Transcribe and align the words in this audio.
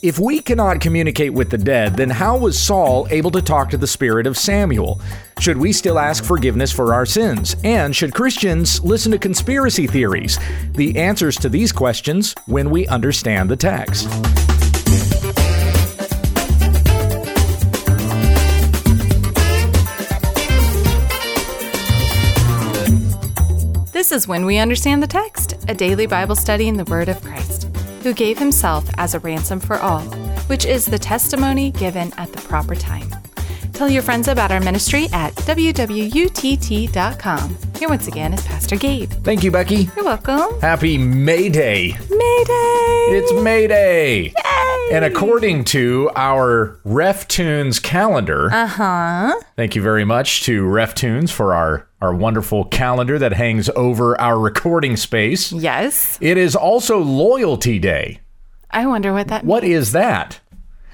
If 0.00 0.20
we 0.20 0.40
cannot 0.40 0.80
communicate 0.80 1.32
with 1.32 1.50
the 1.50 1.58
dead, 1.58 1.96
then 1.96 2.08
how 2.08 2.38
was 2.38 2.56
Saul 2.56 3.08
able 3.10 3.32
to 3.32 3.42
talk 3.42 3.68
to 3.70 3.76
the 3.76 3.88
spirit 3.88 4.28
of 4.28 4.38
Samuel? 4.38 5.00
Should 5.40 5.56
we 5.56 5.72
still 5.72 5.98
ask 5.98 6.22
forgiveness 6.22 6.70
for 6.70 6.94
our 6.94 7.04
sins? 7.04 7.56
And 7.64 7.96
should 7.96 8.14
Christians 8.14 8.80
listen 8.84 9.10
to 9.10 9.18
conspiracy 9.18 9.88
theories? 9.88 10.38
The 10.74 10.96
answers 10.96 11.34
to 11.38 11.48
these 11.48 11.72
questions 11.72 12.32
when 12.46 12.70
we 12.70 12.86
understand 12.86 13.50
the 13.50 13.56
text. 13.56 14.08
This 23.92 24.12
is 24.12 24.28
When 24.28 24.46
We 24.46 24.58
Understand 24.58 25.02
the 25.02 25.08
Text, 25.08 25.56
a 25.68 25.74
daily 25.74 26.06
Bible 26.06 26.36
study 26.36 26.68
in 26.68 26.76
the 26.76 26.84
Word 26.84 27.08
of 27.08 27.20
Christ, 27.20 27.67
who 28.02 28.12
gave 28.12 28.38
himself 28.38 28.88
as 28.98 29.14
a 29.14 29.20
ransom 29.20 29.60
for 29.60 29.76
all, 29.78 30.02
which 30.48 30.64
is 30.64 30.86
the 30.86 30.98
testimony 30.98 31.70
given 31.70 32.12
at 32.16 32.32
the 32.32 32.40
proper 32.42 32.74
time. 32.74 33.08
Tell 33.78 33.88
your 33.88 34.02
friends 34.02 34.26
about 34.26 34.50
our 34.50 34.58
ministry 34.58 35.06
at 35.12 35.32
wwutt.com. 35.36 35.88
Here 37.78 37.88
once 37.88 38.08
again 38.08 38.34
is 38.34 38.44
Pastor 38.44 38.74
Gabe. 38.74 39.08
Thank 39.08 39.44
you, 39.44 39.52
Becky. 39.52 39.88
You're 39.94 40.04
welcome. 40.04 40.58
Happy 40.60 40.98
May 40.98 41.48
Day. 41.48 41.92
May 42.10 42.44
Day. 42.44 43.06
It's 43.10 43.32
May 43.40 43.68
Day. 43.68 44.22
Yay! 44.36 44.88
And 44.96 45.04
according 45.04 45.62
to 45.66 46.10
our 46.16 46.80
RefTunes 46.84 47.80
calendar, 47.80 48.50
Uh 48.52 48.66
huh. 48.66 49.40
thank 49.54 49.76
you 49.76 49.82
very 49.82 50.04
much 50.04 50.42
to 50.42 50.64
RefTunes 50.64 51.30
for 51.30 51.54
our, 51.54 51.86
our 52.02 52.12
wonderful 52.12 52.64
calendar 52.64 53.16
that 53.20 53.32
hangs 53.34 53.70
over 53.76 54.20
our 54.20 54.40
recording 54.40 54.96
space. 54.96 55.52
Yes. 55.52 56.18
It 56.20 56.36
is 56.36 56.56
also 56.56 56.98
Loyalty 56.98 57.78
Day. 57.78 58.22
I 58.72 58.86
wonder 58.86 59.12
what 59.12 59.28
that 59.28 59.44
What 59.44 59.62
is 59.62 59.92
that? 59.92 60.40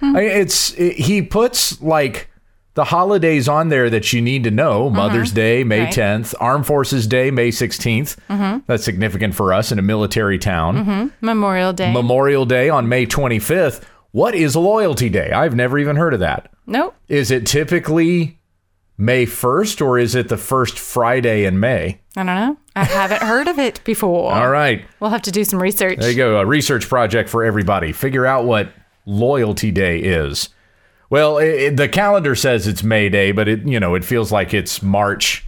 I- 0.03 0.21
It's 0.21 0.75
it- 0.75 0.99
he 0.99 1.23
puts 1.23 1.81
like 1.81 2.29
the 2.75 2.85
holidays 2.85 3.49
on 3.49 3.69
there 3.69 3.89
that 3.91 4.13
you 4.13 4.21
need 4.21 4.45
to 4.45 4.51
know. 4.51 4.87
Mm-hmm. 4.87 4.97
Mother's 4.97 5.33
Day, 5.33 5.63
May 5.65 5.85
Right. 5.85 5.95
10th, 5.95 6.35
Armed 6.41 6.67
Forces 6.67 7.07
Day, 7.07 7.31
May 7.31 7.51
16th. 7.51 8.17
Mm-hmm. 8.29 8.59
That's 8.67 8.85
significant 8.85 9.35
for 9.35 9.53
us 9.53 9.71
in 9.73 9.79
a 9.79 9.83
military 9.83 10.39
town. 10.39 10.77
Mm-hmm. 10.85 11.27
Memorial 11.27 11.73
Day. 11.73 11.93
Memorial 11.93 12.45
Day 12.47 12.69
on 12.69 12.89
May 12.89 13.07
25th. 13.07 13.83
What 14.11 14.35
is 14.35 14.55
Loyalty 14.57 15.09
Day? 15.09 15.31
I've 15.33 15.55
never 15.55 15.79
even 15.79 15.97
heard 15.97 16.15
of 16.15 16.21
that. 16.21 16.51
nope. 16.67 16.95
Is 17.09 17.31
it 17.31 17.47
typically 17.47 18.39
May 18.97 19.27
1st 19.27 19.85
or 19.85 19.99
is 19.99 20.15
it 20.15 20.29
the 20.29 20.37
first 20.37 20.79
Friday 20.79 21.45
in 21.45 21.59
May? 21.59 22.01
I 22.17 22.21
don't 22.23 22.27
know. 22.27 22.57
I 22.77 22.85
haven't 22.85 23.23
heard 23.23 23.49
of 23.49 23.59
it 23.59 23.83
before. 23.85 24.33
All 24.33 24.51
right. 24.51 24.85
We'll 25.01 25.11
have 25.11 25.23
to 25.23 25.33
do 25.33 25.43
some 25.45 25.61
research. 25.61 25.99
There 25.99 26.11
you 26.11 26.17
go. 26.17 26.39
A 26.39 26.47
research 26.47 26.89
project 26.89 27.29
for 27.29 27.43
everybody. 27.45 27.93
Figure 27.93 28.25
out 28.27 28.45
what 28.45 28.73
Loyalty 29.05 29.71
Day 29.73 29.99
is. 29.99 30.49
Well, 31.11 31.39
it, 31.39 31.47
it- 31.49 31.77
the 31.77 31.89
calendar 31.89 32.35
says 32.35 32.67
it's 32.67 32.83
May 32.83 33.09
Day, 33.09 33.33
but 33.33 33.49
it 33.49 33.67
you 33.67 33.79
know 33.81 33.95
it 33.95 34.05
feels 34.05 34.33
like 34.33 34.53
it's 34.55 34.83
March 34.83 35.45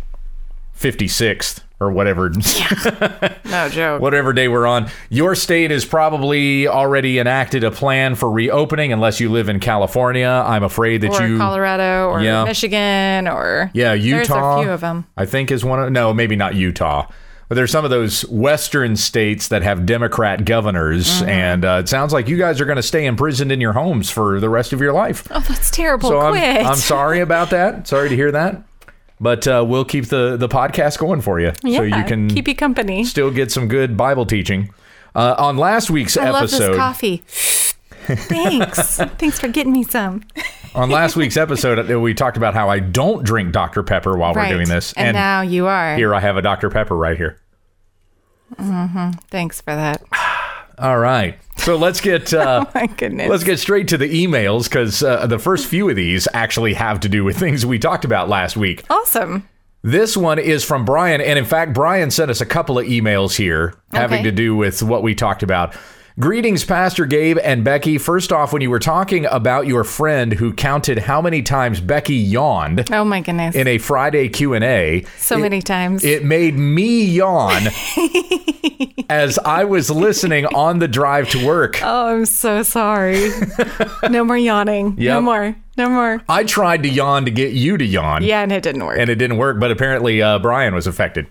56th 0.79 1.61
or 1.79 1.91
whatever 1.91 2.31
No 3.45 3.69
joke. 3.69 4.01
whatever 4.01 4.33
day 4.33 4.49
we're 4.49 4.67
on. 4.67 4.89
Your 5.11 5.35
state 5.35 5.71
has 5.71 5.85
probably 5.85 6.67
already 6.67 7.19
enacted 7.19 7.65
a 7.65 7.71
plan 7.71 8.15
for 8.15 8.31
reopening, 8.31 8.93
unless 8.93 9.21
you 9.21 9.31
live 9.31 9.49
in 9.49 9.61
California. 9.61 10.27
I'm 10.47 10.63
afraid 10.63 11.03
that 11.03 11.11
or 11.21 11.27
you 11.29 11.39
Colorado 11.39 12.09
or 12.09 12.23
Yeah. 12.23 12.45
Michigan 12.45 13.29
or 13.29 13.71
Yeah, 13.75 13.93
Utah. 13.93 14.17
There's 14.17 14.31
a 14.61 14.63
few 14.65 14.73
of 14.73 14.81
them. 14.81 15.07
I 15.17 15.27
think 15.27 15.51
is 15.51 15.65
one 15.65 15.83
of 15.83 15.93
no, 15.93 16.15
maybe 16.15 16.37
not 16.37 16.55
Utah. 16.55 17.09
But 17.49 17.55
there's 17.55 17.71
some 17.71 17.85
of 17.85 17.91
those 17.91 18.23
western 18.29 18.97
states 18.97 19.49
that 19.49 19.63
have 19.63 19.87
Democrat 19.87 20.45
governors, 20.45 21.07
Mm-hmm. 21.21 21.29
and 21.29 21.65
uh, 21.65 21.79
it 21.85 21.89
sounds 21.89 22.13
like 22.13 22.27
you 22.29 22.37
guys 22.37 22.61
are 22.61 22.65
going 22.65 22.77
to 22.77 22.83
stay 22.83 23.07
imprisoned 23.07 23.53
in 23.53 23.61
your 23.61 23.73
homes 23.73 24.11
for 24.11 24.41
the 24.41 24.49
rest 24.49 24.73
of 24.73 24.81
your 24.81 24.93
life. 24.93 25.29
Oh, 25.31 25.39
that's 25.41 25.71
terrible. 25.71 26.09
so 26.09 26.19
I'm, 26.19 26.67
I'm 26.67 26.75
sorry 26.77 27.21
about 27.21 27.51
that. 27.51 27.87
Sorry 27.87 28.09
to 28.09 28.17
hear 28.17 28.33
that. 28.33 28.63
But 29.21 29.47
uh, 29.49 29.65
we'll 29.67 29.85
keep 29.85 30.07
the, 30.07 30.37
the 30.37 30.49
podcast 30.49 30.99
going 30.99 31.21
for 31.21 31.39
you, 31.41 31.53
Yeah, 31.63 31.79
so 31.79 31.83
you 31.85 32.05
can 32.05 32.29
keep 32.29 32.49
you 32.49 32.55
company. 32.55 33.05
still 33.05 33.31
get 33.31 33.51
some 33.53 33.69
good 33.69 33.97
Bible 33.97 34.27
teaching. 34.27 34.75
Uh, 35.15 35.35
on 35.39 35.57
last 35.57 35.89
week's 35.89 36.17
I 36.19 36.29
episode, 36.37 36.77
coffee. 36.77 37.23
Thanks. 38.07 38.97
Thanks 39.19 39.41
for 39.41 39.49
getting 39.49 39.73
me 39.73 39.83
some. 39.85 40.23
on 40.75 40.91
last 40.91 41.17
week's 41.17 41.37
episode, 41.37 41.91
uh, 41.91 41.99
we 42.01 42.15
talked 42.15 42.37
about 42.37 42.55
how 42.55 42.69
I 42.69 42.79
don't 42.79 43.25
drink 43.25 43.53
Dr 43.53 43.83
Pepper 43.83 44.17
while 44.17 44.35
right. 44.35 44.51
we're 44.51 44.57
doing 44.57 44.69
this, 44.69 44.93
And, 44.95 45.15
now 45.15 45.41
you 45.41 45.67
are. 45.67 45.97
here 45.97 46.15
I 46.15 46.21
have 46.21 46.37
a 46.37 46.43
Dr 46.43 46.71
Pepper 46.71 46.97
right 46.97 47.17
here. 47.17 47.41
Thanks 49.31 49.61
for 49.61 49.75
that. 49.75 50.03
All 50.79 50.99
right. 50.99 51.39
So 51.57 51.77
let's 51.77 52.01
get 52.01 52.33
uh, 52.35 52.67
My 52.75 52.87
goodness. 52.87 53.29
let's 53.31 53.45
get 53.45 53.59
straight 53.59 53.89
to 53.89 53.97
the 53.99 54.27
emails 54.27 54.65
because 54.65 55.03
uh, 55.03 55.27
the 55.27 55.39
first 55.39 55.67
few 55.67 55.89
of 55.89 55.97
these 55.97 56.29
actually 56.35 56.75
have 56.75 57.01
to 57.01 57.09
do 57.09 57.25
with 57.25 57.39
things 57.41 57.65
we 57.65 57.79
talked 57.79 58.05
about 58.05 58.29
last 58.29 58.57
week. 58.57 58.85
awesome. 58.91 59.49
This 59.83 60.17
one 60.17 60.41
is 60.41 60.65
from 60.65 60.85
Brian, 60.85 61.21
and 61.21 61.39
in 61.39 61.45
fact, 61.45 61.73
Brian 61.73 62.11
sent 62.11 62.29
us 62.29 62.41
a 62.41 62.47
couple 62.47 62.77
of 62.77 62.87
emails 62.87 63.37
here 63.37 63.75
having 63.93 64.17
Okay. 64.19 64.25
to 64.25 64.33
do 64.33 64.57
with 64.57 64.83
what 64.83 65.05
we 65.05 65.15
talked 65.15 65.45
about. 65.45 65.77
Greetings, 66.19 66.65
Pastor 66.65 67.05
Gabe 67.05 67.37
and 67.45 67.63
Becky. 67.63 67.99
First 67.99 68.33
off, 68.33 68.51
when 68.51 68.63
you 68.63 68.71
were 68.71 68.79
talking 68.79 69.27
about 69.27 69.67
your 69.67 69.85
friend 69.85 70.33
who 70.33 70.51
counted 70.55 70.97
how 71.01 71.21
many 71.21 71.43
times 71.43 71.79
Becky 71.79 72.15
yawned 72.15 72.91
Oh 72.91 73.05
my 73.05 73.21
goodness. 73.21 73.55
in 73.55 73.67
a 73.69 73.77
Friday 73.77 74.31
Q 74.31 74.55
and 74.55 74.65
A, 74.65 75.05
so 75.19 75.37
many 75.37 75.61
times. 75.61 76.05
it 76.05 76.25
made 76.25 76.55
me 76.55 77.05
yawn 77.05 77.65
as 79.11 79.39
I 79.41 79.65
was 79.65 79.91
listening 79.91 80.47
on 80.47 80.79
the 80.79 80.89
drive 80.89 81.29
to 81.31 81.47
work. 81.47 81.81
oh, 81.83 82.07
I'm 82.17 82.25
so 82.25 82.63
sorry. 82.63 83.29
no 84.09 84.25
more 84.25 84.39
yawning. 84.39 84.95
Yep. 84.97 85.13
No 85.17 85.21
more. 85.21 85.57
No 85.77 85.91
more. 85.91 86.23
I 86.31 86.45
tried 86.45 86.83
to 86.85 86.89
yawn 86.89 87.27
to 87.27 87.31
get 87.31 87.53
you 87.53 87.77
to 87.77 87.85
yawn. 87.85 88.23
Yeah, 88.23 88.41
and 88.41 88.51
it 88.51 88.63
didn't 88.63 88.87
work. 88.87 88.99
And 88.99 89.11
it 89.11 89.17
didn't 89.17 89.37
work, 89.37 89.61
but 89.61 89.71
apparently 89.71 90.23
uh, 90.23 90.39
Brian 90.39 90.75
was 90.75 90.87
affected. 90.87 91.27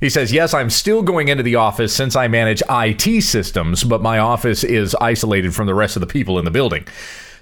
He 0.00 0.08
says, 0.08 0.32
Yes, 0.32 0.54
I'm 0.54 0.70
still 0.70 1.02
going 1.02 1.28
into 1.28 1.42
the 1.42 1.56
office 1.56 1.94
since 1.94 2.14
I 2.14 2.28
manage 2.28 2.62
IT 2.68 3.22
systems, 3.22 3.84
but 3.84 4.02
my 4.02 4.18
office 4.18 4.64
is 4.64 4.94
isolated 5.00 5.54
from 5.54 5.66
the 5.66 5.74
rest 5.74 5.96
of 5.96 6.00
the 6.00 6.06
people 6.06 6.38
in 6.38 6.44
the 6.44 6.50
building. 6.50 6.86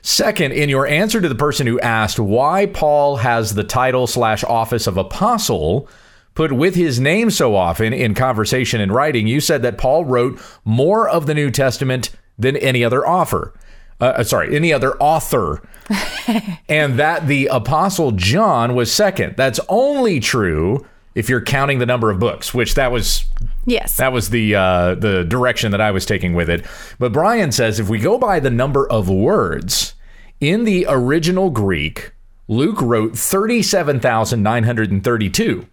Second, 0.03 0.53
in 0.53 0.69
your 0.69 0.87
answer 0.87 1.21
to 1.21 1.29
the 1.29 1.35
person 1.35 1.67
who 1.67 1.81
asked 1.81 2.19
why 2.19 2.67
Paul 2.67 3.17
has 3.17 3.55
the 3.55 3.65
title 3.65 4.07
slash 4.07 4.45
office 4.45 4.87
of 4.87 4.97
apostle 4.97 5.89
put 6.35 6.53
with 6.53 6.75
his 6.77 7.01
name 7.01 7.31
so 7.31 7.57
often 7.57 7.93
in 7.93 8.15
conversation 8.15 8.81
and 8.81 8.93
writing, 8.93 9.27
you 9.27 9.41
said 9.41 9.63
that 9.63 9.79
Paul 9.79 10.05
wrote 10.05 10.41
more 10.65 11.09
of 11.09 11.27
the 11.27 11.35
New 11.35 11.51
Testament 11.51 12.11
than 12.39 12.57
any 12.59 12.85
other 12.85 13.07
author. 13.07 13.53
Uh, 14.01 14.23
sorry, 14.23 14.55
any 14.55 14.73
other 14.73 14.95
author 14.99 15.67
and 16.69 16.99
that 16.99 17.27
the 17.27 17.47
apostle 17.47 18.13
John 18.13 18.75
was 18.75 18.93
second. 18.93 19.35
That's 19.37 19.59
only 19.69 20.21
true 20.21 20.87
if 21.17 21.29
you're 21.31 21.41
counting 21.41 21.81
the 21.81 21.87
number 21.87 22.11
of 22.11 22.21
books, 22.21 22.55
which 22.55 22.75
that 22.75 22.93
was 22.93 23.25
yes. 23.65 23.97
that 23.97 24.13
was 24.13 24.31
the 24.31 24.55
uh, 24.55 24.95
the 24.95 25.25
direction 25.25 25.73
that 25.73 25.81
I 25.81 25.91
was 25.91 26.07
taking 26.07 26.35
with 26.35 26.49
it. 26.49 26.65
But 27.01 27.13
Brian 27.13 27.51
says 27.51 27.81
if 27.81 27.89
we 27.89 27.99
go 27.99 28.17
by 28.19 28.39
the 28.39 28.51
number 28.51 28.89
of 28.89 29.09
words 29.09 29.95
in 30.41 30.63
the 30.65 30.87
original 30.89 31.51
Greek, 31.51 32.13
Luke 32.47 32.81
wrote 32.83 33.19
thirty-seven 33.19 33.99
thousand 33.99 34.43
nine 34.43 34.65
hundred 34.65 34.93
and 34.93 35.03
thirty-two. 35.03 35.67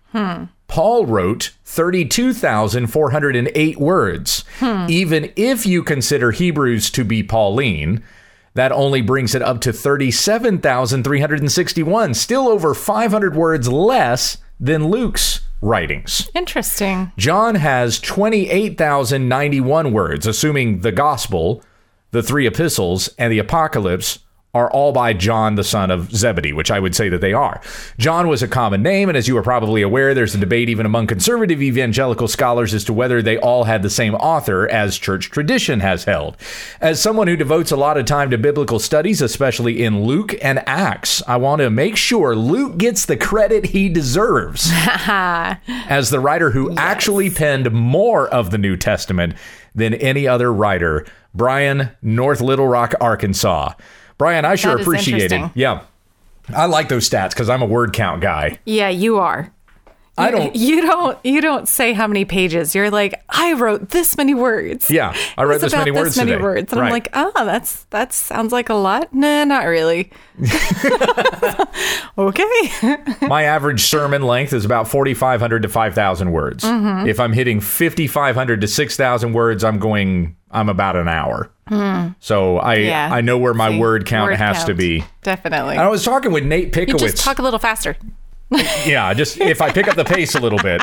Paul 0.67 1.05
wrote 1.05 1.51
32,408 1.65 3.77
words. 3.77 4.43
Even 4.89 5.31
if 5.35 5.65
you 5.67 5.83
consider 5.83 6.31
Hebrews 6.31 6.89
to 6.91 7.03
be 7.03 7.21
Pauline, 7.21 8.01
that 8.55 8.71
only 8.71 9.01
brings 9.01 9.35
it 9.35 9.41
up 9.43 9.59
to 9.61 9.73
37,361, 9.73 12.13
still 12.13 12.47
over 12.47 12.73
500 12.73 13.35
words 13.35 13.67
less 13.67 14.37
than 14.63 14.87
Luke's 14.87 15.41
writings. 15.61 16.29
Interesting. 16.33 17.11
John 17.17 17.55
has 17.55 17.99
28,091 17.99 19.91
words, 19.91 20.25
assuming 20.25 20.79
the 20.79 20.93
gospel, 20.93 21.61
the 22.11 22.23
three 22.23 22.47
epistles, 22.47 23.09
and 23.17 23.31
the 23.31 23.39
apocalypse 23.39 24.19
are 24.53 24.69
all 24.69 24.91
by 24.91 25.13
John, 25.13 25.55
the 25.55 25.63
son 25.63 25.89
of 25.89 26.11
Zebedee, 26.11 26.53
which 26.53 26.69
I 26.69 26.79
would 26.79 26.93
say 26.93 27.09
that 27.09 27.21
they 27.21 27.33
are. 27.33 27.59
John 27.97 28.27
was 28.27 28.43
a 28.43 28.47
common 28.47 28.83
name, 28.83 29.09
and 29.09 29.17
as 29.17 29.27
you 29.27 29.35
are 29.35 29.41
probably 29.41 29.81
aware, 29.81 30.13
there's 30.13 30.35
a 30.35 30.39
debate 30.39 30.69
even 30.69 30.85
among 30.85 31.07
conservative 31.07 31.59
evangelical 31.59 32.27
scholars 32.27 32.71
as 32.75 32.83
to 32.83 32.93
whether 32.93 33.23
they 33.23 33.39
all 33.39 33.63
had 33.63 33.81
the 33.81 33.89
same 33.89 34.13
author, 34.13 34.69
as 34.69 34.99
church 34.99 35.31
tradition 35.31 35.79
has 35.79 36.03
held. 36.03 36.37
As 36.79 37.01
someone 37.01 37.27
who 37.27 37.35
devotes 37.35 37.71
a 37.71 37.75
lot 37.75 37.97
of 37.97 38.05
time 38.05 38.29
to 38.29 38.37
biblical 38.37 38.77
studies, 38.77 39.23
especially 39.23 39.83
in 39.83 40.03
Luke 40.03 40.35
and 40.39 40.59
Acts, 40.67 41.23
I 41.27 41.37
want 41.37 41.61
to 41.61 41.71
make 41.71 41.97
sure 41.97 42.35
Luke 42.35 42.77
gets 42.77 43.07
the 43.07 43.17
credit 43.17 43.65
he 43.65 43.89
deserves 43.89 44.69
as 44.71 46.11
the 46.11 46.19
writer 46.19 46.51
who 46.51 46.75
actually 46.75 47.31
penned 47.31 47.71
more 47.71 48.27
of 48.27 48.51
the 48.51 48.59
New 48.59 48.77
Testament 48.77 49.33
than 49.73 49.95
any 49.95 50.27
other 50.27 50.53
writer, 50.53 51.07
Brian, 51.33 51.89
North 52.03 52.39
Little 52.39 52.67
Rock, 52.67 52.93
Arkansas. 53.01 53.73
Brian, 54.23 54.45
I 54.45 54.55
sure 54.55 54.79
appreciate 54.79 55.33
it. 55.33 55.51
Yeah. 55.53 55.81
I 56.55 56.65
like 56.67 56.87
those 56.87 57.09
stats 57.09 57.31
because 57.31 57.49
I'm 57.49 57.61
a 57.61 57.65
word 57.65 57.91
count 57.91 58.21
guy. 58.21 58.57
Yeah, 58.65 58.87
you 58.87 59.17
are. 59.17 59.51
I 60.17 60.31
don't. 60.31 60.55
You 60.55 60.81
don't. 60.81 61.17
You 61.25 61.41
don't 61.41 61.67
say 61.67 61.91
how 61.91 62.07
many 62.07 62.23
pages. 62.23 62.73
You're 62.73 62.89
like, 62.89 63.21
I 63.29 63.51
wrote 63.53 63.89
this 63.89 64.15
many 64.15 64.33
words. 64.33 64.89
Yeah, 64.89 65.13
I 65.37 65.43
wrote 65.43 65.59
this 65.59 65.73
many 65.73 65.91
words 65.91 66.09
This 66.09 66.17
many 66.17 66.31
today. 66.31 66.41
words, 66.43 66.71
and 66.71 66.79
Right. 66.79 66.87
I'm 66.87 66.93
like, 66.93 67.09
oh, 67.13 67.31
that's 67.45 67.83
that 67.85 68.13
sounds 68.13 68.53
like 68.53 68.69
a 68.69 68.75
lot. 68.75 69.13
Nah, 69.13 69.43
not 69.43 69.65
really. 69.65 70.09
okay. 72.17 72.97
My 73.27 73.43
average 73.43 73.81
sermon 73.81 74.21
length 74.21 74.53
is 74.53 74.65
about 74.65 74.87
4,500 74.87 75.63
to 75.63 75.69
5,000 75.69 76.31
words. 76.31 76.63
Mm-hmm. 76.63 77.07
If 77.07 77.19
I'm 77.19 77.33
hitting 77.33 77.59
5,500 77.59 78.61
to 78.61 78.67
6,000 78.67 79.33
words, 79.33 79.63
I'm 79.63 79.79
going, 79.79 80.35
I'm 80.51 80.69
about 80.69 80.95
an 80.95 81.07
hour. 81.07 81.49
So 82.19 82.57
I, 82.59 82.77
Hmm. 82.77 82.83
Yeah. 82.83 83.09
I 83.11 83.21
know 83.21 83.37
where 83.37 83.53
my 83.53 83.69
See, 83.71 83.79
word 83.79 84.05
count 84.05 84.31
word 84.31 84.37
has 84.37 84.65
to 84.65 84.73
be. 84.73 85.03
Definitely. 85.23 85.77
I 85.77 85.87
was 85.87 86.03
talking 86.03 86.31
with 86.31 86.43
Nate 86.45 86.65
You 86.75 86.85
Pickowitz. 86.85 86.99
just 86.99 87.17
talk 87.23 87.39
a 87.39 87.41
little 87.41 87.59
faster, 87.59 87.95
yeah, 88.85 89.13
just 89.13 89.39
if 89.39 89.61
I 89.61 89.71
pick 89.71 89.87
up 89.87 89.95
the 89.95 90.03
pace 90.05 90.35
a 90.35 90.39
little 90.39 90.59
bit, 90.59 90.81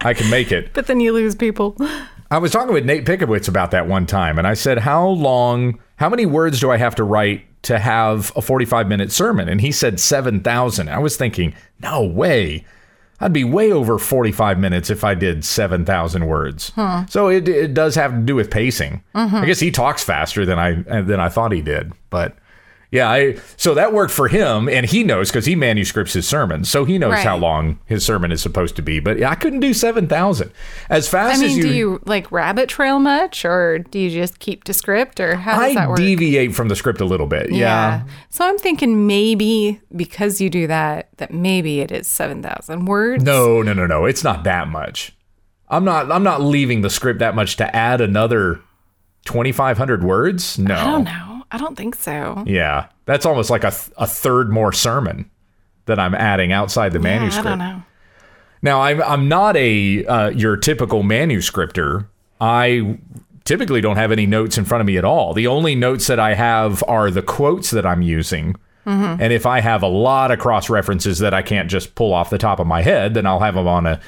I 0.00 0.14
can 0.14 0.30
make 0.30 0.50
it. 0.52 0.72
but 0.72 0.86
then 0.86 1.00
you 1.00 1.12
lose 1.12 1.34
people. 1.34 1.76
I 2.30 2.38
was 2.38 2.50
talking 2.52 2.72
with 2.72 2.84
Nate 2.86 3.04
Pickowitz 3.04 3.46
about 3.48 3.72
that 3.72 3.86
one 3.86 4.06
time, 4.06 4.38
and 4.38 4.46
I 4.46 4.54
said, 4.54 4.78
How 4.78 5.06
long, 5.06 5.78
how 5.96 6.08
many 6.08 6.24
words 6.26 6.60
do 6.60 6.70
I 6.70 6.78
have 6.78 6.94
to 6.96 7.04
write 7.04 7.44
to 7.64 7.78
have 7.78 8.32
a 8.36 8.40
45 8.42 8.88
minute 8.88 9.12
sermon? 9.12 9.48
And 9.48 9.60
he 9.60 9.70
said 9.70 10.00
7,000. 10.00 10.88
I 10.88 10.98
was 10.98 11.16
thinking, 11.16 11.54
No 11.80 12.02
way. 12.02 12.64
I'd 13.20 13.32
be 13.32 13.44
way 13.44 13.72
over 13.72 13.98
45 13.98 14.58
minutes 14.58 14.90
if 14.90 15.04
I 15.04 15.14
did 15.14 15.44
7,000 15.44 16.26
words. 16.26 16.72
So 17.08 17.28
it, 17.28 17.48
it 17.48 17.74
does 17.74 17.94
have 17.94 18.12
to 18.12 18.18
do 18.18 18.34
with 18.34 18.50
pacing. 18.50 19.02
Mm-hmm. 19.14 19.36
I 19.36 19.46
guess 19.46 19.60
he 19.60 19.70
talks 19.70 20.02
faster 20.02 20.44
than 20.44 20.58
I 20.58 21.00
than 21.02 21.20
I 21.20 21.28
thought 21.28 21.52
he 21.52 21.62
did, 21.62 21.92
but 22.10 22.36
yeah, 22.94 23.10
I 23.10 23.36
so 23.56 23.74
that 23.74 23.92
worked 23.92 24.12
for 24.12 24.28
him, 24.28 24.68
and 24.68 24.86
he 24.86 25.02
knows 25.02 25.28
because 25.30 25.46
he 25.46 25.56
manuscripts 25.56 26.12
his 26.12 26.26
sermons, 26.28 26.70
so 26.70 26.84
he 26.84 26.96
knows 26.96 27.12
Right. 27.14 27.26
how 27.26 27.36
long 27.36 27.80
his 27.86 28.04
sermon 28.04 28.30
is 28.30 28.40
supposed 28.40 28.76
to 28.76 28.82
be. 28.82 29.00
But 29.00 29.22
I 29.22 29.34
couldn't 29.34 29.60
do 29.60 29.74
seven 29.74 30.06
thousand 30.06 30.52
as 30.88 31.08
fast 31.08 31.42
I 31.42 31.44
as 31.46 31.50
mean, 31.50 31.56
you. 31.58 31.62
do 31.64 31.74
you 31.74 32.00
like 32.06 32.30
rabbit 32.30 32.68
trail 32.68 32.98
much, 33.00 33.44
or 33.44 33.80
do 33.80 33.98
you 33.98 34.08
just 34.10 34.38
keep 34.38 34.62
to 34.64 34.72
script, 34.72 35.18
or 35.18 35.34
how 35.36 35.58
does 35.60 35.74
that 35.74 35.84
I 35.84 35.88
work? 35.88 35.96
deviate 35.98 36.54
from 36.54 36.68
the 36.68 36.76
script 36.76 37.00
a 37.00 37.04
little 37.04 37.26
bit. 37.26 37.50
Yeah. 37.50 38.04
So 38.30 38.46
I'm 38.46 38.58
thinking 38.58 39.06
maybe 39.06 39.80
because 39.94 40.40
you 40.40 40.48
do 40.48 40.66
that, 40.68 41.08
that 41.16 41.32
maybe 41.34 41.80
it 41.80 41.90
is 41.90 42.06
seven 42.06 42.42
thousand 42.42 42.84
words. 42.86 43.24
No, 43.24 43.60
no, 43.60 43.72
no, 43.72 43.86
no. 43.86 44.04
It's 44.04 44.22
not 44.22 44.44
that 44.44 44.68
much. 44.68 45.12
I'm 45.68 45.84
not. 45.84 46.12
I'm 46.12 46.22
not 46.22 46.40
leaving 46.42 46.82
the 46.82 46.90
script 46.90 47.18
that 47.18 47.34
much 47.34 47.56
to 47.56 47.74
add 47.74 48.00
another 48.00 48.60
2,500 49.24 50.04
words. 50.04 50.58
No. 50.58 50.74
I 50.76 50.84
don't 50.84 51.04
know. 51.04 51.33
I 51.50 51.58
don't 51.58 51.76
think 51.76 51.94
so. 51.94 52.42
Yeah, 52.46 52.88
that's 53.06 53.26
almost 53.26 53.50
like 53.50 53.64
a 53.64 53.70
th- 53.70 53.90
a 53.96 54.06
third 54.06 54.50
more 54.50 54.72
sermon 54.72 55.30
that 55.86 55.98
I'm 55.98 56.14
adding 56.14 56.52
outside 56.52 56.92
the 56.92 56.98
Yeah, 56.98 57.18
manuscript. 57.18 57.46
I 57.46 57.50
don't 57.50 57.58
know. 57.58 57.82
Now, 58.62 58.80
I'm 58.82 59.02
I'm 59.02 59.28
not 59.28 59.56
a 59.56 60.04
uh, 60.06 60.28
your 60.30 60.56
typical 60.56 61.02
manuscripter. 61.02 62.08
I 62.40 62.98
typically 63.44 63.80
don't 63.82 63.96
have 63.96 64.10
any 64.10 64.24
notes 64.26 64.56
in 64.56 64.64
front 64.64 64.80
of 64.80 64.86
me 64.86 64.96
at 64.96 65.04
all. 65.04 65.34
The 65.34 65.46
only 65.46 65.74
notes 65.74 66.06
that 66.06 66.18
I 66.18 66.34
have 66.34 66.82
are 66.88 67.10
the 67.10 67.22
quotes 67.22 67.70
that 67.70 67.84
I'm 67.86 68.02
using. 68.02 68.56
And 68.86 69.32
if 69.32 69.46
I 69.46 69.60
have 69.60 69.82
a 69.82 69.86
lot 69.86 70.30
of 70.30 70.38
cross 70.38 70.68
references 70.68 71.18
that 71.20 71.32
I 71.32 71.40
can't 71.40 71.70
just 71.70 71.94
pull 71.94 72.12
off 72.12 72.28
the 72.28 72.36
top 72.36 72.60
of 72.60 72.66
my 72.66 72.82
head, 72.82 73.14
then 73.14 73.24
I'll 73.24 73.40
have 73.40 73.54
them 73.54 73.66
on 73.66 73.86
a 73.86 73.98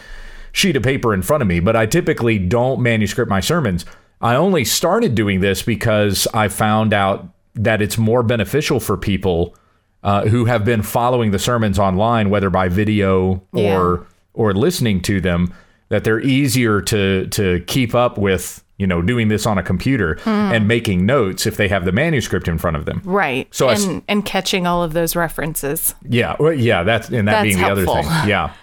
sheet 0.53 0.77
of 0.77 0.83
paper 0.83 1.15
in 1.15 1.23
front 1.23 1.41
of 1.43 1.47
me. 1.49 1.61
But 1.61 1.77
I 1.77 1.87
typically 1.87 2.39
don't 2.39 2.83
manuscript 2.83 3.31
my 3.31 3.41
sermons. 3.41 3.87
I 4.21 4.35
only 4.37 4.65
started 4.65 5.15
doing 5.15 5.41
this 5.41 5.63
because 5.63 6.27
I 6.33 6.49
found 6.49 6.93
out 6.95 7.29
that 7.55 7.83
it's 7.83 7.99
more 7.99 8.23
beneficial 8.23 8.81
for 8.81 8.97
people 8.97 9.55
uh, 10.03 10.27
who 10.27 10.45
have 10.45 10.65
been 10.65 10.83
following 10.83 11.31
the 11.33 11.39
sermons 11.39 11.79
online, 11.79 12.31
whether 12.31 12.51
by 12.51 12.69
video 12.69 13.43
or 13.53 13.99
Yeah. 14.01 14.05
or 14.35 14.55
listening 14.55 15.01
to 15.03 15.21
them, 15.21 15.53
that 15.89 16.05
they're 16.05 16.21
easier 16.21 16.81
to 16.83 17.27
to 17.29 17.61
keep 17.67 17.95
up 17.95 18.19
with. 18.19 18.63
You 18.79 18.87
know, 18.87 19.01
doing 19.01 19.29
this 19.29 19.47
on 19.47 19.57
a 19.57 19.63
computer 19.63 20.19
and 20.27 20.69
making 20.69 21.07
notes 21.07 21.47
if 21.47 21.57
they 21.57 21.67
have 21.69 21.87
the 21.87 21.93
manuscript 21.93 22.47
in 22.47 22.59
front 22.59 22.77
of 22.77 22.85
them. 22.85 23.01
Right. 23.07 23.49
So 23.51 23.69
I 23.71 23.73
s- 23.73 23.87
and 23.87 24.03
and 24.07 24.23
catching 24.23 24.67
all 24.67 24.83
of 24.83 24.93
those 24.93 25.17
references. 25.17 25.95
Yeah, 26.07 26.37
well, 26.39 26.53
yeah, 26.53 26.83
that's 26.83 27.09
and 27.09 27.27
that 27.27 27.33
That's 27.33 27.43
being 27.45 27.57
the 27.57 27.63
helpful. 27.65 27.95
other 27.95 28.03
thing. 28.03 28.29
Yeah. 28.29 28.51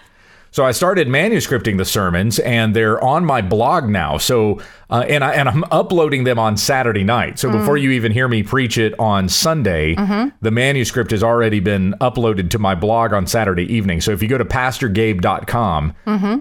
So 0.54 0.64
I 0.64 0.70
started 0.70 1.08
manuscripting 1.08 1.78
the 1.78 1.84
sermons, 1.84 2.38
and 2.38 2.76
they're 2.76 3.02
on 3.02 3.24
my 3.24 3.42
blog 3.42 3.88
now. 3.88 4.18
So, 4.18 4.60
uh, 4.88 5.04
and 5.08 5.24
I 5.24 5.32
and 5.32 5.48
I'm 5.48 5.64
uploading 5.72 6.22
them 6.22 6.38
on 6.38 6.56
Saturday 6.56 7.02
night. 7.02 7.40
So 7.40 7.50
before 7.50 7.76
you 7.76 7.90
even 7.90 8.12
hear 8.12 8.28
me 8.28 8.44
preach 8.44 8.78
it 8.78 8.96
on 9.00 9.28
Sunday, 9.28 9.96
the 10.42 10.52
manuscript 10.52 11.10
has 11.10 11.24
already 11.24 11.58
been 11.58 11.96
uploaded 12.00 12.50
to 12.50 12.60
my 12.60 12.76
blog 12.76 13.12
on 13.12 13.26
Saturday 13.26 13.64
evening. 13.64 14.00
So 14.00 14.12
if 14.12 14.22
you 14.22 14.28
go 14.28 14.38
to 14.38 14.44
pastorgabe.com, 14.44 15.92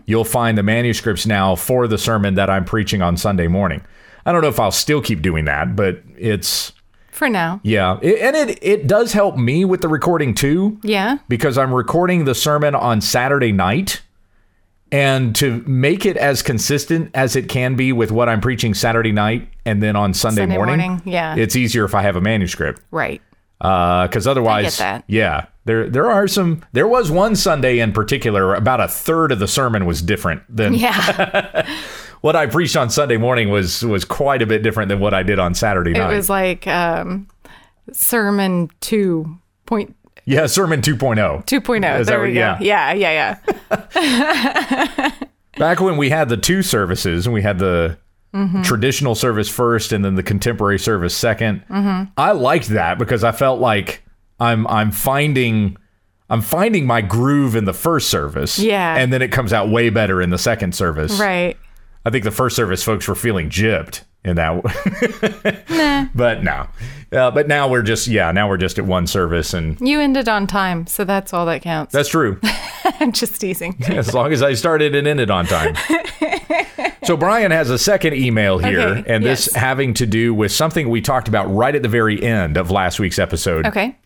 you'll 0.05 0.25
find 0.25 0.59
the 0.59 0.63
manuscripts 0.63 1.25
now 1.25 1.55
for 1.55 1.87
the 1.87 1.97
sermon 1.97 2.35
that 2.35 2.51
I'm 2.51 2.65
preaching 2.65 3.01
on 3.01 3.17
Sunday 3.17 3.47
morning. 3.47 3.81
I 4.27 4.31
don't 4.31 4.43
know 4.43 4.47
if 4.47 4.59
I'll 4.59 4.69
still 4.71 5.01
keep 5.01 5.23
doing 5.23 5.45
that, 5.45 5.75
but 5.75 6.03
it's 6.19 6.71
For 7.13 7.29
now. 7.29 7.59
yeah, 7.63 7.97
It- 8.01 8.19
and 8.21 8.35
it 8.35 8.59
it 8.61 8.87
does 8.87 9.13
help 9.13 9.37
me 9.37 9.63
with 9.65 9.81
the 9.81 9.87
recording 9.87 10.33
too 10.33 10.77
Yeah. 10.83 11.17
because 11.29 11.57
I'm 11.57 11.73
recording 11.73 12.25
the 12.25 12.35
sermon 12.35 12.75
on 12.75 12.99
Saturday 13.01 13.51
night. 13.51 14.01
And 14.91 15.35
to 15.37 15.63
make 15.65 16.05
it 16.05 16.17
as 16.17 16.43
consistent 16.43 17.09
as 17.15 17.35
it 17.35 17.49
can 17.49 17.73
be 17.75 17.91
with 17.91 18.11
what 18.11 18.29
I'm 18.29 18.39
preaching 18.41 18.75
Saturday 18.75 19.11
night 19.11 19.47
and 19.65 19.81
then 19.81 19.95
on 19.95 20.13
Sunday, 20.13 20.41
Sunday 20.43 20.55
morning, 20.55 20.77
morning, 20.79 21.01
yeah. 21.03 21.35
it's 21.35 21.55
easier 21.55 21.83
if 21.83 21.95
I 21.95 22.03
have 22.03 22.15
a 22.15 22.21
manuscript. 22.21 22.79
Right. 22.91 23.19
Uh, 23.59 24.05
because 24.07 24.27
otherwise, 24.27 24.77
that. 24.77 25.03
yeah, 25.07 25.45
there 25.65 25.89
there 25.89 26.11
are 26.11 26.27
some. 26.27 26.61
There 26.73 26.87
was 26.87 27.09
one 27.09 27.35
Sunday 27.35 27.79
in 27.79 27.91
particular, 27.93 28.53
about 28.53 28.81
a 28.81 28.87
third 28.87 29.31
of 29.31 29.39
the 29.39 29.47
sermon 29.47 29.85
was 29.87 30.01
different 30.01 30.41
than 30.49 30.73
Yeah. 30.75 31.65
what 32.23 32.37
I 32.37 32.45
preached 32.45 32.77
on 32.77 32.89
Sunday 32.89 33.17
morning 33.17 33.49
was 33.49 33.83
was 33.83 34.05
quite 34.05 34.41
a 34.41 34.45
bit 34.45 34.63
different 34.63 34.87
than 34.87 35.01
what 35.01 35.13
I 35.13 35.23
did 35.23 35.39
on 35.39 35.53
Saturday 35.53 35.91
night. 35.91 36.11
it 36.11 36.15
was 36.15 36.29
like 36.29 36.65
um, 36.67 37.27
sermon 37.91 38.69
two 38.79 39.37
point 39.65 39.93
yeah, 40.25 40.45
sermon 40.45 40.81
2.0. 40.81 41.45
two 41.45 41.59
point 41.59 41.83
oh. 41.83 41.99
Is 41.99 42.07
that 42.07 42.13
There 42.13 42.21
we 42.21 42.33
go. 42.33 42.39
yeah. 42.39 42.57
Yeah. 42.61 42.93
Yeah. 42.93 43.37
Yeah. 44.01 45.11
Back 45.57 45.81
when 45.81 45.97
we 45.97 46.09
had 46.09 46.29
the 46.29 46.37
two 46.37 46.61
services 46.63 47.25
and 47.27 47.33
we 47.33 47.41
had 47.41 47.59
the 47.59 47.97
traditional 48.63 49.15
service 49.15 49.49
first 49.49 49.91
and 49.91 50.03
then 50.03 50.15
the 50.15 50.23
contemporary 50.23 50.79
service 50.79 51.13
2nd 51.21 52.09
I 52.17 52.31
liked 52.31 52.69
that 52.69 52.97
because 52.97 53.23
I 53.23 53.33
felt 53.33 53.59
like 53.59 54.01
I'm 54.39 54.65
I'm 54.67 54.91
finding 54.91 55.75
I'm 56.29 56.41
finding 56.41 56.85
my 56.87 57.01
groove 57.01 57.55
in 57.55 57.65
the 57.65 57.73
first 57.73 58.09
service. 58.09 58.57
Yeah. 58.57 58.95
And 58.95 59.11
then 59.11 59.21
it 59.21 59.31
comes 59.31 59.51
out 59.53 59.69
way 59.69 59.89
better 59.89 60.21
in 60.21 60.29
the 60.31 60.37
second 60.39 60.73
service. 60.73 61.19
Right. 61.19 61.57
I 62.05 62.09
think 62.09 62.23
the 62.23 62.31
first 62.31 62.55
service 62.55 62.83
folks 62.83 63.07
were 63.07 63.15
feeling 63.15 63.49
gypped 63.49 64.01
in 64.25 64.35
that. 64.35 65.63
Nah. 65.69 66.05
but 66.15 66.43
no. 66.43 66.67
Uh, 67.11 67.29
but 67.31 67.47
now 67.47 67.67
we're 67.67 67.81
just 67.81 68.07
yeah, 68.07 68.31
now 68.31 68.47
we're 68.47 68.57
just 68.57 68.77
at 68.79 68.85
one 68.85 69.05
service 69.07 69.53
and 69.53 69.79
You 69.81 69.99
ended 69.99 70.27
on 70.29 70.47
time, 70.47 70.87
so 70.87 71.03
that's 71.03 71.33
all 71.33 71.45
that 71.47 71.61
counts. 71.61 71.91
that's 71.93 72.09
true. 72.09 72.39
I'm 72.99 73.11
just 73.11 73.39
teasing. 73.39 73.75
as 73.87 74.13
long 74.13 74.31
as 74.33 74.41
I 74.41 74.53
started 74.53 74.95
and 74.95 75.07
ended 75.07 75.29
on 75.31 75.45
time. 75.45 75.75
so 77.03 77.17
Brian 77.17 77.51
has 77.51 77.69
a 77.69 77.77
second 77.77 78.13
email 78.13 78.57
here, 78.59 78.79
Okay, 78.81 79.13
and 79.13 79.23
this 79.23 79.47
yes. 79.51 79.55
having 79.55 79.93
to 79.95 80.05
do 80.05 80.33
with 80.33 80.51
something 80.51 80.89
we 80.89 81.01
talked 81.01 81.27
about 81.27 81.45
right 81.53 81.75
at 81.75 81.81
the 81.81 81.89
very 81.89 82.21
end 82.21 82.57
of 82.57 82.71
last 82.71 82.99
week's 82.99 83.19
episode. 83.19 83.65
Okay. 83.67 83.97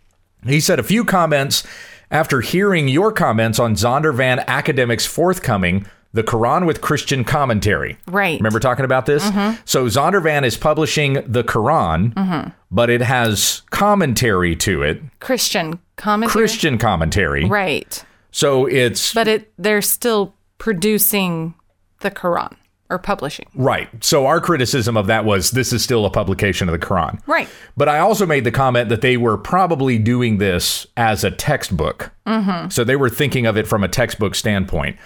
He 0.45 0.59
said 0.59 0.79
a 0.79 0.83
few 0.83 1.03
comments 1.05 1.65
after 2.11 2.41
hearing 2.41 2.87
your 2.87 3.11
comments 3.11 3.59
on 3.59 3.75
Zondervan 3.75 4.45
Academic's 4.47 5.05
forthcoming 5.05 5.85
The 6.13 6.23
Quran 6.23 6.65
with 6.65 6.81
Christian 6.81 7.23
Commentary. 7.23 7.97
Right. 8.07 8.39
Remember 8.39 8.59
talking 8.59 8.85
about 8.85 9.05
this? 9.05 9.23
So 9.65 9.85
Zondervan 9.85 10.43
is 10.43 10.57
publishing 10.57 11.13
the 11.27 11.43
Quran, 11.43 12.53
but 12.71 12.89
it 12.89 13.01
has 13.01 13.61
commentary 13.69 14.55
to 14.57 14.81
it, 14.83 15.01
Christian 15.19 15.79
commentary. 15.95 16.31
Christian 16.31 16.77
commentary. 16.77 17.45
Right. 17.45 18.03
So 18.31 18.65
it's 18.65 19.13
But 19.13 19.27
it 19.27 19.51
they're 19.57 19.81
still 19.81 20.33
producing 20.57 21.53
the 21.99 22.11
Quran 22.11 22.55
or 22.89 22.97
publishing. 22.97 23.47
Right. 23.53 23.89
So 24.03 24.25
our 24.27 24.39
criticism 24.39 24.95
of 24.95 25.07
that 25.07 25.25
was 25.25 25.51
this 25.51 25.73
is 25.73 25.83
still 25.83 26.05
a 26.05 26.09
publication 26.09 26.69
of 26.69 26.79
the 26.79 26.85
Quran. 26.85 27.19
Right. 27.27 27.49
But 27.75 27.89
I 27.89 27.99
also 27.99 28.25
made 28.25 28.43
the 28.43 28.51
comment 28.51 28.89
that 28.89 29.01
they 29.01 29.17
were 29.17 29.37
probably 29.37 29.99
doing 29.99 30.37
this 30.37 30.87
as 30.95 31.23
a 31.23 31.31
textbook. 31.31 32.11
Mm-hmm. 32.25 32.69
So 32.69 32.83
they 32.83 32.95
were 32.95 33.09
thinking 33.09 33.45
of 33.45 33.57
it 33.57 33.67
from 33.67 33.83
a 33.83 33.87
textbook 33.89 34.35
standpoint. 34.35 34.97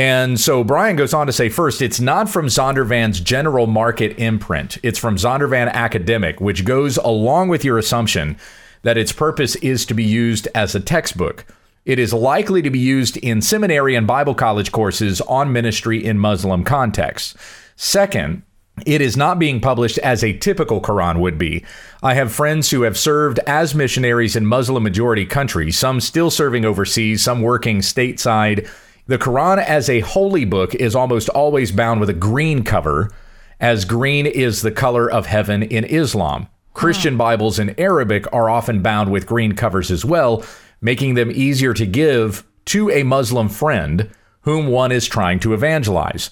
And 0.00 0.40
so 0.40 0.64
Brian 0.64 0.96
goes 0.96 1.12
on 1.12 1.26
to 1.26 1.32
say 1.32 1.50
first, 1.50 1.82
it's 1.82 2.00
not 2.00 2.30
from 2.30 2.46
Zondervan's 2.46 3.20
general 3.20 3.66
market 3.66 4.18
imprint. 4.18 4.78
It's 4.82 4.98
from 4.98 5.16
Zondervan 5.16 5.70
Academic, 5.70 6.40
which 6.40 6.64
goes 6.64 6.96
along 6.96 7.48
with 7.48 7.66
your 7.66 7.76
assumption 7.76 8.38
that 8.80 8.96
its 8.96 9.12
purpose 9.12 9.56
is 9.56 9.84
to 9.84 9.92
be 9.92 10.02
used 10.02 10.48
as 10.54 10.74
a 10.74 10.80
textbook. 10.80 11.44
It 11.84 11.98
is 11.98 12.14
likely 12.14 12.62
to 12.62 12.70
be 12.70 12.78
used 12.78 13.18
in 13.18 13.42
seminary 13.42 13.94
and 13.94 14.06
Bible 14.06 14.34
college 14.34 14.72
courses 14.72 15.20
on 15.20 15.52
ministry 15.52 16.02
in 16.02 16.18
Muslim 16.18 16.64
contexts. 16.64 17.36
Second, 17.76 18.42
it 18.86 19.02
is 19.02 19.18
not 19.18 19.38
being 19.38 19.60
published 19.60 19.98
as 19.98 20.24
a 20.24 20.38
typical 20.38 20.80
Quran 20.80 21.20
would 21.20 21.36
be. 21.36 21.62
I 22.02 22.14
have 22.14 22.32
friends 22.32 22.70
who 22.70 22.82
have 22.82 22.96
served 22.96 23.38
as 23.46 23.74
missionaries 23.74 24.34
in 24.34 24.46
Muslim 24.46 24.82
majority 24.82 25.26
countries, 25.26 25.76
some 25.76 26.00
still 26.00 26.30
serving 26.30 26.64
overseas, 26.64 27.22
some 27.22 27.42
working 27.42 27.80
stateside 27.80 28.66
The 29.10 29.18
Quran 29.18 29.58
as 29.58 29.90
a 29.90 29.98
holy 29.98 30.44
book 30.44 30.72
is 30.72 30.94
almost 30.94 31.28
always 31.30 31.72
bound 31.72 31.98
with 31.98 32.08
a 32.08 32.12
green 32.12 32.62
cover, 32.62 33.10
as 33.58 33.84
green 33.84 34.24
is 34.24 34.62
the 34.62 34.70
color 34.70 35.10
of 35.10 35.26
heaven 35.26 35.64
in 35.64 35.82
Islam. 35.82 36.46
Christian 36.74 37.16
Bibles 37.16 37.58
in 37.58 37.74
Arabic 37.76 38.32
are 38.32 38.48
often 38.48 38.82
bound 38.82 39.10
with 39.10 39.26
green 39.26 39.56
covers 39.56 39.90
as 39.90 40.04
well, 40.04 40.44
making 40.80 41.14
them 41.14 41.32
easier 41.32 41.74
to 41.74 41.86
give 41.86 42.44
to 42.66 42.88
a 42.88 43.02
Muslim 43.02 43.48
friend 43.48 44.08
whom 44.42 44.68
one 44.68 44.92
is 44.92 45.08
trying 45.08 45.40
to 45.40 45.54
evangelize. 45.54 46.30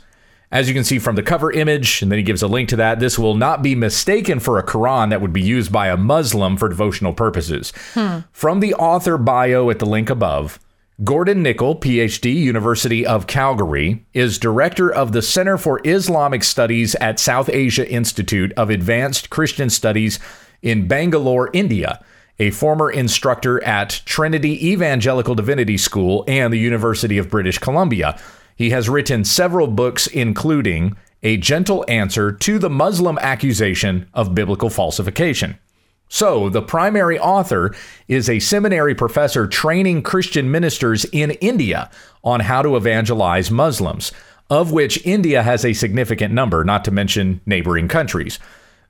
As 0.53 0.69
you 0.69 0.75
can 0.75 0.85
see 0.85 1.01
from 1.01 1.17
the 1.17 1.23
cover 1.25 1.51
image, 1.51 2.01
and 2.01 2.13
then 2.13 2.19
he 2.21 2.23
gives 2.23 2.43
a 2.43 2.47
link 2.47 2.69
to 2.69 2.77
that, 2.77 3.01
this 3.01 3.19
will 3.19 3.35
not 3.35 3.61
be 3.61 3.75
mistaken 3.75 4.39
for 4.39 4.57
a 4.57 4.65
Quran 4.65 5.11
that 5.11 5.21
would 5.21 5.33
be 5.33 5.43
used 5.43 5.73
by 5.73 5.89
a 5.89 5.97
Muslim 5.97 6.57
for 6.57 6.69
devotional 6.69 7.13
purposes. 7.13 7.73
Hmm. 7.95 8.19
From 8.31 8.61
the 8.61 8.75
author 8.75 9.19
bio 9.19 9.69
at 9.69 9.81
the 9.81 9.85
link 9.85 10.09
above, 10.11 10.61
Gordon 11.05 11.45
Nickel, 11.45 11.77
PhD, 11.77 12.35
University 12.35 13.07
of 13.07 13.29
Calgary, 13.29 14.05
is 14.15 14.37
director 14.37 14.93
of 14.93 15.13
the 15.13 15.23
Center 15.23 15.57
for 15.57 15.81
Islamic 15.85 16.43
Studies 16.43 16.97
at 16.97 17.21
South 17.21 17.49
Asia 17.49 17.89
Institute 17.89 18.53
of 18.57 18.69
Advanced 18.69 19.31
Christian 19.31 19.71
Studies 19.71 20.19
in 20.61 20.89
Bangalore, 20.89 21.51
India, 21.53 22.05
a 22.41 22.51
former 22.51 22.91
instructor 22.91 23.63
at 23.63 24.03
Trinity 24.07 24.71
Evangelical 24.71 25.37
Divinity 25.37 25.77
School 25.77 26.25
and 26.27 26.53
the 26.53 26.59
University 26.59 27.17
of 27.17 27.31
British 27.31 27.59
Columbia. 27.59 28.19
He 28.57 28.71
has 28.71 28.89
written 28.89 29.23
several 29.23 29.69
books, 29.69 30.09
including 30.09 30.97
A 31.23 31.37
Gentle 31.37 31.85
Answer 31.87 32.33
to 32.33 32.59
the 32.59 32.71
Muslim 32.71 33.19
Accusation 33.21 34.09
of 34.15 34.35
Biblical 34.35 34.69
Falsification. 34.69 35.61
So, 36.09 36.49
the 36.49 36.63
primary 36.63 37.19
author 37.19 37.75
is 38.09 38.31
a 38.31 38.39
seminary 38.39 38.95
professor 38.95 39.47
training 39.47 40.03
Christian 40.03 40.51
ministers 40.51 41.05
in 41.07 41.33
India 41.33 41.91
on 42.25 42.41
how 42.41 42.63
to 42.63 42.77
evangelize 42.77 43.51
Muslims, 43.51 44.11
of 44.49 44.73
which 44.73 45.05
India 45.05 45.43
has 45.43 45.65
a 45.65 45.75
significant 45.75 46.33
number, 46.33 46.65
not 46.65 46.85
to 46.87 46.91
mention 46.91 47.43
neighboring 47.45 47.89
countries. 47.89 48.39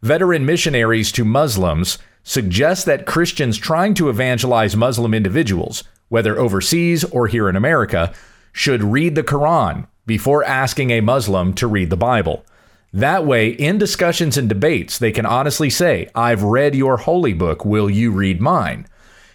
Veteran 0.00 0.46
missionaries 0.46 1.10
to 1.10 1.25
Muslims 1.25 1.98
suggest 2.22 2.87
that 2.87 3.06
Christians 3.06 3.58
trying 3.58 3.94
to 3.94 4.08
evangelize 4.08 4.76
Muslim 4.76 5.12
individuals, 5.12 5.82
whether 6.08 6.38
overseas 6.38 7.02
or 7.04 7.26
here 7.26 7.48
in 7.48 7.56
America, 7.56 8.12
should 8.52 8.82
read 8.82 9.16
the 9.16 9.25
Quran 9.25 9.88
before 10.06 10.44
asking 10.44 10.90
a 10.90 11.00
Muslim 11.00 11.52
to 11.54 11.66
read 11.66 11.90
the 11.90 11.96
Bible. 11.96 12.44
That 12.92 13.26
way, 13.26 13.50
in 13.50 13.76
discussions 13.76 14.37
and 14.38 14.49
debates, 14.49 14.99
they 14.99 15.12
can 15.12 15.26
honestly 15.26 15.68
say, 15.68 16.09
I've 16.14 16.42
read 16.42 16.75
your 16.75 16.97
holy 16.97 17.35
book, 17.35 17.64
will 17.64 17.90
you 17.90 18.11
read 18.11 18.40
mine? 18.40 18.87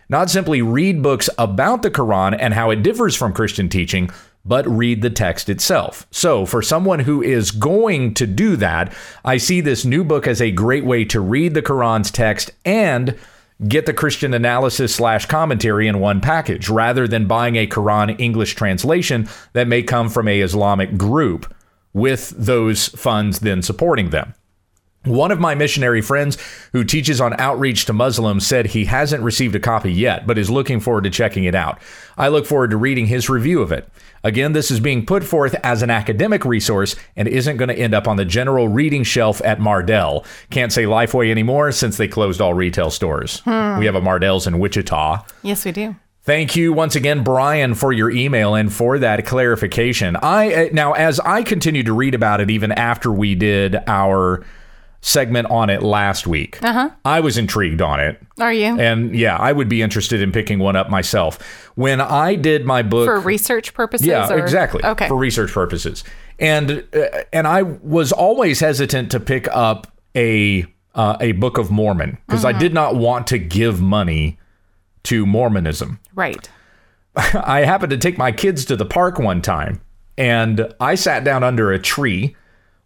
Not 0.10 0.30
simply 0.30 0.62
read 0.62 1.04
books 1.04 1.30
about 1.38 1.82
the 1.82 1.92
Quran 1.92 2.36
and 2.40 2.54
how 2.54 2.72
it 2.72 2.84
differs 2.84 3.16
from 3.16 3.34
Christian 3.34 3.70
teaching, 3.70 4.10
but 4.44 4.68
read 4.68 5.02
the 5.02 5.10
text 5.10 5.50
itself. 5.50 6.08
So, 6.12 6.46
for 6.46 6.62
someone 6.62 7.00
who 7.00 7.22
is 7.22 7.52
going 7.52 8.16
to 8.16 8.28
do 8.28 8.56
that, 8.58 8.94
I 9.24 9.38
see 9.38 9.62
this 9.62 9.86
new 9.86 10.04
book 10.04 10.28
as 10.28 10.42
a 10.42 10.52
great 10.52 10.84
way 10.84 11.06
to 11.06 11.22
read 11.22 11.54
the 11.54 11.62
Quran's 11.62 12.12
text 12.12 12.52
and 12.66 13.18
get 13.68 13.86
the 13.86 13.94
Christian 13.94 14.34
analysis 14.34 14.96
slash 14.96 15.28
commentary 15.28 15.88
in 15.88 16.00
one 16.00 16.20
package 16.20 16.70
rather 16.70 17.08
than 17.08 17.28
buying 17.28 17.56
a 17.56 17.68
Quran 17.68 18.20
English 18.20 18.56
translation 18.56 19.30
that 19.54 19.68
may 19.68 19.84
come 19.84 20.10
from 20.10 20.28
a 20.28 20.42
Islamic 20.42 20.98
group 20.98 21.54
with 21.94 22.30
those 22.32 22.90
funds 22.90 23.40
then 23.40 23.62
supporting 23.62 24.10
them. 24.10 24.34
One 25.06 25.32
of 25.32 25.40
my 25.40 25.54
missionary 25.54 26.02
friends 26.02 26.38
who 26.72 26.86
teaches 26.86 27.20
on 27.20 27.38
outreach 27.38 27.84
to 27.86 27.94
Muslims 27.94 28.48
said 28.48 28.68
he 28.68 28.86
hasn't 28.86 29.22
received 29.22 29.54
a 29.54 29.60
copy 29.60 29.92
yet, 29.92 30.26
but 30.26 30.38
is 30.38 30.50
looking 30.50 30.80
forward 30.80 31.04
to 31.04 31.10
checking 31.10 31.44
it 31.44 31.56
out. 31.56 31.82
I 32.18 32.30
look 32.30 32.46
forward 32.46 32.70
to 32.72 32.78
reading 32.78 33.08
his 33.08 33.30
review 33.30 33.62
of 33.62 33.74
it. 33.74 33.90
Again, 34.24 34.54
this 34.54 34.72
is 34.72 34.80
being 34.80 35.06
put 35.06 35.26
forth 35.26 35.56
as 35.56 35.82
an 35.82 35.90
academic 35.90 36.46
resource 36.46 36.96
and 37.18 37.28
isn't 37.28 37.58
going 37.58 37.68
to 37.68 37.78
end 37.78 37.94
up 37.94 38.08
on 38.08 38.16
the 38.16 38.24
general 38.24 38.70
reading 38.70 39.04
shelf 39.04 39.42
at 39.44 39.60
Mardel. 39.60 40.26
Can't 40.50 40.72
say 40.72 40.84
Lifeway 40.86 41.30
anymore 41.30 41.74
since 41.74 41.98
they 41.98 42.08
closed 42.08 42.40
all 42.40 42.54
retail 42.54 42.90
stores. 42.90 43.42
Hmm. 43.42 43.80
We 43.80 43.86
have 43.86 43.96
a 43.96 44.02
Mardel's 44.02 44.48
in 44.48 44.58
Wichita. 44.58 45.26
Yes, 45.42 45.66
we 45.66 45.74
do. 45.74 45.98
Thank 46.24 46.56
you 46.56 46.72
once 46.72 46.96
again, 46.96 47.22
Brian, 47.24 47.76
for 47.76 47.92
your 47.92 48.10
email 48.10 48.56
and 48.56 48.72
for 48.72 48.98
that 49.00 49.26
clarification. 49.26 50.16
I 50.16 50.54
uh, 50.54 50.70
now, 50.72 50.94
as 50.94 51.20
I 51.20 51.44
continue 51.44 51.84
to 51.84 51.92
read 51.94 52.16
about 52.16 52.40
it, 52.40 52.50
even 52.50 52.72
after 52.72 53.12
we 53.12 53.36
did 53.36 53.76
our 53.88 54.46
segment 55.02 55.50
on 55.50 55.70
it 55.70 55.84
last 55.84 56.26
week, 56.26 56.64
uh-huh. 56.64 56.92
I 57.04 57.20
was 57.20 57.38
intrigued 57.38 57.82
on 57.82 58.00
it, 58.00 58.22
Are 58.40 58.54
you? 58.54 58.80
and 58.80 59.14
yeah, 59.14 59.36
I 59.36 59.52
would 59.52 59.68
be 59.68 59.82
interested 59.82 60.22
in 60.22 60.32
picking 60.32 60.60
one 60.60 60.78
up 60.78 60.90
myself. 60.90 61.40
When 61.76 62.00
I 62.00 62.36
did 62.36 62.66
my 62.66 62.84
book 62.84 63.06
For 63.06 63.20
research 63.20 63.74
purposes? 63.74 64.08
yeah, 64.08 64.32
or- 64.32 64.38
exactly. 64.40 64.82
Okay. 64.82 65.10
For 65.10 65.18
research 65.18 65.52
purposes, 65.52 66.06
and 66.40 66.86
uh, 66.96 67.24
and 67.34 67.46
I 67.48 67.64
was 67.64 68.14
always 68.14 68.62
hesitant 68.62 69.12
to 69.12 69.20
pick 69.20 69.50
up 69.52 69.88
a 70.16 70.66
uh, 70.96 71.18
a 71.20 71.34
Book 71.34 71.58
of 71.58 71.70
Mormon 71.70 72.18
because 72.28 72.46
Mm-hmm. 72.46 72.56
I 72.56 72.60
did 72.60 72.74
not 72.74 72.96
want 72.96 73.28
to 73.28 73.38
give 73.40 73.82
money 73.82 74.40
to 75.04 75.26
Mormonism. 75.26 76.00
right. 76.16 76.50
I 77.16 77.62
happened 77.62 77.92
to 77.92 77.98
take 77.98 78.18
my 78.18 78.32
kids 78.32 78.66
to 78.66 78.76
the 78.76 78.86
park 78.86 79.20
one 79.20 79.42
time 79.42 79.82
and 80.18 80.74
I 80.80 80.96
sat 80.96 81.24
down 81.24 81.44
under 81.44 81.72
a 81.72 81.80
tree 81.80 82.36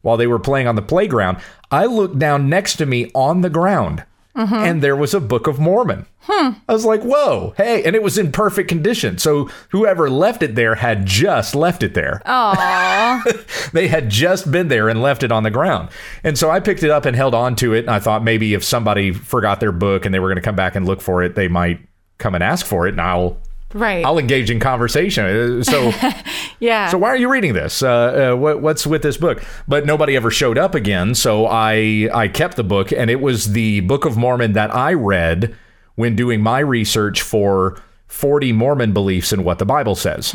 while 0.01 0.17
they 0.17 0.27
were 0.27 0.39
playing 0.39 0.67
on 0.67 0.75
the 0.75 0.81
playground. 0.81 1.37
I 1.71 1.85
looked 1.85 2.19
down 2.19 2.49
next 2.49 2.75
to 2.77 2.85
me 2.85 3.09
on 3.13 3.41
the 3.41 3.49
ground 3.49 4.03
mm-hmm. 4.35 4.53
and 4.53 4.81
there 4.81 4.95
was 4.95 5.13
a 5.13 5.19
Book 5.19 5.47
of 5.47 5.59
Mormon. 5.59 6.05
Hmm. 6.21 6.51
I 6.67 6.73
was 6.73 6.85
like, 6.85 7.01
whoa, 7.03 7.53
hey. 7.57 7.83
And 7.83 7.95
it 7.95 8.03
was 8.03 8.17
in 8.17 8.31
perfect 8.31 8.69
condition. 8.69 9.17
So 9.17 9.49
whoever 9.69 10.09
left 10.09 10.43
it 10.43 10.55
there 10.55 10.75
had 10.75 11.05
just 11.05 11.55
left 11.55 11.83
it 11.83 11.93
there. 11.93 12.21
Aw. 12.25 13.23
They 13.73 13.87
had 13.87 14.09
just 14.09 14.49
been 14.51 14.69
there 14.69 14.87
and 14.87 15.01
left 15.01 15.23
it 15.23 15.31
on 15.31 15.43
the 15.43 15.51
ground. 15.51 15.89
And 16.23 16.37
so 16.37 16.49
I 16.49 16.59
picked 16.59 16.83
it 16.83 16.89
up 16.89 17.05
and 17.05 17.15
held 17.15 17.33
on 17.33 17.55
to 17.57 17.73
it. 17.73 17.79
And 17.79 17.89
I 17.89 17.99
thought 17.99 18.23
maybe 18.23 18.53
if 18.53 18.63
somebody 18.63 19.11
forgot 19.11 19.59
their 19.59 19.71
book 19.71 20.05
and 20.05 20.13
they 20.13 20.19
were 20.19 20.27
going 20.27 20.37
to 20.37 20.41
come 20.41 20.55
back 20.55 20.75
and 20.75 20.85
look 20.85 21.01
for 21.01 21.23
it, 21.23 21.35
they 21.35 21.47
might 21.47 21.79
come 22.17 22.35
and 22.35 22.43
ask 22.43 22.65
for 22.65 22.87
it. 22.87 22.91
And 22.91 23.01
I'll 23.01 23.37
right. 23.73 24.05
I'll 24.05 24.17
engage 24.17 24.49
in 24.49 24.59
conversation. 24.59 25.25
Uh, 25.25 25.63
So, 25.63 25.91
yeah. 26.59 26.89
so 26.89 26.97
why 26.97 27.09
are 27.09 27.17
you 27.17 27.29
reading 27.29 27.53
this? 27.53 27.83
Uh, 27.83 28.31
uh, 28.33 28.35
what, 28.35 28.61
what's 28.61 28.87
with 28.87 29.01
this 29.01 29.17
book? 29.17 29.43
But 29.67 29.85
nobody 29.85 30.15
ever 30.15 30.31
showed 30.31 30.57
up 30.57 30.75
again, 30.75 31.15
so 31.15 31.45
I 31.47 32.09
I 32.13 32.27
kept 32.27 32.55
the 32.55 32.63
book, 32.63 32.91
and 32.91 33.09
it 33.09 33.21
was 33.21 33.53
the 33.53 33.81
Book 33.81 34.05
of 34.05 34.17
Mormon 34.17 34.53
that 34.53 34.73
I 34.75 34.93
read 34.93 35.55
when 35.95 36.15
doing 36.15 36.41
my 36.41 36.59
research 36.59 37.21
for 37.21 37.81
40 38.07 38.53
Mormon 38.53 38.93
beliefs 38.93 39.33
and 39.33 39.43
what 39.43 39.59
the 39.59 39.65
Bible 39.65 39.95
says. 39.95 40.33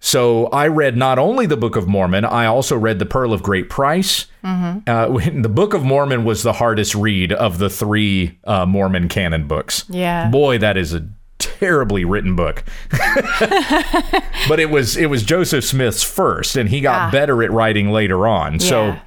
So 0.00 0.46
I 0.48 0.66
read 0.66 0.96
not 0.96 1.18
only 1.18 1.46
the 1.46 1.56
Book 1.56 1.74
of 1.74 1.88
Mormon, 1.88 2.24
I 2.26 2.44
also 2.46 2.76
read 2.76 2.98
the 2.98 3.06
Pearl 3.06 3.32
of 3.32 3.42
Great 3.42 3.70
Price. 3.70 4.26
Uh, 4.44 5.08
the 5.32 5.48
Book 5.48 5.72
of 5.74 5.82
Mormon 5.82 6.24
was 6.24 6.42
the 6.42 6.52
hardest 6.52 6.94
read 6.94 7.32
of 7.32 7.58
the 7.58 7.70
three 7.70 8.38
uh, 8.44 8.66
Mormon 8.66 9.08
canon 9.08 9.46
books. 9.48 9.84
Yeah. 9.88 10.28
boy, 10.28 10.58
that 10.58 10.76
is 10.76 10.92
a 10.92 11.08
terribly 11.38 12.04
written 12.04 12.34
book. 12.36 12.64
but 14.48 14.60
it 14.60 14.70
was 14.70 14.96
it 14.96 15.06
was 15.06 15.22
Joseph 15.22 15.64
Smith's 15.64 16.02
first, 16.02 16.56
and 16.56 16.68
he 16.68 16.80
got 16.80 17.08
Ah. 17.08 17.10
better 17.10 17.42
at 17.42 17.50
writing 17.50 17.90
later 17.90 18.26
on. 18.26 18.58
So. 18.60 18.86
Yeah. 18.86 19.00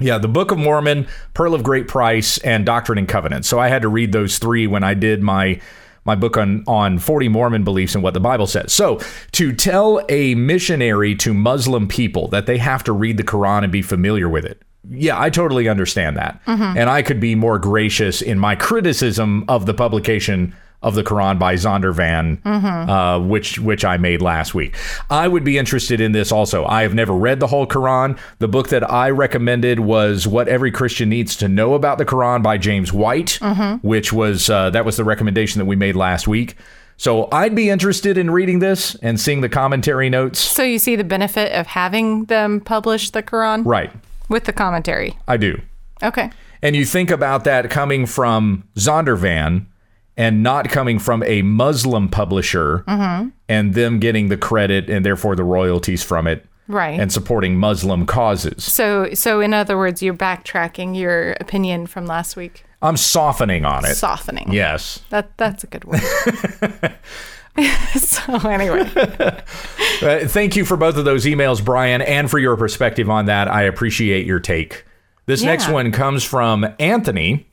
Yeah, 0.00 0.18
the 0.18 0.28
Book 0.28 0.52
of 0.52 0.58
Mormon, 0.58 1.08
Pearl 1.34 1.54
of 1.54 1.64
Great 1.64 1.88
Price, 1.88 2.38
and 2.38 2.64
Doctrine 2.64 2.98
and 2.98 3.08
Covenants. 3.08 3.48
So 3.48 3.58
I 3.58 3.66
had 3.66 3.82
to 3.82 3.88
read 3.88 4.12
those 4.12 4.38
three 4.38 4.68
when 4.68 4.84
I 4.84 4.94
did 4.94 5.24
my 5.24 5.60
my 6.04 6.14
book 6.14 6.36
on 6.36 6.62
on 6.68 7.00
40 7.00 7.26
Mormon 7.26 7.64
beliefs 7.64 7.96
and 7.96 8.04
what 8.04 8.14
the 8.14 8.20
Bible 8.20 8.46
says. 8.46 8.72
So 8.72 9.00
to 9.32 9.52
tell 9.52 10.00
a 10.08 10.36
missionary 10.36 11.16
to 11.16 11.34
Muslim 11.34 11.88
people 11.88 12.28
that 12.28 12.46
they 12.46 12.58
have 12.58 12.84
to 12.84 12.92
read 12.92 13.16
the 13.16 13.24
Quran 13.24 13.64
and 13.64 13.72
be 13.72 13.82
familiar 13.82 14.28
with 14.28 14.44
it. 14.44 14.62
Yeah, 14.88 15.20
I 15.20 15.30
totally 15.30 15.68
understand 15.68 16.16
that. 16.16 16.40
And 16.46 16.88
I 16.88 17.02
could 17.02 17.18
be 17.18 17.34
more 17.34 17.58
gracious 17.58 18.22
in 18.22 18.38
my 18.38 18.54
criticism 18.54 19.44
of 19.48 19.66
the 19.66 19.74
publication 19.74 20.54
of 20.80 20.94
the 20.94 21.02
Quran 21.02 21.38
by 21.38 21.54
Zondervan, 21.54 22.38
uh, 22.44 23.20
which 23.20 23.58
which 23.58 23.84
I 23.84 23.96
made 23.96 24.22
last 24.22 24.54
week. 24.54 24.76
I 25.10 25.26
would 25.26 25.42
be 25.44 25.58
interested 25.58 26.00
in 26.00 26.12
this 26.12 26.30
also. 26.30 26.64
I 26.66 26.82
have 26.82 26.94
never 26.94 27.12
read 27.12 27.40
the 27.40 27.48
whole 27.48 27.66
Quran. 27.66 28.18
The 28.38 28.48
book 28.48 28.68
that 28.68 28.88
I 28.88 29.10
recommended 29.10 29.80
was 29.80 30.26
"What 30.28 30.46
Every 30.48 30.70
Christian 30.70 31.08
Needs 31.08 31.34
to 31.36 31.48
Know 31.48 31.74
About 31.74 31.98
the 31.98 32.04
Quran" 32.06 32.42
by 32.42 32.58
James 32.58 32.92
White, 32.92 33.38
which 33.82 34.12
was 34.12 34.48
uh, 34.48 34.70
that 34.70 34.84
was 34.84 34.96
the 34.96 35.04
recommendation 35.04 35.58
that 35.58 35.64
we 35.66 35.74
made 35.76 35.96
last 35.96 36.28
week. 36.28 36.54
So 36.96 37.28
I'd 37.30 37.54
be 37.54 37.70
interested 37.70 38.18
in 38.18 38.30
reading 38.30 38.58
this 38.58 38.94
and 38.96 39.20
seeing 39.20 39.40
the 39.40 39.48
commentary 39.48 40.10
notes. 40.10 40.40
so 40.40 40.64
you 40.64 40.80
see 40.80 40.96
the 40.96 41.04
benefit 41.04 41.52
of 41.52 41.68
having 41.68 42.24
them 42.24 42.60
publish 42.60 43.10
the 43.10 43.22
Quran 43.22 43.64
Right, 43.64 43.92
with 44.28 44.44
the 44.44 44.52
commentary. 44.52 45.16
I 45.28 45.36
do. 45.36 45.60
Okay. 46.02 46.30
And 46.60 46.74
you 46.74 46.84
think 46.84 47.10
about 47.12 47.44
that 47.44 47.70
coming 47.70 48.04
from 48.06 48.64
Zondervan 48.76 49.66
and 50.18 50.42
not 50.42 50.68
coming 50.68 50.98
from 50.98 51.22
a 51.22 51.40
Muslim 51.40 52.08
publisher 52.10 52.84
and 53.48 53.72
them 53.74 53.98
getting 54.00 54.28
the 54.28 54.36
credit 54.36 54.90
and 54.90 55.06
therefore 55.06 55.34
the 55.36 55.44
royalties 55.44 56.02
from 56.02 56.26
it 56.26 56.44
Right. 56.66 57.00
and 57.00 57.10
supporting 57.10 57.56
Muslim 57.56 58.04
causes. 58.04 58.62
so 58.62 59.08
so 59.14 59.40
in 59.40 59.54
other 59.54 59.78
words, 59.78 60.02
you're 60.02 60.12
backtracking 60.12 60.94
your 60.98 61.32
opinion 61.40 61.86
from 61.86 62.04
last 62.04 62.36
week. 62.36 62.64
I'm 62.82 62.96
softening 62.98 63.64
on 63.64 63.84
it. 63.86 63.94
Softening. 63.96 64.52
Yes. 64.52 65.00
That 65.08 65.34
that's 65.38 65.64
a 65.64 65.66
good 65.66 65.84
word. 65.84 66.02
so 67.96 68.34
anyway, 68.48 68.88
Uh, 70.00 70.28
thank 70.28 70.54
you 70.54 70.64
for 70.64 70.76
both 70.76 70.96
of 70.96 71.04
those 71.04 71.24
emails, 71.24 71.64
Brian, 71.64 72.00
and 72.02 72.30
for 72.30 72.38
your 72.38 72.56
perspective 72.56 73.10
on 73.10 73.26
that. 73.26 73.48
I 73.48 73.62
appreciate 73.62 74.26
your 74.26 74.38
take. 74.38 74.84
This 75.26 75.42
next 75.42 75.68
one 75.68 75.90
comes 75.90 76.22
from 76.22 76.64
Anthony. 76.78 77.47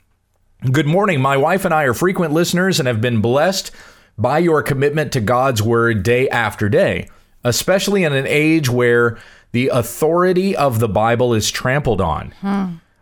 Good 0.72 0.88
morning. 0.88 1.22
My 1.22 1.38
wife 1.38 1.66
and 1.66 1.74
I 1.74 1.84
are 1.84 1.94
frequent 1.94 2.34
listeners 2.34 2.80
and 2.80 2.88
have 2.88 3.02
been 3.02 3.22
blessed 3.22 3.72
by 4.18 4.40
your 4.40 4.64
commitment 4.64 5.12
to 5.14 5.22
God's 5.22 5.62
word 5.62 6.02
day 6.02 6.28
after 6.30 6.70
day, 6.70 7.08
especially 7.44 8.04
in 8.04 8.14
an 8.14 8.26
age 8.28 8.70
where 8.70 9.18
the 9.52 9.68
authority 9.68 10.56
of 10.56 10.80
the 10.80 10.88
Bible 10.88 11.34
is 11.34 11.52
trampled 11.52 12.02
on. 12.02 12.34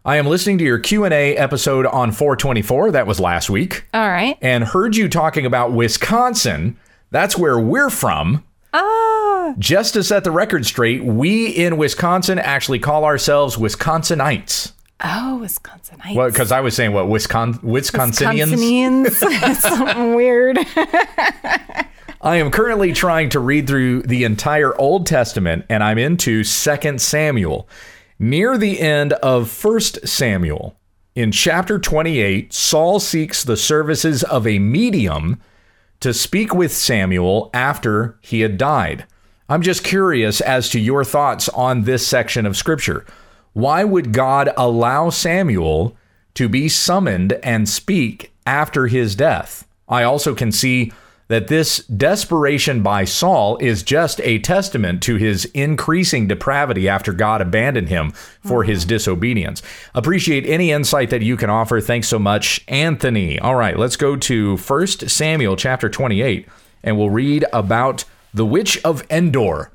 I 0.06 0.18
am 0.18 0.28
listening 0.28 0.58
to 0.58 0.64
your 0.66 0.80
Q&A 0.80 1.38
episode 1.38 1.86
on 1.86 2.12
424, 2.12 2.92
that 2.92 3.08
was 3.08 3.22
last 3.22 3.50
week, 3.50 3.86
all 3.94 4.10
right. 4.10 4.38
and 4.42 4.66
heard 4.66 4.98
you 4.98 5.08
talking 5.08 5.46
about 5.46 5.72
Wisconsin. 5.72 6.78
That's 7.12 7.38
where 7.38 7.58
we're 7.58 7.90
from. 7.90 8.44
Ah, 8.74 9.54
Just 9.58 9.94
to 9.94 10.04
set 10.04 10.26
the 10.26 10.32
record 10.32 10.66
straight, 10.66 11.06
we 11.06 11.48
in 11.48 11.78
Wisconsin 11.78 12.38
actually 12.38 12.80
call 12.80 13.06
ourselves 13.06 13.56
Wisconsinites. 13.56 14.74
Oh, 15.04 15.40
Wisconsinites. 15.42 16.16
Well, 16.16 16.30
because 16.30 16.52
I 16.52 16.62
was 16.62 16.76
saying 16.76 16.94
what 16.94 17.08
Wisconsin 17.08 17.62
Wisconsinians. 17.62 19.06
Wisconsinians. 19.06 19.56
Something 19.62 20.16
weird. 20.16 20.58
I 22.22 22.38
am 22.38 22.52
currently 22.52 22.94
trying 22.94 23.30
to 23.30 23.40
read 23.40 23.68
through 23.68 24.04
the 24.04 24.24
entire 24.24 24.76
Old 24.80 25.06
Testament, 25.06 25.66
and 25.70 25.84
I'm 25.84 25.98
into 25.98 26.44
Second 26.44 27.02
Samuel. 27.02 27.68
Near 28.18 28.58
the 28.58 28.80
end 28.80 29.14
of 29.14 29.50
First 29.50 30.08
Samuel, 30.08 30.78
in 31.16 31.32
chapter 31.32 31.78
28, 31.78 32.54
Saul 32.54 33.00
seeks 33.00 33.44
the 33.44 33.58
services 33.58 34.24
of 34.24 34.48
a 34.48 34.58
medium 34.58 35.42
to 36.00 36.14
speak 36.14 36.54
with 36.54 36.72
Samuel 36.72 37.50
after 37.54 38.18
he 38.22 38.42
had 38.42 38.58
died. 38.58 39.06
I'm 39.50 39.62
just 39.62 39.84
curious 39.84 40.42
as 40.42 40.70
to 40.70 40.80
your 40.80 41.04
thoughts 41.04 41.50
on 41.50 41.84
this 41.84 42.08
section 42.08 42.46
of 42.46 42.58
scripture. 42.58 43.06
Why 43.54 43.84
would 43.84 44.12
God 44.12 44.52
allow 44.58 45.10
Samuel 45.10 45.96
to 46.34 46.50
be 46.50 46.68
summoned 46.68 47.34
and 47.44 47.70
speak 47.70 48.32
after 48.46 48.88
his 48.88 49.16
death? 49.16 49.68
I 49.88 50.04
also 50.04 50.34
can 50.34 50.52
see 50.52 50.92
that 51.28 51.48
this 51.48 51.80
desperation 51.86 52.84
by 52.84 53.06
Saul 53.06 53.58
is 53.58 53.82
just 53.82 54.20
a 54.22 54.40
testament 54.40 55.02
to 55.04 55.16
his 55.16 55.46
increasing 55.54 56.28
depravity 56.28 56.90
after 56.90 57.14
God 57.14 57.42
abandoned 57.42 57.90
him 57.90 58.12
for 58.46 58.64
his 58.64 58.82
mm-hmm. 58.82 58.90
disobedience. 58.90 59.62
Appreciate 59.96 60.46
any 60.46 60.72
insight 60.72 61.10
that 61.12 61.22
you 61.22 61.38
can 61.38 61.50
offer. 61.50 61.80
Thanks 61.80 62.08
so 62.08 62.20
much, 62.20 62.64
Anthony. 62.68 63.40
All 63.40 63.56
right, 63.56 63.78
let's 63.78 63.96
go 63.96 64.16
to 64.16 64.58
1 64.58 64.88
Samuel 64.88 65.56
chapter 65.56 65.90
28 65.90 66.48
and 66.84 66.98
we'll 66.98 67.10
read 67.10 67.46
about 67.54 68.04
the 68.34 68.46
witch 68.46 68.80
of 68.84 69.04
Endor. 69.10 69.72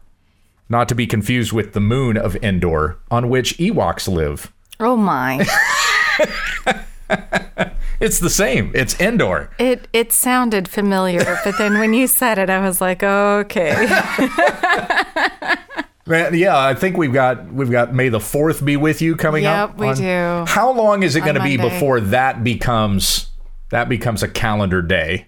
Not 0.68 0.88
to 0.90 0.94
be 0.94 1.06
confused 1.06 1.52
with 1.52 1.72
the 1.72 1.80
moon 1.80 2.16
of 2.16 2.36
Endor, 2.36 2.98
on 3.10 3.28
which 3.28 3.56
Ewoks 3.58 4.06
live. 4.06 4.52
Oh 4.80 4.96
my. 4.96 5.46
It's 8.00 8.20
the 8.20 8.30
same. 8.30 8.70
It's 8.74 8.98
Endor. 9.00 9.50
It 9.58 9.88
it 9.92 10.12
sounded 10.12 10.68
familiar, 10.68 11.38
but 11.44 11.58
then 11.58 11.78
when 11.80 11.94
you 11.94 12.06
said 12.06 12.38
it, 12.38 12.48
I 12.48 12.60
was 12.60 12.80
like, 12.80 13.02
okay. 13.02 13.74
Man, 16.06 16.32
Yeah, 16.32 16.56
I 16.56 16.74
think 16.74 16.96
we've 16.96 17.12
got 17.12 17.52
we've 17.52 17.70
got 17.70 17.92
May 17.92 18.08
the 18.08 18.20
Fourth 18.20 18.64
be 18.64 18.76
with 18.76 19.02
you 19.02 19.16
coming 19.16 19.46
up. 19.46 19.70
Yep, 19.70 19.78
we 19.78 19.94
do. 19.94 20.44
How 20.46 20.70
long 20.72 21.02
is 21.02 21.16
it 21.16 21.20
going 21.20 21.34
to 21.34 21.42
be 21.42 21.56
before 21.56 22.00
that 22.00 22.44
becomes 22.44 23.30
that 23.70 23.88
becomes 23.88 24.22
a 24.22 24.28
calendar 24.28 24.80
day? 24.80 25.26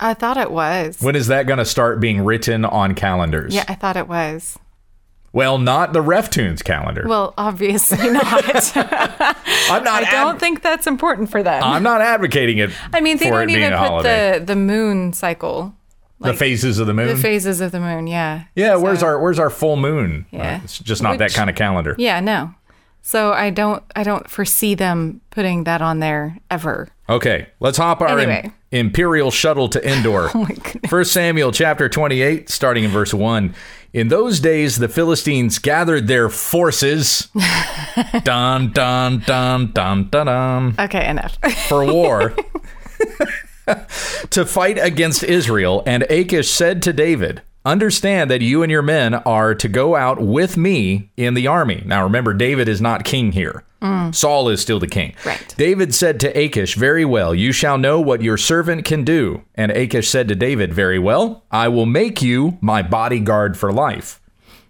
I 0.00 0.14
thought 0.14 0.36
it 0.36 0.50
was. 0.50 1.00
When 1.00 1.14
is 1.14 1.26
that 1.28 1.46
going 1.46 1.58
to 1.58 1.64
start 1.64 2.00
being 2.00 2.24
written 2.24 2.64
on 2.64 2.94
calendars? 2.94 3.54
Yeah, 3.54 3.64
I 3.68 3.74
thought 3.74 3.96
it 3.96 4.08
was. 4.08 4.58
Well, 5.32 5.58
not 5.58 5.92
the 5.92 6.02
Reftunes 6.02 6.64
calendar. 6.64 7.04
Well, 7.06 7.34
obviously 7.38 8.10
not. 8.10 8.72
I'm 8.76 9.84
not. 9.84 10.04
I 10.04 10.10
don't 10.10 10.40
think 10.40 10.62
that's 10.62 10.86
important 10.88 11.30
for 11.30 11.42
them. 11.42 11.62
I'm 11.62 11.84
not 11.84 12.00
advocating 12.00 12.58
it. 12.58 12.70
I 12.92 13.00
mean, 13.00 13.18
they 13.18 13.30
don't 13.30 13.50
even 13.50 13.72
put 13.72 14.02
the 14.02 14.42
the 14.44 14.56
moon 14.56 15.12
cycle, 15.12 15.72
the 16.18 16.34
phases 16.34 16.80
of 16.80 16.88
the 16.88 16.94
moon. 16.94 17.08
the 17.08 17.16
phases 17.16 17.60
of 17.60 17.70
the 17.70 17.78
moon. 17.78 18.08
Yeah. 18.08 18.44
yeah, 18.56 18.74
where's 18.74 19.04
our 19.04 19.20
where's 19.20 19.38
our 19.38 19.50
full 19.50 19.76
moon? 19.76 20.26
Yeah. 20.32 20.56
Uh, 20.56 20.60
it's 20.64 20.78
just 20.80 21.00
not 21.02 21.18
that 21.18 21.32
kind 21.32 21.48
of 21.48 21.54
calendar. 21.54 21.94
Yeah, 21.96 22.18
no. 22.18 22.52
So 23.02 23.32
I 23.32 23.50
don't 23.50 23.82
I 23.96 24.02
don't 24.02 24.28
foresee 24.28 24.74
them 24.74 25.20
putting 25.30 25.64
that 25.64 25.82
on 25.82 26.00
there 26.00 26.38
ever. 26.50 26.88
Okay, 27.08 27.48
let's 27.58 27.78
hop 27.78 28.00
our 28.00 28.18
im- 28.18 28.52
imperial 28.70 29.30
shuttle 29.30 29.68
to 29.68 29.86
Endor. 29.88 30.30
Oh. 30.34 30.46
First 30.88 31.12
Samuel 31.12 31.50
chapter 31.52 31.88
28, 31.88 32.48
starting 32.48 32.84
in 32.84 32.90
verse 32.90 33.12
1. 33.12 33.54
In 33.92 34.08
those 34.08 34.38
days, 34.38 34.78
the 34.78 34.88
Philistines 34.88 35.58
gathered 35.58 36.06
their 36.06 36.28
forces. 36.28 37.28
dun, 38.22 38.70
dun, 38.72 39.18
dun, 39.26 39.72
dun, 39.72 40.08
dun, 40.08 40.26
dun. 40.26 40.74
Okay, 40.78 41.08
enough. 41.08 41.36
For 41.68 41.84
war. 41.84 42.34
to 44.30 44.46
fight 44.46 44.78
against 44.78 45.22
Israel. 45.24 45.82
And 45.86 46.04
Achish 46.04 46.50
said 46.50 46.82
to 46.82 46.92
David, 46.92 47.42
Understand 47.64 48.30
that 48.30 48.40
you 48.40 48.62
and 48.62 48.72
your 48.72 48.82
men 48.82 49.14
are 49.14 49.54
to 49.54 49.68
go 49.68 49.94
out 49.94 50.20
with 50.20 50.56
me 50.56 51.10
in 51.16 51.34
the 51.34 51.46
army. 51.46 51.82
Now 51.84 52.02
remember, 52.04 52.32
David 52.32 52.68
is 52.68 52.80
not 52.80 53.04
king 53.04 53.32
here. 53.32 53.64
Mm. 53.82 54.14
Saul 54.14 54.48
is 54.48 54.60
still 54.60 54.78
the 54.78 54.86
king. 54.86 55.14
Right. 55.24 55.54
David 55.56 55.94
said 55.94 56.20
to 56.20 56.38
Achish, 56.38 56.74
Very 56.74 57.04
well, 57.04 57.34
you 57.34 57.52
shall 57.52 57.78
know 57.78 58.00
what 58.00 58.22
your 58.22 58.36
servant 58.36 58.84
can 58.84 59.04
do. 59.04 59.44
And 59.54 59.70
Achish 59.72 60.08
said 60.08 60.28
to 60.28 60.34
David, 60.34 60.72
Very 60.72 60.98
well, 60.98 61.44
I 61.50 61.68
will 61.68 61.86
make 61.86 62.22
you 62.22 62.58
my 62.60 62.82
bodyguard 62.82 63.58
for 63.58 63.72
life. 63.72 64.20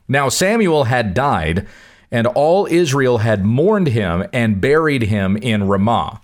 Now 0.09 0.29
Samuel 0.29 0.85
had 0.85 1.15
died, 1.15 1.67
and 2.11 2.27
all 2.27 2.67
Israel 2.67 3.19
had 3.19 3.45
mourned 3.45 3.89
him 3.89 4.27
and 4.33 4.61
buried 4.61 5.03
him 5.03 5.37
in 5.37 5.69
Ramah, 5.69 6.21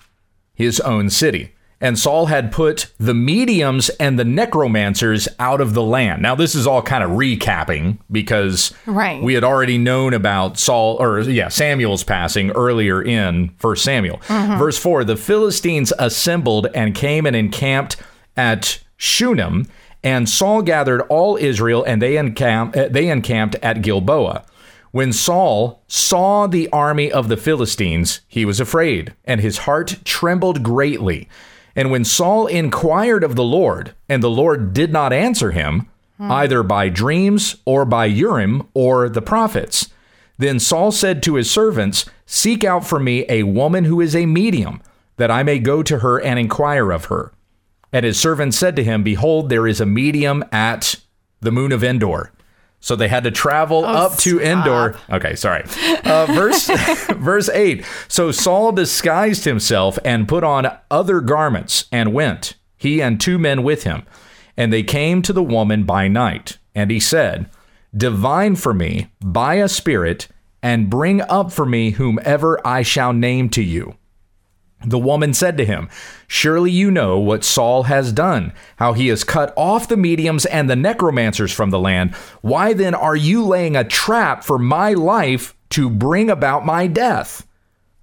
his 0.54 0.80
own 0.80 1.10
city. 1.10 1.54
And 1.78 1.98
Saul 1.98 2.26
had 2.26 2.52
put 2.52 2.90
the 2.98 3.12
mediums 3.12 3.90
and 4.00 4.18
the 4.18 4.24
necromancers 4.24 5.28
out 5.38 5.60
of 5.60 5.74
the 5.74 5.82
land. 5.82 6.22
Now, 6.22 6.34
this 6.34 6.54
is 6.54 6.66
all 6.66 6.80
kind 6.80 7.04
of 7.04 7.10
recapping 7.10 7.98
because 8.10 8.72
Right. 8.86 9.22
we 9.22 9.34
had 9.34 9.44
already 9.44 9.76
known 9.76 10.14
about 10.14 10.58
Saul, 10.58 10.96
or 10.98 11.20
yeah, 11.20 11.48
Samuel's 11.48 12.02
passing 12.02 12.50
earlier 12.52 13.02
in 13.02 13.50
1 13.60 13.76
Samuel. 13.76 14.20
Verse 14.26 14.78
4 14.78 15.04
The 15.04 15.16
Philistines 15.16 15.92
assembled 15.98 16.66
and 16.74 16.94
came 16.94 17.26
and 17.26 17.36
encamped 17.36 17.96
at 18.38 18.78
Shunem, 18.96 19.66
and 20.02 20.28
Saul 20.28 20.62
gathered 20.62 21.02
all 21.10 21.36
Israel, 21.36 21.84
and 21.84 22.00
they, 22.00 22.16
encamp, 22.16 22.74
uh, 22.74 22.88
they 22.88 23.08
encamped 23.08 23.56
at 23.62 23.82
Gilboa. 23.82 24.44
When 24.92 25.12
Saul 25.12 25.82
saw 25.88 26.46
the 26.46 26.70
army 26.70 27.12
of 27.12 27.28
the 27.28 27.36
Philistines, 27.36 28.20
he 28.28 28.46
was 28.46 28.60
afraid, 28.60 29.12
and 29.26 29.42
his 29.42 29.58
heart 29.58 29.96
trembled 30.04 30.62
greatly. 30.62 31.28
And 31.76 31.90
when 31.90 32.04
Saul 32.04 32.46
inquired 32.46 33.22
of 33.22 33.36
the 33.36 33.44
Lord, 33.44 33.94
and 34.08 34.22
the 34.22 34.30
Lord 34.30 34.72
did 34.72 34.92
not 34.92 35.12
answer 35.12 35.50
him, 35.52 35.88
either 36.18 36.62
by 36.62 36.88
dreams 36.88 37.56
or 37.66 37.84
by 37.84 38.06
Urim 38.06 38.66
or 38.72 39.08
the 39.10 39.20
prophets, 39.20 39.90
then 40.38 40.58
Saul 40.58 40.90
said 40.90 41.22
to 41.22 41.34
his 41.34 41.50
servants, 41.50 42.06
Seek 42.24 42.64
out 42.64 42.86
for 42.86 42.98
me 42.98 43.26
a 43.28 43.42
woman 43.42 43.84
who 43.84 44.00
is 44.00 44.16
a 44.16 44.26
medium, 44.26 44.80
that 45.18 45.30
I 45.30 45.42
may 45.42 45.58
go 45.58 45.82
to 45.82 45.98
her 45.98 46.18
and 46.20 46.38
inquire 46.38 46.90
of 46.90 47.06
her. 47.06 47.32
And 47.92 48.04
his 48.04 48.18
servants 48.18 48.58
said 48.58 48.76
to 48.76 48.84
him, 48.84 49.02
Behold, 49.02 49.48
there 49.48 49.66
is 49.66 49.80
a 49.80 49.86
medium 49.86 50.44
at 50.50 50.96
the 51.40 51.52
moon 51.52 51.72
of 51.72 51.84
Endor. 51.84 52.32
So 52.86 52.94
they 52.94 53.08
had 53.08 53.24
to 53.24 53.32
travel 53.32 53.84
up 53.84 54.16
to 54.18 54.40
Endor. 54.40 54.96
Okay, 55.10 55.34
sorry. 55.34 55.64
Uh, 56.04 56.26
verse 56.26 56.68
verse 57.16 57.48
eight. 57.48 57.84
So 58.06 58.30
Saul 58.30 58.70
disguised 58.70 59.44
himself 59.44 59.98
and 60.04 60.28
put 60.28 60.44
on 60.44 60.70
other 60.88 61.20
garments 61.20 61.86
and 61.90 62.14
went, 62.14 62.54
he 62.76 63.02
and 63.02 63.20
two 63.20 63.38
men 63.38 63.64
with 63.64 63.82
him. 63.82 64.04
And 64.56 64.72
they 64.72 64.84
came 64.84 65.20
to 65.22 65.32
the 65.32 65.42
woman 65.42 65.82
by 65.82 66.06
night. 66.06 66.58
And 66.76 66.92
he 66.92 67.00
said, 67.00 67.50
Divine 67.92 68.54
for 68.54 68.72
me 68.72 69.10
by 69.20 69.54
a 69.56 69.68
spirit, 69.68 70.28
and 70.62 70.88
bring 70.88 71.20
up 71.22 71.50
for 71.50 71.66
me 71.66 71.90
whomever 71.90 72.64
I 72.64 72.82
shall 72.82 73.12
name 73.12 73.48
to 73.48 73.64
you. 73.64 73.96
The 74.84 74.98
woman 74.98 75.32
said 75.32 75.56
to 75.56 75.64
him, 75.64 75.88
Surely 76.28 76.70
you 76.70 76.90
know 76.90 77.18
what 77.18 77.44
Saul 77.44 77.84
has 77.84 78.12
done, 78.12 78.52
how 78.76 78.92
he 78.92 79.08
has 79.08 79.24
cut 79.24 79.52
off 79.56 79.88
the 79.88 79.96
mediums 79.96 80.44
and 80.46 80.68
the 80.68 80.76
necromancers 80.76 81.52
from 81.52 81.70
the 81.70 81.78
land. 81.78 82.14
Why 82.42 82.72
then 82.72 82.94
are 82.94 83.16
you 83.16 83.44
laying 83.44 83.74
a 83.74 83.84
trap 83.84 84.44
for 84.44 84.58
my 84.58 84.92
life 84.92 85.56
to 85.70 85.88
bring 85.88 86.30
about 86.30 86.66
my 86.66 86.86
death? 86.86 87.46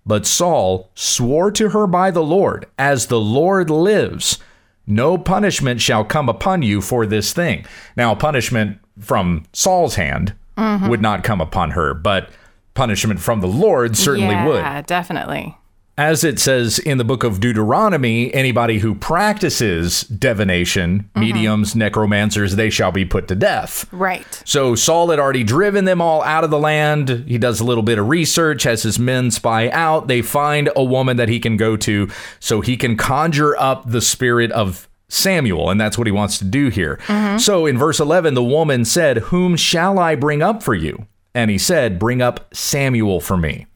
But 0.06 0.26
Saul 0.26 0.90
swore 0.96 1.52
to 1.52 1.70
her 1.70 1.88
by 1.88 2.12
the 2.12 2.24
Lord, 2.24 2.66
As 2.78 3.08
the 3.08 3.20
Lord 3.20 3.70
lives, 3.70 4.40
no 4.86 5.18
punishment 5.18 5.80
shall 5.80 6.04
come 6.04 6.28
upon 6.28 6.62
you 6.62 6.82
for 6.82 7.06
this 7.06 7.32
thing. 7.34 7.66
Now, 7.96 8.16
punishment 8.16 8.80
from 9.00 9.46
Saul's 9.54 9.96
hand 9.96 10.34
mm-hmm. 10.58 10.90
would 10.90 11.02
not 11.02 11.24
come 11.24 11.40
upon 11.40 11.72
her, 11.72 11.94
but 11.94 12.30
punishment 12.74 13.20
from 13.20 13.40
the 13.40 13.48
Lord 13.48 13.96
certainly 13.96 14.36
would. 14.36 14.58
yeah, 14.58 14.82
definitely. 14.82 15.58
As 15.96 16.24
it 16.24 16.40
says 16.40 16.80
in 16.80 16.98
the 16.98 17.04
book 17.04 17.24
of 17.24 17.40
Deuteronomy, 17.40 18.34
anybody 18.34 18.80
who 18.80 18.96
practices 18.96 20.02
divination, 20.02 21.02
mm-hmm. 21.02 21.20
mediums, 21.20 21.76
necromancers, 21.76 22.56
they 22.56 22.72
shall 22.72 22.92
be 22.92 23.06
put 23.06 23.28
to 23.28 23.36
death. 23.36 23.86
Right. 23.94 24.42
So 24.44 24.74
Saul 24.74 25.12
had 25.12 25.20
already 25.20 25.44
driven 25.44 25.86
them 25.86 26.02
all 26.02 26.24
out 26.24 26.44
of 26.44 26.50
the 26.50 26.58
land. 26.58 27.26
He 27.28 27.38
does 27.38 27.60
a 27.60 27.64
little 27.64 27.84
bit 27.84 28.00
of 28.00 28.10
research, 28.10 28.64
has 28.64 28.82
his 28.82 28.98
men 28.98 29.30
spy 29.30 29.70
out. 29.70 30.08
They 30.08 30.24
find 30.24 30.72
a 30.76 30.84
woman 30.84 31.18
that 31.18 31.30
he 31.30 31.40
can 31.40 31.58
go 31.58 31.78
to 31.78 32.10
so 32.40 32.62
he 32.62 32.76
can 32.76 32.98
conjure 32.98 33.56
up 33.58 33.88
the 33.88 34.02
spirit 34.02 34.52
of 34.52 34.90
Samuel, 35.10 35.70
and 35.70 35.80
that's 35.80 35.96
what 35.96 36.08
he 36.08 36.12
wants 36.12 36.40
to 36.40 36.46
do 36.46 36.70
here. 36.70 37.00
Mm-hmm. 37.06 37.38
So 37.38 37.68
in 37.68 37.78
verse 37.78 38.00
11, 38.00 38.34
the 38.34 38.44
woman 38.44 38.84
said, 38.84 39.18
Whom 39.18 39.56
shall 39.56 40.00
I 40.00 40.16
bring 40.16 40.42
up 40.42 40.64
for 40.64 40.74
you? 40.74 41.06
And 41.36 41.52
he 41.52 41.60
said, 41.60 42.00
Bring 42.00 42.20
up 42.22 42.54
Samuel 42.56 43.20
for 43.20 43.38
me. 43.38 43.68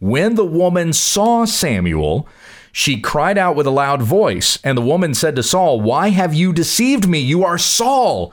When 0.00 0.34
the 0.34 0.44
woman 0.44 0.92
saw 0.92 1.44
Samuel, 1.44 2.26
she 2.72 3.00
cried 3.00 3.38
out 3.38 3.54
with 3.54 3.66
a 3.66 3.70
loud 3.70 4.02
voice. 4.02 4.58
And 4.64 4.76
the 4.76 4.82
woman 4.82 5.14
said 5.14 5.36
to 5.36 5.42
Saul, 5.42 5.80
Why 5.80 6.08
have 6.08 6.34
you 6.34 6.52
deceived 6.52 7.08
me? 7.08 7.20
You 7.20 7.44
are 7.44 7.58
Saul. 7.58 8.32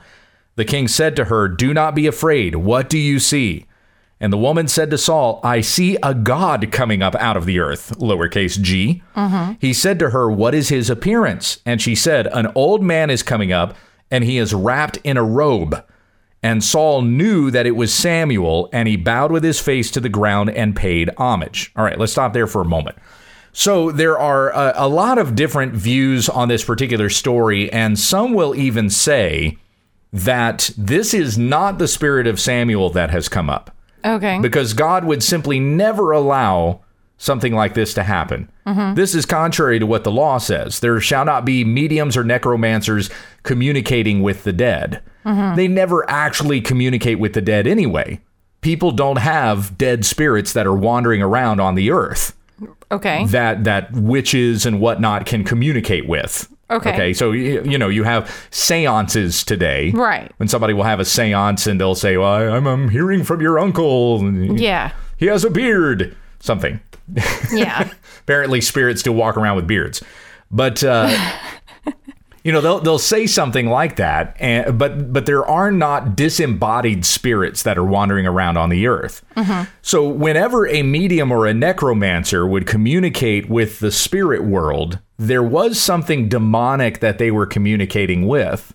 The 0.56 0.64
king 0.64 0.88
said 0.88 1.14
to 1.16 1.26
her, 1.26 1.46
Do 1.46 1.72
not 1.72 1.94
be 1.94 2.06
afraid. 2.06 2.56
What 2.56 2.88
do 2.88 2.98
you 2.98 3.20
see? 3.20 3.66
And 4.20 4.32
the 4.32 4.38
woman 4.38 4.66
said 4.66 4.90
to 4.90 4.98
Saul, 4.98 5.40
I 5.44 5.60
see 5.60 5.96
a 6.02 6.12
God 6.12 6.72
coming 6.72 7.02
up 7.02 7.14
out 7.16 7.36
of 7.36 7.46
the 7.46 7.60
earth, 7.60 7.96
lowercase 7.98 8.60
g. 8.60 9.02
Mm-hmm. 9.14 9.52
He 9.60 9.72
said 9.72 9.98
to 10.00 10.10
her, 10.10 10.30
What 10.30 10.54
is 10.54 10.70
his 10.70 10.90
appearance? 10.90 11.60
And 11.64 11.80
she 11.80 11.94
said, 11.94 12.26
An 12.28 12.50
old 12.54 12.82
man 12.82 13.10
is 13.10 13.22
coming 13.22 13.52
up, 13.52 13.76
and 14.10 14.24
he 14.24 14.38
is 14.38 14.54
wrapped 14.54 14.98
in 15.04 15.16
a 15.16 15.22
robe. 15.22 15.84
And 16.42 16.62
Saul 16.62 17.02
knew 17.02 17.50
that 17.50 17.66
it 17.66 17.74
was 17.76 17.92
Samuel, 17.92 18.68
and 18.72 18.86
he 18.88 18.96
bowed 18.96 19.32
with 19.32 19.42
his 19.42 19.60
face 19.60 19.90
to 19.90 20.00
the 20.00 20.08
ground 20.08 20.50
and 20.50 20.76
paid 20.76 21.10
homage. 21.18 21.72
All 21.76 21.84
right, 21.84 21.98
let's 21.98 22.12
stop 22.12 22.32
there 22.32 22.46
for 22.46 22.62
a 22.62 22.66
moment. 22.66 22.96
So 23.52 23.90
there 23.90 24.16
are 24.18 24.50
a, 24.50 24.72
a 24.76 24.88
lot 24.88 25.18
of 25.18 25.34
different 25.34 25.74
views 25.74 26.28
on 26.28 26.48
this 26.48 26.62
particular 26.62 27.10
story, 27.10 27.72
and 27.72 27.98
some 27.98 28.34
will 28.34 28.54
even 28.54 28.88
say 28.88 29.58
that 30.12 30.70
this 30.78 31.12
is 31.12 31.36
not 31.36 31.78
the 31.78 31.88
spirit 31.88 32.26
of 32.26 32.38
Samuel 32.40 32.90
that 32.90 33.10
has 33.10 33.28
come 33.28 33.50
up 33.50 33.74
Okay. 34.04 34.38
because 34.40 34.72
God 34.74 35.04
would 35.04 35.22
simply 35.22 35.58
never 35.58 36.12
allow 36.12 36.80
something 37.18 37.54
like 37.54 37.74
this 37.74 37.92
to 37.94 38.02
happen. 38.02 38.50
This 38.94 39.14
is 39.14 39.26
contrary 39.26 39.78
to 39.78 39.86
what 39.86 40.04
the 40.04 40.10
law 40.10 40.38
says. 40.38 40.80
There 40.80 41.00
shall 41.00 41.24
not 41.24 41.44
be 41.44 41.64
mediums 41.64 42.16
or 42.16 42.24
necromancers 42.24 43.10
communicating 43.42 44.22
with 44.22 44.44
the 44.44 44.52
dead. 44.52 45.02
They 45.24 45.68
never 45.68 46.08
actually 46.08 46.60
communicate 46.60 47.18
with 47.18 47.34
the 47.34 47.42
dead 47.42 47.66
anyway. 47.66 48.20
People 48.60 48.92
don't 48.92 49.18
have 49.18 49.76
dead 49.76 50.04
spirits 50.04 50.52
that 50.52 50.66
are 50.66 50.74
wandering 50.74 51.22
around 51.22 51.60
on 51.60 51.74
the 51.74 51.90
earth 51.90 52.34
okay. 52.90 53.24
that 53.26 53.64
that 53.64 53.92
witches 53.92 54.66
and 54.66 54.80
whatnot 54.80 55.26
can 55.26 55.44
communicate 55.44 56.08
with. 56.08 56.48
Okay. 56.70 56.92
Okay. 56.92 57.12
So 57.14 57.32
you 57.32 57.78
know 57.78 57.88
you 57.88 58.04
have 58.04 58.30
seances 58.50 59.42
today. 59.42 59.90
Right. 59.90 60.30
When 60.36 60.48
somebody 60.48 60.74
will 60.74 60.84
have 60.84 61.00
a 61.00 61.04
seance 61.04 61.66
and 61.66 61.80
they'll 61.80 61.94
say, 61.94 62.16
"Well, 62.16 62.54
I'm, 62.54 62.66
I'm 62.66 62.88
hearing 62.90 63.24
from 63.24 63.40
your 63.40 63.58
uncle. 63.58 64.22
Yeah. 64.58 64.92
He 65.16 65.26
has 65.26 65.44
a 65.44 65.50
beard." 65.50 66.16
Something. 66.40 66.80
Yeah. 67.52 67.90
Apparently, 68.20 68.60
spirits 68.60 69.00
still 69.00 69.14
walk 69.14 69.36
around 69.36 69.56
with 69.56 69.66
beards, 69.66 70.02
but. 70.50 70.82
Uh, 70.84 71.10
You 72.44 72.52
know 72.52 72.62
they'll 72.62 72.80
they'll 72.80 72.98
say 72.98 73.26
something 73.26 73.66
like 73.66 73.96
that, 73.96 74.34
and 74.40 74.78
but 74.78 75.12
but 75.12 75.26
there 75.26 75.44
are 75.44 75.70
not 75.70 76.16
disembodied 76.16 77.04
spirits 77.04 77.62
that 77.64 77.76
are 77.76 77.84
wandering 77.84 78.26
around 78.26 78.56
on 78.56 78.70
the 78.70 78.86
earth. 78.86 79.22
So 79.82 80.08
whenever 80.08 80.66
a 80.66 80.82
medium 80.82 81.30
or 81.30 81.46
a 81.46 81.52
necromancer 81.52 82.46
would 82.46 82.66
communicate 82.66 83.50
with 83.50 83.80
the 83.80 83.90
spirit 83.90 84.44
world, 84.44 84.98
there 85.18 85.42
was 85.42 85.78
something 85.78 86.28
demonic 86.30 87.00
that 87.00 87.18
they 87.18 87.30
were 87.30 87.44
communicating 87.44 88.26
with. 88.26 88.72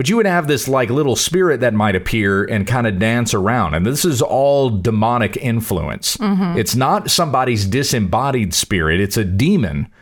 But 0.00 0.08
you 0.08 0.16
would 0.16 0.24
have 0.24 0.46
this 0.46 0.66
like 0.66 0.88
little 0.88 1.14
spirit 1.14 1.60
that 1.60 1.74
might 1.74 1.94
appear 1.94 2.46
and 2.46 2.66
kind 2.66 2.86
of 2.86 2.98
dance 2.98 3.34
around. 3.34 3.74
And 3.74 3.84
this 3.84 4.06
is 4.06 4.22
all 4.22 4.70
demonic 4.70 5.36
influence. 5.36 6.16
Mm-hmm. 6.16 6.56
It's 6.56 6.74
not 6.74 7.10
somebody's 7.10 7.66
disembodied 7.66 8.54
spirit, 8.54 8.98
it's 8.98 9.18
a 9.18 9.26
demon 9.26 9.92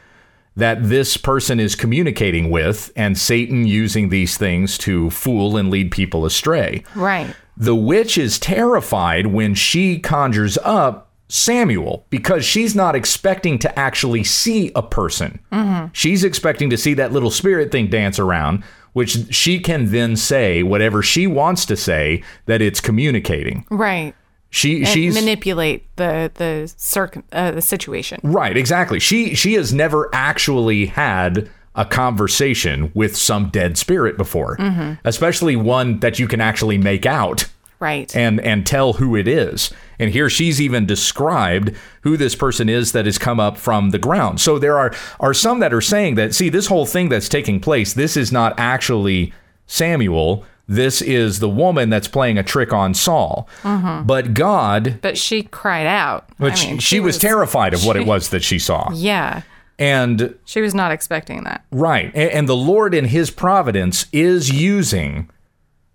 that 0.54 0.88
this 0.88 1.16
person 1.16 1.58
is 1.58 1.74
communicating 1.74 2.48
with, 2.48 2.92
and 2.94 3.18
Satan 3.18 3.66
using 3.66 4.08
these 4.08 4.36
things 4.36 4.78
to 4.78 5.10
fool 5.10 5.56
and 5.56 5.68
lead 5.68 5.90
people 5.90 6.24
astray. 6.24 6.84
right. 6.94 7.34
The 7.56 7.74
witch 7.74 8.16
is 8.18 8.38
terrified 8.38 9.26
when 9.26 9.56
she 9.56 9.98
conjures 9.98 10.56
up 10.58 11.10
Samuel 11.28 12.06
because 12.08 12.44
she's 12.44 12.74
not 12.74 12.94
expecting 12.94 13.58
to 13.58 13.78
actually 13.78 14.22
see 14.22 14.70
a 14.76 14.82
person. 14.82 15.40
Mm-hmm. 15.50 15.86
She's 15.92 16.22
expecting 16.22 16.70
to 16.70 16.76
see 16.76 16.94
that 16.94 17.12
little 17.12 17.32
spirit 17.32 17.72
thing 17.72 17.88
dance 17.88 18.20
around, 18.20 18.62
which 18.92 19.34
she 19.34 19.58
can 19.58 19.90
then 19.90 20.16
say 20.16 20.62
whatever 20.62 21.02
she 21.02 21.26
wants 21.26 21.64
to 21.66 21.76
say 21.76 22.22
that 22.46 22.60
it's 22.62 22.80
communicating. 22.80 23.66
Right. 23.70 24.14
She 24.50 24.78
And 24.78 24.88
she's 24.88 25.14
manipulate 25.14 25.84
the 25.96 26.30
the 26.34 26.72
circ 26.76 27.22
uh, 27.32 27.50
the 27.50 27.62
situation. 27.62 28.20
Right, 28.22 28.56
exactly. 28.56 28.98
She 28.98 29.34
she 29.34 29.54
has 29.54 29.74
never 29.74 30.08
actually 30.12 30.86
had 30.86 31.50
a 31.74 31.84
conversation 31.84 32.90
with 32.94 33.16
some 33.16 33.50
dead 33.50 33.78
spirit 33.78 34.16
before, 34.16 34.56
especially 35.04 35.54
one 35.54 36.00
that 36.00 36.18
you 36.18 36.26
can 36.26 36.40
actually 36.40 36.78
make 36.78 37.06
out 37.06 37.46
Right. 37.80 38.14
and 38.16 38.40
and 38.40 38.66
tell 38.66 38.94
who 38.94 39.14
it 39.16 39.28
is. 39.28 39.70
And 39.98 40.10
here 40.10 40.28
she's 40.30 40.60
even 40.60 40.86
described 40.86 41.74
who 42.02 42.16
this 42.16 42.34
person 42.34 42.68
is 42.68 42.92
that 42.92 43.06
has 43.06 43.18
come 43.18 43.38
up 43.40 43.56
from 43.56 43.90
the 43.90 43.98
ground. 43.98 44.40
So 44.40 44.58
there 44.58 44.78
are 44.78 44.92
are 45.20 45.34
some 45.34 45.60
that 45.60 45.72
are 45.72 45.80
saying 45.80 46.16
that 46.16 46.34
see 46.34 46.48
this 46.48 46.66
whole 46.66 46.86
thing 46.86 47.08
that's 47.08 47.28
taking 47.28 47.60
place, 47.60 47.92
this 47.92 48.16
is 48.16 48.32
not 48.32 48.54
actually 48.58 49.32
Samuel. 49.66 50.44
This 50.70 51.00
is 51.00 51.38
the 51.38 51.48
woman 51.48 51.88
that's 51.88 52.08
playing 52.08 52.36
a 52.36 52.42
trick 52.42 52.74
on 52.74 52.92
Saul. 52.92 53.48
Mm-hmm. 53.62 54.06
But 54.06 54.34
God, 54.34 54.98
but 55.00 55.16
she 55.16 55.44
cried 55.44 55.86
out. 55.86 56.28
I 56.38 56.44
which 56.44 56.66
mean, 56.66 56.78
she, 56.78 57.00
was, 57.00 57.16
terrified 57.16 57.72
of 57.72 57.86
what 57.86 57.96
it 57.96 58.06
was 58.06 58.28
that 58.28 58.44
she 58.44 58.58
saw. 58.58 58.90
Yeah. 58.94 59.42
And 59.78 60.36
She 60.44 60.60
was 60.60 60.74
not 60.74 60.90
expecting 60.90 61.44
that. 61.44 61.64
right, 61.70 62.10
and, 62.12 62.30
and 62.32 62.48
the 62.48 62.56
Lord 62.56 62.94
in 62.94 63.06
his 63.06 63.30
providence 63.30 64.06
is 64.12 64.50
using 64.50 65.30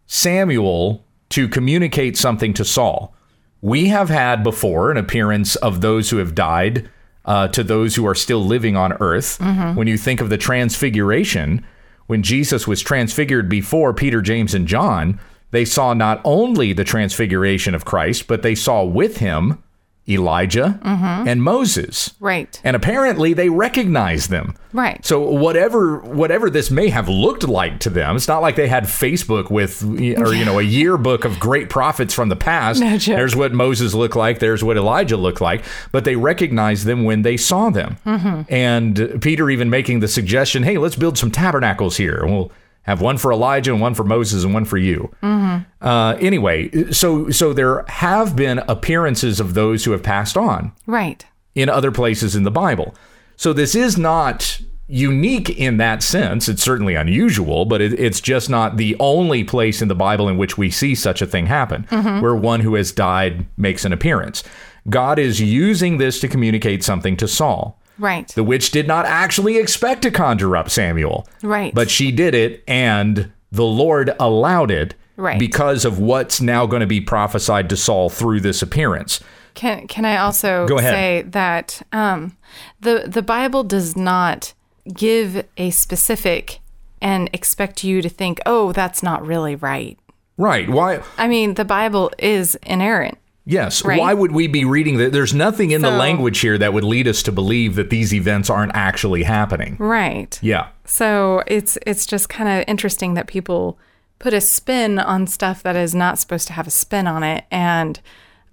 Samuel 0.08 1.04
to 1.34 1.48
communicate 1.48 2.17
something 2.17 2.54
to 2.54 2.65
Saul. 2.65 3.13
We 3.62 3.88
have 3.89 4.10
had 4.10 4.43
before 4.43 4.91
an 4.91 4.98
appearance 4.98 5.56
of 5.58 5.82
those 5.82 6.10
who 6.10 6.17
have 6.17 6.36
died 6.36 6.89
uh, 7.26 7.48
to 7.50 7.63
those 7.63 7.96
who 7.96 8.06
are 8.06 8.15
still 8.15 8.43
living 8.43 8.76
on 8.76 8.93
earth. 8.93 9.39
When 9.76 9.88
you 9.88 9.98
think 9.98 10.22
of 10.22 10.30
the 10.30 10.38
transfiguration, 10.38 11.65
when 12.08 12.22
Jesus 12.22 12.67
was 12.67 12.82
transfigured 12.82 13.48
before 13.50 13.93
Peter, 13.93 14.22
James, 14.22 14.54
and 14.54 14.67
John, 14.67 15.19
they 15.52 15.65
saw 15.65 15.93
not 15.93 16.19
only 16.24 16.74
the 16.74 16.84
transfiguration 16.84 17.74
of 17.74 17.86
Christ, 17.86 18.28
but 18.28 18.41
they 18.41 18.56
saw 18.56 18.84
with 18.84 19.17
him 19.17 19.63
Elijah 20.08 20.80
and 20.84 21.42
Moses. 21.42 22.13
Right. 22.20 22.60
And 22.63 22.76
apparently 22.76 23.34
they 23.34 23.50
recognized 23.50 24.30
them. 24.30 24.56
Right. 24.74 25.06
So 25.06 25.22
whatever 25.22 26.00
whatever 26.00 26.50
this 26.50 26.72
may 26.72 26.89
have 26.89 27.08
looked 27.08 27.48
like 27.48 27.80
to 27.82 27.89
them, 27.89 28.16
it's 28.16 28.28
not 28.28 28.42
like 28.42 28.56
they 28.56 28.68
had 28.68 28.84
Facebook 28.84 29.50
with 29.50 29.84
or 29.84 30.34
you 30.34 30.44
know 30.44 30.60
a 30.60 30.63
yearbook 30.63 31.24
of 31.24 31.39
great 31.39 31.70
prophets 31.70 32.13
from 32.13 32.30
the 32.30 32.36
past. 32.36 32.82
No 32.82 32.98
joke. 32.98 33.16
There's 33.16 33.36
what 33.36 33.54
Moses 33.54 33.94
looked 33.94 34.16
like. 34.16 34.39
There's 34.39 34.63
what 34.63 34.76
Elijah 34.76 35.18
looked 35.18 35.42
like. 35.42 35.63
But 35.92 36.04
they 36.06 36.16
recognized 36.16 36.86
them 36.86 37.06
when 37.06 37.22
they 37.22 37.38
saw 37.38 37.70
them. 37.70 37.98
Mm-hmm. 38.06 38.54
And 38.54 39.22
Peter 39.22 39.50
even 39.50 39.70
making 39.70 40.00
the 40.02 40.08
suggestion, 40.08 40.63
"Hey, 40.63 40.78
let's 40.78 40.96
build 40.96 41.18
some 41.18 41.32
tabernacles 41.32 41.96
here. 41.96 42.18
And 42.18 42.32
we'll 42.32 42.52
have 42.84 43.02
one 43.02 43.17
for 43.17 43.32
Elijah 43.32 43.72
and 43.72 43.82
one 43.82 43.93
for 43.93 44.04
Moses 44.04 44.43
and 44.43 44.54
one 44.54 44.65
for 44.65 44.78
you." 44.78 45.13
Mm-hmm. 45.22 45.86
Uh, 45.86 46.13
anyway, 46.19 46.69
so 46.91 47.30
so 47.30 47.54
there 47.54 47.84
have 47.88 48.36
been 48.36 48.60
appearances 48.67 49.39
of 49.39 49.54
those 49.54 49.86
who 49.86 49.91
have 49.91 50.04
passed 50.04 50.38
on 50.38 50.72
Right. 50.86 51.26
in 51.56 51.69
other 51.69 51.91
places 51.91 52.36
in 52.36 52.43
the 52.43 52.52
Bible. 52.52 52.96
So 53.36 53.52
this 53.54 53.76
is 53.76 53.98
not 53.98 54.60
unique 54.88 55.50
in 55.50 55.78
that 55.78 56.04
sense. 56.04 56.48
It's 56.50 56.62
certainly 56.62 56.93
unusual, 56.93 57.65
but 57.65 57.82
it, 57.82 58.00
it's 58.00 58.22
just 58.22 58.50
not 58.50 58.78
the 58.78 58.96
only 59.00 59.43
place 59.43 59.82
in 59.82 59.88
the 59.88 59.96
Bible 59.96 60.28
in 60.30 60.38
which 60.38 60.58
we 60.58 60.69
see 60.69 60.93
such 60.93 61.22
a 61.22 61.26
thing 61.26 61.48
happen, 61.48 61.84
where 62.22 62.36
one 62.36 62.60
who 62.60 62.76
has 62.76 62.91
died 62.91 63.46
makes 63.58 63.86
an 63.86 63.93
appearance. 63.93 64.43
God 64.89 65.17
is 65.17 65.39
using 65.39 65.98
this 65.98 66.19
to 66.19 66.28
communicate 66.28 66.84
something 66.84 67.15
to 67.17 67.28
Saul. 67.28 67.80
Right. 68.04 68.28
The 68.28 68.44
witch 68.44 68.72
did 68.72 68.86
not 68.86 69.06
actually 69.06 69.58
expect 69.58 70.02
to 70.02 70.12
conjure 70.12 70.58
up 70.58 70.70
Samuel, 70.70 71.26
right. 71.42 71.74
but 71.74 71.89
she 71.89 72.12
did 72.12 72.36
it, 72.36 72.62
and 72.68 73.32
the 73.50 73.63
Lord 73.63 74.13
allowed 74.20 74.72
it 74.72 74.94
Right. 75.16 75.39
because 75.39 75.86
of 75.86 76.00
what's 76.00 76.42
now 76.42 76.66
going 76.66 76.82
to 76.82 76.88
be 76.88 77.00
prophesied 77.00 77.70
to 77.70 77.78
Saul 77.78 78.10
through 78.10 78.42
this 78.42 78.62
appearance. 78.62 79.20
Can 79.54 79.88
can 79.88 80.04
I 80.06 80.18
also 80.18 80.66
say 80.80 81.24
that 81.28 81.82
um, 81.94 82.36
the 82.82 83.06
the 83.08 83.22
Bible 83.22 83.63
does 83.63 83.96
not 83.96 84.54
give 84.92 85.46
a 85.56 85.70
specific 85.70 86.60
and 87.00 87.30
expect 87.32 87.84
you 87.84 88.02
to 88.02 88.10
think, 88.10 88.39
oh, 88.46 88.72
that's 88.72 89.04
not 89.04 89.26
really 89.26 89.56
right. 89.56 89.98
Right. 90.38 90.68
Why? 90.68 91.04
I 91.18 91.28
mean, 91.28 91.54
the 91.54 91.66
Bible 91.66 92.12
is 92.18 92.56
inerrant. 92.63 93.18
Yes. 93.46 93.84
Right? 93.84 94.00
Why 94.00 94.14
would 94.14 94.32
we 94.32 94.48
be 94.48 94.64
reading 94.64 94.98
that? 94.98 95.12
There's 95.12 95.34
nothing 95.34 95.72
in 95.72 95.82
the 95.82 95.92
language 95.92 96.40
here 96.40 96.58
that 96.58 96.74
would 96.74 96.84
lead 96.84 97.08
us 97.08 97.24
to 97.24 97.32
believe 97.32 97.76
that 97.76 97.90
these 97.90 98.14
events 98.14 98.50
aren't 98.50 98.74
actually 98.74 99.24
happening. 99.24 99.76
Right. 99.80 100.40
Yeah. 100.42 100.70
So 100.86 101.44
it's 101.48 101.78
it's 101.86 102.06
just 102.06 102.30
kind 102.30 102.48
of 102.50 102.66
interesting 102.68 103.16
that 103.16 103.28
people 103.28 103.78
put 104.20 104.34
a 104.34 104.40
spin 104.40 105.00
on 105.00 105.28
stuff 105.28 105.62
that 105.64 105.76
is 105.76 105.94
not 105.94 106.20
supposed 106.20 106.48
to 106.48 106.54
have 106.54 106.68
a 106.68 106.72
spin 106.72 107.08
on 107.08 107.24
it 107.24 107.44
and 107.52 108.00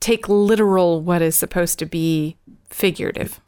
take 0.01 0.29
literal 0.29 1.01
what 1.01 1.23
is 1.23 1.37
supposed 1.37 1.79
to 1.79 1.87
be 1.87 2.37
figurative. 2.69 3.41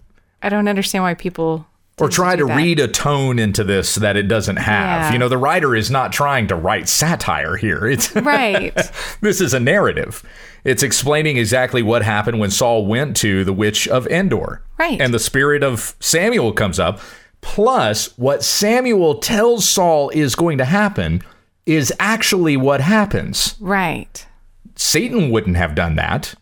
I 0.43 0.49
don't 0.49 0.69
understand 0.69 1.03
why 1.03 1.15
people 1.15 1.67
Or 2.01 2.09
try 2.09 2.35
to 2.37 2.45
read 2.47 2.81
a 2.81 2.89
tone 2.89 3.39
into 3.39 3.63
this 3.63 3.95
that 3.97 4.17
it 4.17 4.25
doesn't 4.27 4.57
have. 4.57 5.03
Yeah. 5.03 5.13
You 5.13 5.19
know, 5.19 5.29
the 5.29 5.39
writer 5.39 5.75
is 5.77 5.91
not 5.91 6.13
trying 6.13 6.49
to 6.49 6.57
write 6.57 6.89
satire 6.89 7.57
here. 7.57 7.87
It's 7.87 8.15
Right. 8.17 8.75
this 9.21 9.41
is 9.41 9.55
a 9.55 9.61
narrative. 9.61 10.23
It's 10.65 10.83
explaining 10.83 11.37
exactly 11.37 11.83
what 11.83 12.03
happened 12.03 12.39
when 12.41 12.51
Saul 12.51 12.87
went 12.87 13.17
to 13.19 13.45
the 13.45 13.53
witch 13.53 13.87
of 13.89 14.07
Endor. 14.09 14.63
Right. 14.79 15.01
And 15.01 15.13
the 15.13 15.19
spirit 15.19 15.63
of 15.63 15.95
Samuel 16.01 16.53
comes 16.53 16.79
up. 16.81 16.99
Plus, 17.41 18.17
what 18.17 18.43
Samuel 18.43 19.17
tells 19.17 19.69
Saul 19.69 20.09
is 20.11 20.35
going 20.35 20.59
to 20.59 20.65
happen 20.65 21.23
is 21.67 21.93
actually 22.01 22.57
what 22.57 22.81
happens. 22.81 23.55
right. 23.61 24.27
Satan 24.75 25.31
wouldn't 25.31 25.57
have 25.57 25.75
done 25.75 25.97
that. 25.97 26.35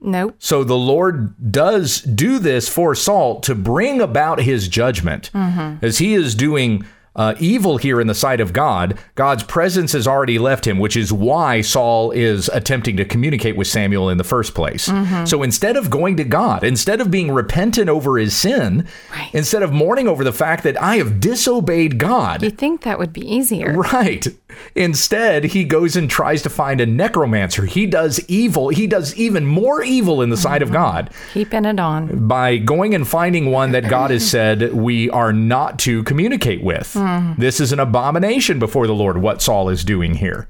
Nope. 0.00 0.36
So 0.38 0.62
the 0.62 0.76
Lord 0.76 1.52
does 1.52 2.00
do 2.02 2.38
this 2.38 2.68
for 2.68 2.94
Saul 2.94 3.40
to 3.40 3.54
bring 3.54 4.00
about 4.00 4.40
his 4.40 4.68
judgment. 4.68 5.30
Mm-hmm. 5.32 5.84
As 5.84 5.98
he 5.98 6.14
is 6.14 6.34
doing 6.34 6.84
uh, 7.16 7.34
evil 7.40 7.78
here 7.78 8.00
in 8.00 8.06
the 8.06 8.14
sight 8.14 8.40
of 8.40 8.52
God, 8.52 8.98
God's 9.14 9.42
presence 9.42 9.92
has 9.92 10.06
already 10.06 10.38
left 10.38 10.66
him, 10.66 10.78
which 10.78 10.96
is 10.96 11.12
why 11.12 11.62
Saul 11.62 12.10
is 12.10 12.48
attempting 12.50 12.96
to 12.98 13.04
communicate 13.04 13.56
with 13.56 13.66
Samuel 13.66 14.08
in 14.10 14.18
the 14.18 14.24
first 14.24 14.54
place. 14.54 14.88
Mm-hmm. 14.88 15.24
So 15.24 15.42
instead 15.42 15.76
of 15.76 15.90
going 15.90 16.16
to 16.18 16.24
God, 16.24 16.62
instead 16.62 17.00
of 17.00 17.10
being 17.10 17.32
repentant 17.32 17.88
over 17.88 18.18
his 18.18 18.36
sin, 18.36 18.86
Right. 19.10 19.30
instead 19.34 19.62
of 19.62 19.72
mourning 19.72 20.08
over 20.08 20.22
the 20.24 20.32
fact 20.32 20.62
that 20.64 20.80
I 20.80 20.96
have 20.96 21.18
disobeyed 21.20 21.98
God, 21.98 22.42
You 22.42 22.50
think 22.50 22.82
that 22.82 22.98
would 22.98 23.12
be 23.12 23.22
easier. 23.26 23.72
Right. 23.72 24.26
Instead, 24.74 25.44
he 25.44 25.64
goes 25.64 25.96
and 25.96 26.08
tries 26.10 26.42
to 26.42 26.50
find 26.50 26.80
a 26.80 26.86
necromancer. 26.86 27.66
He 27.66 27.86
does 27.86 28.20
evil. 28.28 28.68
He 28.70 28.86
does 28.86 29.14
even 29.16 29.44
more 29.46 29.82
evil 29.82 30.22
in 30.22 30.30
the 30.30 30.36
sight 30.36 30.62
of 30.62 30.68
mm-hmm. 30.68 30.76
God 30.76 31.10
Keeping 31.32 31.64
it 31.64 31.78
on. 31.78 32.26
by 32.28 32.56
going 32.58 32.94
and 32.94 33.06
finding 33.06 33.50
one 33.50 33.72
that 33.72 33.88
God 33.88 34.10
has 34.10 34.28
said 34.28 34.72
we 34.74 35.08
are 35.10 35.32
not 35.32 35.78
to 35.80 36.02
communicate 36.04 36.62
with. 36.62 36.94
Mm-hmm. 36.94 37.05
This 37.38 37.60
is 37.60 37.72
an 37.72 37.80
abomination 37.80 38.58
before 38.58 38.86
the 38.86 38.94
Lord, 38.94 39.18
what 39.18 39.42
Saul 39.42 39.68
is 39.68 39.84
doing 39.84 40.14
here. 40.14 40.48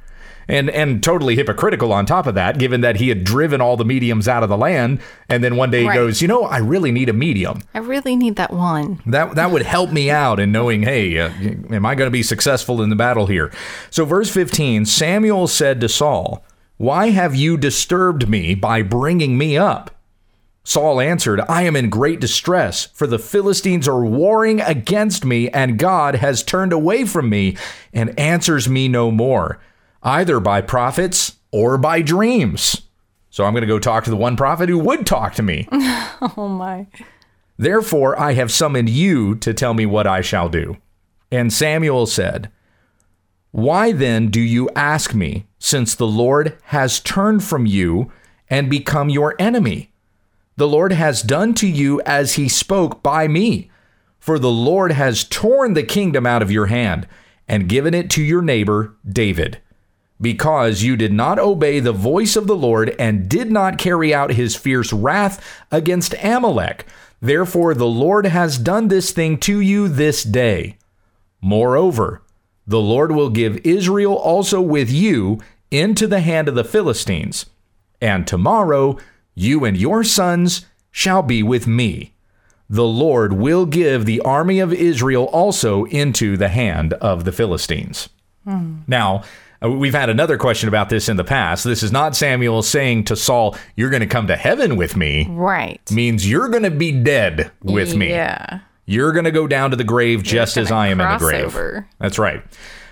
And, 0.48 0.70
and 0.70 1.02
totally 1.02 1.34
hypocritical 1.34 1.92
on 1.92 2.06
top 2.06 2.28
of 2.28 2.36
that, 2.36 2.56
given 2.56 2.80
that 2.82 2.96
he 2.98 3.08
had 3.08 3.24
driven 3.24 3.60
all 3.60 3.76
the 3.76 3.84
mediums 3.84 4.28
out 4.28 4.44
of 4.44 4.48
the 4.48 4.56
land. 4.56 5.00
And 5.28 5.42
then 5.42 5.56
one 5.56 5.72
day 5.72 5.80
he 5.80 5.88
Right. 5.88 5.94
goes, 5.96 6.22
You 6.22 6.28
know, 6.28 6.44
I 6.44 6.58
really 6.58 6.92
need 6.92 7.08
a 7.08 7.12
medium. 7.12 7.62
I 7.74 7.78
really 7.78 8.14
need 8.14 8.36
that 8.36 8.52
one. 8.52 9.00
That 9.06 9.34
that 9.34 9.50
would 9.50 9.62
help 9.62 9.90
me 9.90 10.08
out 10.08 10.38
in 10.38 10.52
knowing, 10.52 10.84
hey, 10.84 11.18
uh, 11.18 11.30
am 11.72 11.84
I 11.84 11.96
going 11.96 12.06
to 12.06 12.12
be 12.12 12.22
successful 12.22 12.80
in 12.80 12.90
the 12.90 12.94
battle 12.96 13.26
here? 13.26 13.50
So 13.90 14.04
verse 14.04 14.30
15, 14.30 14.84
Samuel 14.84 15.48
said 15.48 15.80
to 15.80 15.88
Saul, 15.88 16.44
"Why 16.76 17.08
have 17.10 17.34
you 17.34 17.56
disturbed 17.56 18.28
me 18.28 18.54
by 18.54 18.82
bringing 18.82 19.36
me 19.36 19.56
up?" 19.58 19.95
Saul 20.66 21.00
answered, 21.00 21.40
I 21.48 21.62
am 21.62 21.76
in 21.76 21.90
great 21.90 22.18
distress, 22.18 22.86
for 22.86 23.06
the 23.06 23.20
Philistines 23.20 23.86
are 23.86 24.04
warring 24.04 24.60
against 24.60 25.24
me, 25.24 25.48
and 25.50 25.78
God 25.78 26.16
has 26.16 26.42
turned 26.42 26.72
away 26.72 27.04
from 27.04 27.30
me 27.30 27.56
and 27.92 28.18
answers 28.18 28.68
me 28.68 28.88
no 28.88 29.12
more, 29.12 29.60
either 30.02 30.40
by 30.40 30.60
prophets 30.62 31.36
or 31.52 31.78
by 31.78 32.02
dreams. 32.02 32.82
So 33.30 33.44
I'm 33.44 33.52
going 33.52 33.60
to 33.60 33.68
go 33.68 33.78
talk 33.78 34.02
to 34.04 34.10
the 34.10 34.16
one 34.16 34.36
prophet 34.36 34.68
who 34.68 34.80
would 34.80 35.06
talk 35.06 35.34
to 35.34 35.42
me. 35.42 35.68
Oh 36.36 36.48
my. 36.48 36.86
Therefore, 37.58 38.18
I 38.18 38.32
have 38.32 38.50
summoned 38.50 38.88
you 38.88 39.36
to 39.36 39.54
tell 39.54 39.74
me 39.74 39.86
what 39.86 40.06
I 40.06 40.20
shall 40.20 40.48
do. 40.48 40.78
And 41.30 41.52
Samuel 41.52 42.06
said, 42.06 42.50
Why 43.52 43.92
then 43.92 44.30
do 44.30 44.40
you 44.40 44.68
ask 44.74 45.14
me, 45.14 45.46
since 45.58 45.94
the 45.94 46.06
Lord 46.06 46.56
has 46.64 46.98
turned 46.98 47.44
from 47.44 47.66
you 47.66 48.10
and 48.48 48.70
become 48.70 49.10
your 49.10 49.36
enemy? 49.38 49.92
The 50.56 50.68
Lord 50.68 50.92
has 50.92 51.22
done 51.22 51.54
to 51.54 51.66
you 51.66 52.00
as 52.02 52.34
he 52.34 52.48
spoke 52.48 53.02
by 53.02 53.28
me. 53.28 53.70
For 54.18 54.38
the 54.38 54.50
Lord 54.50 54.92
has 54.92 55.22
torn 55.22 55.74
the 55.74 55.82
kingdom 55.82 56.26
out 56.26 56.42
of 56.42 56.50
your 56.50 56.66
hand 56.66 57.06
and 57.46 57.68
given 57.68 57.94
it 57.94 58.10
to 58.10 58.22
your 58.22 58.42
neighbor 58.42 58.96
David 59.08 59.60
because 60.20 60.82
you 60.82 60.96
did 60.96 61.12
not 61.12 61.38
obey 61.38 61.80
the 61.80 61.92
voice 61.92 62.36
of 62.36 62.46
the 62.46 62.56
Lord 62.56 62.94
and 62.98 63.28
did 63.28 63.50
not 63.50 63.78
carry 63.78 64.14
out 64.14 64.32
his 64.32 64.56
fierce 64.56 64.92
wrath 64.92 65.44
against 65.70 66.14
Amalek. 66.22 66.86
Therefore, 67.20 67.74
the 67.74 67.86
Lord 67.86 68.26
has 68.26 68.58
done 68.58 68.88
this 68.88 69.10
thing 69.10 69.38
to 69.40 69.60
you 69.60 69.88
this 69.88 70.22
day. 70.22 70.78
Moreover, 71.40 72.22
the 72.66 72.80
Lord 72.80 73.12
will 73.12 73.30
give 73.30 73.64
Israel 73.64 74.14
also 74.14 74.60
with 74.60 74.90
you 74.90 75.40
into 75.70 76.06
the 76.06 76.20
hand 76.20 76.48
of 76.48 76.54
the 76.54 76.64
Philistines. 76.64 77.46
And 78.00 78.26
tomorrow 78.26 78.98
you 79.36 79.64
and 79.64 79.76
your 79.76 80.02
sons 80.02 80.66
shall 80.90 81.22
be 81.22 81.42
with 81.44 81.68
me. 81.68 82.14
The 82.68 82.82
Lord 82.84 83.34
will 83.34 83.64
give 83.66 84.04
the 84.06 84.20
army 84.22 84.58
of 84.58 84.72
Israel 84.72 85.24
also 85.26 85.84
into 85.84 86.36
the 86.36 86.48
hand 86.48 86.94
of 86.94 87.22
the 87.24 87.30
Philistines. 87.30 88.08
Now, 88.88 89.22
uh, 89.62 89.70
we've 89.70 89.94
had 89.94 90.08
another 90.08 90.36
question 90.38 90.68
about 90.68 90.88
this 90.88 91.08
in 91.08 91.16
the 91.16 91.24
past. 91.24 91.64
This 91.64 91.82
is 91.82 91.90
not 91.92 92.14
Samuel 92.16 92.62
saying 92.62 93.04
to 93.04 93.16
Saul, 93.16 93.56
You're 93.76 93.90
going 93.90 94.00
to 94.00 94.06
come 94.06 94.26
to 94.28 94.36
heaven 94.36 94.76
with 94.76 94.96
me, 94.96 95.26
Right. 95.30 95.80
means 95.90 96.28
you're 96.28 96.48
going 96.48 96.62
to 96.62 96.70
be 96.70 96.92
dead 96.92 97.50
with 97.62 97.94
me. 97.96 98.10
Yeah. 98.10 98.60
You're 98.84 99.12
going 99.12 99.24
to 99.24 99.32
go 99.32 99.46
down 99.48 99.70
to 99.70 99.76
the 99.76 99.82
grave 99.84 100.22
just 100.22 100.56
as 100.56 100.70
I 100.70 100.88
am 100.88 101.00
in 101.00 101.08
the 101.08 101.18
grave. 101.18 101.44
over. 101.46 101.88
That's 101.98 102.18
right. 102.20 102.42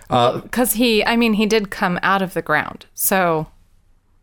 Because 0.08 0.72
he, 0.72 1.04
I 1.04 1.16
mean, 1.16 1.34
he 1.34 1.46
did 1.46 1.70
come 1.70 1.98
out 2.02 2.20
of 2.22 2.34
the 2.34 2.42
ground. 2.42 2.86
So, 2.94 3.46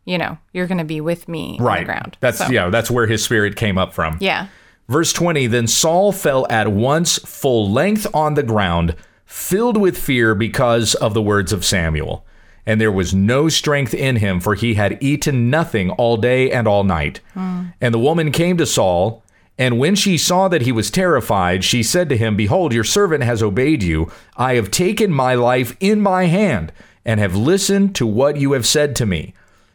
you 0.06 0.18
know, 0.18 0.38
you're 0.54 0.68
going 0.68 0.78
to 0.80 0.84
be 0.84 1.02
with 1.02 1.28
me 1.28 1.58
on 1.60 1.66
Right. 1.66 1.80
the 1.80 1.86
ground. 1.86 2.18
That's 2.20 2.40
So, 2.40 2.50
yeah, 2.50 2.70
that's 2.70 2.90
where 2.92 3.08
his 3.08 3.24
spirit 3.24 3.56
came 3.56 3.78
up 3.78 3.94
from. 3.94 4.18
Yeah. 4.20 4.48
Verse 4.88 5.14
20 5.14 5.48
Then 5.48 5.68
Saul 5.68 6.12
fell 6.12 6.46
at 6.50 6.70
once 6.72 7.20
full 7.20 7.72
length 7.72 8.08
on 8.14 8.34
the 8.34 8.44
ground, 8.44 8.96
filled 9.26 9.78
with 9.78 9.98
fear 9.98 10.36
because 10.36 10.96
of 10.96 11.14
the 11.14 11.22
words 11.22 11.54
of 11.54 11.64
Samuel. 11.64 12.26
And 12.66 12.80
there 12.80 12.92
was 12.92 13.14
no 13.14 13.50
strength 13.50 13.94
in 13.94 14.18
him, 14.18 14.40
for 14.40 14.54
he 14.54 14.76
had 14.76 14.98
eaten 15.02 15.50
nothing 15.50 15.90
all 15.92 16.18
day 16.18 16.52
and 16.52 16.68
all 16.68 16.84
night. 16.84 17.20
Hmm. 17.34 17.68
And 17.80 17.94
the 17.94 18.00
woman 18.00 18.32
came 18.32 18.58
to 18.58 18.66
Saul, 18.68 19.24
and 19.58 19.80
when 19.80 19.96
she 19.96 20.18
saw 20.18 20.48
that 20.48 20.62
he 20.64 20.72
was 20.72 20.92
terrified, 20.92 21.64
she 21.64 21.82
said 21.84 22.08
to 22.10 22.18
him, 22.18 22.36
Behold, 22.36 22.74
your 22.74 22.84
servant 22.84 23.24
has 23.24 23.42
obeyed 23.42 23.82
you. 23.84 24.12
I 24.38 24.56
have 24.56 24.72
taken 24.72 25.12
my 25.12 25.34
life 25.36 25.76
in 25.80 26.02
my 26.02 26.26
hand, 26.26 26.72
and 27.06 27.20
have 27.20 27.36
listened 27.36 27.96
to 27.96 28.06
what 28.06 28.38
you 28.38 28.52
have 28.54 28.66
said 28.66 28.96
to 28.98 29.06
me. 29.06 29.34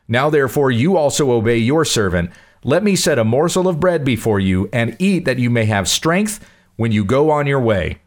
Now 0.09 0.31
therefore 0.31 0.71
you 0.71 0.97
also 0.97 1.33
obey 1.33 1.59
your 1.59 1.85
servant. 1.85 2.31
Let 2.65 2.83
me 2.83 2.97
set 2.97 3.19
a 3.19 3.25
morsel 3.25 3.69
of 3.69 3.81
bread 3.81 4.05
before 4.05 4.41
you, 4.41 4.69
and 4.73 4.97
eat 4.99 5.25
that 5.25 5.39
you 5.39 5.51
may 5.51 5.67
have 5.67 5.89
strength 5.89 6.45
when 6.77 6.93
you 6.93 7.05
go 7.05 7.31
on 7.31 7.47
your 7.47 7.61
way. 7.61 7.99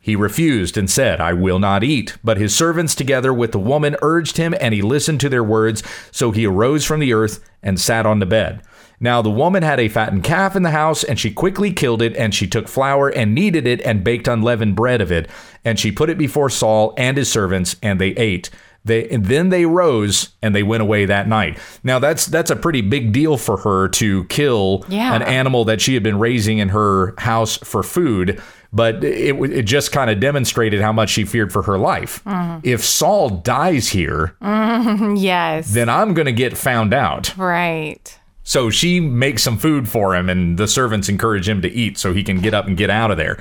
He 0.00 0.16
refused 0.16 0.78
and 0.78 0.88
said, 0.88 1.20
I 1.20 1.34
will 1.34 1.58
not 1.58 1.84
eat. 1.84 2.16
But 2.24 2.38
his 2.38 2.56
servants, 2.56 2.94
together 2.94 3.34
with 3.34 3.52
the 3.52 3.58
woman, 3.58 3.96
urged 4.00 4.38
him, 4.38 4.54
and 4.58 4.72
he 4.72 4.80
listened 4.80 5.20
to 5.20 5.28
their 5.28 5.44
words. 5.44 5.82
So 6.10 6.30
he 6.30 6.46
arose 6.46 6.84
from 6.84 7.00
the 7.00 7.12
earth 7.12 7.44
and 7.62 7.78
sat 7.78 8.06
on 8.06 8.18
the 8.18 8.24
bed. 8.24 8.62
Now 9.00 9.22
the 9.22 9.30
woman 9.30 9.62
had 9.62 9.78
a 9.78 9.88
fattened 9.88 10.24
calf 10.24 10.56
in 10.56 10.62
the 10.62 10.70
house, 10.70 11.04
and 11.04 11.20
she 11.20 11.30
quickly 11.30 11.72
killed 11.72 12.00
it, 12.00 12.16
and 12.16 12.34
she 12.34 12.46
took 12.46 12.68
flour 12.68 13.08
and 13.08 13.34
kneaded 13.34 13.66
it, 13.66 13.82
and 13.82 14.02
baked 14.02 14.28
unleavened 14.28 14.76
bread 14.76 15.00
of 15.00 15.12
it. 15.12 15.28
And 15.64 15.78
she 15.78 15.92
put 15.92 16.10
it 16.10 16.16
before 16.16 16.48
Saul 16.48 16.94
and 16.96 17.16
his 17.16 17.30
servants, 17.30 17.76
and 17.82 18.00
they 18.00 18.10
ate. 18.10 18.50
They 18.88 19.08
and 19.08 19.24
then 19.26 19.50
they 19.50 19.64
rose 19.66 20.30
and 20.42 20.54
they 20.54 20.64
went 20.64 20.82
away 20.82 21.04
that 21.04 21.28
night. 21.28 21.58
Now 21.84 22.00
that's 22.00 22.26
that's 22.26 22.50
a 22.50 22.56
pretty 22.56 22.80
big 22.80 23.12
deal 23.12 23.36
for 23.36 23.58
her 23.58 23.88
to 23.90 24.24
kill 24.24 24.84
Yeah. 24.88 25.14
an 25.14 25.22
animal 25.22 25.64
that 25.66 25.80
she 25.80 25.94
had 25.94 26.02
been 26.02 26.18
raising 26.18 26.58
in 26.58 26.70
her 26.70 27.14
house 27.18 27.56
for 27.58 27.82
food. 27.84 28.42
But 28.70 29.02
it 29.02 29.34
it 29.50 29.62
just 29.62 29.92
kind 29.92 30.10
of 30.10 30.20
demonstrated 30.20 30.82
how 30.82 30.92
much 30.92 31.08
she 31.10 31.24
feared 31.24 31.52
for 31.52 31.62
her 31.62 31.78
life. 31.78 32.22
Mm-hmm. 32.24 32.60
If 32.64 32.84
Saul 32.84 33.30
dies 33.30 33.88
here, 33.88 34.34
mm-hmm. 34.42 35.14
Yes. 35.16 35.72
then 35.72 35.88
I'm 35.88 36.12
going 36.12 36.26
to 36.26 36.32
get 36.32 36.56
found 36.58 36.92
out. 36.92 37.34
right. 37.38 38.14
So 38.42 38.70
she 38.70 38.98
makes 39.00 39.42
some 39.42 39.58
food 39.58 39.88
for 39.90 40.14
him, 40.16 40.30
and 40.30 40.56
the 40.58 40.66
servants 40.66 41.10
encourage 41.10 41.46
him 41.48 41.60
to 41.62 41.68
eat 41.70 41.98
so 41.98 42.14
he 42.14 42.24
can 42.24 42.40
get 42.40 42.54
up 42.54 42.66
and 42.66 42.78
get 42.78 42.88
out 42.88 43.10
of 43.10 43.18
there. 43.18 43.38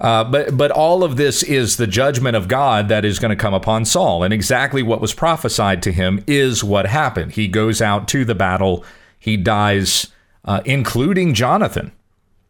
Uh, 0.00 0.24
but 0.24 0.56
but 0.56 0.70
all 0.70 1.04
of 1.04 1.16
this 1.16 1.42
is 1.42 1.76
the 1.76 1.86
judgment 1.86 2.36
of 2.36 2.48
God 2.48 2.88
that 2.88 3.04
is 3.04 3.18
going 3.18 3.30
to 3.30 3.36
come 3.36 3.54
upon 3.54 3.84
Saul, 3.84 4.22
and 4.22 4.32
exactly 4.32 4.82
what 4.82 5.00
was 5.00 5.14
prophesied 5.14 5.82
to 5.84 5.92
him 5.92 6.24
is 6.26 6.64
what 6.64 6.86
happened. 6.86 7.32
He 7.32 7.48
goes 7.48 7.80
out 7.80 8.08
to 8.08 8.24
the 8.24 8.34
battle, 8.34 8.84
he 9.18 9.36
dies, 9.36 10.08
uh, 10.44 10.60
including 10.64 11.34
Jonathan, 11.34 11.92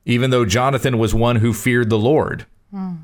even 0.07 0.31
though 0.31 0.46
Jonathan 0.46 0.98
was 0.98 1.14
one 1.14 1.37
who 1.37 1.52
feared 1.52 1.90
the 1.90 1.98
Lord. 1.98 2.46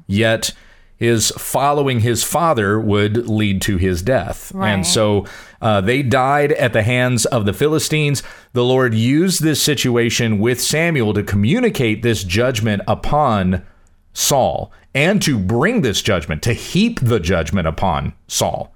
Yet 0.06 0.52
his 0.96 1.30
following 1.38 2.00
his 2.00 2.24
father 2.24 2.80
would 2.80 3.28
lead 3.28 3.62
to 3.62 3.76
his 3.76 4.02
death. 4.02 4.50
Right. 4.52 4.70
And 4.70 4.86
so 4.86 5.26
uh, 5.62 5.80
they 5.80 6.02
died 6.02 6.52
at 6.52 6.72
the 6.72 6.82
hands 6.82 7.24
of 7.26 7.46
the 7.46 7.52
Philistines. 7.52 8.22
The 8.52 8.64
Lord 8.64 8.94
used 8.94 9.42
this 9.42 9.62
situation 9.62 10.40
with 10.40 10.60
Samuel 10.60 11.14
to 11.14 11.22
communicate 11.22 12.02
this 12.02 12.24
judgment 12.24 12.82
upon 12.88 13.64
Saul 14.12 14.72
and 14.94 15.22
to 15.22 15.38
bring 15.38 15.82
this 15.82 16.02
judgment, 16.02 16.42
to 16.42 16.52
heap 16.52 16.98
the 17.00 17.20
judgment 17.20 17.68
upon 17.68 18.14
Saul. 18.26 18.72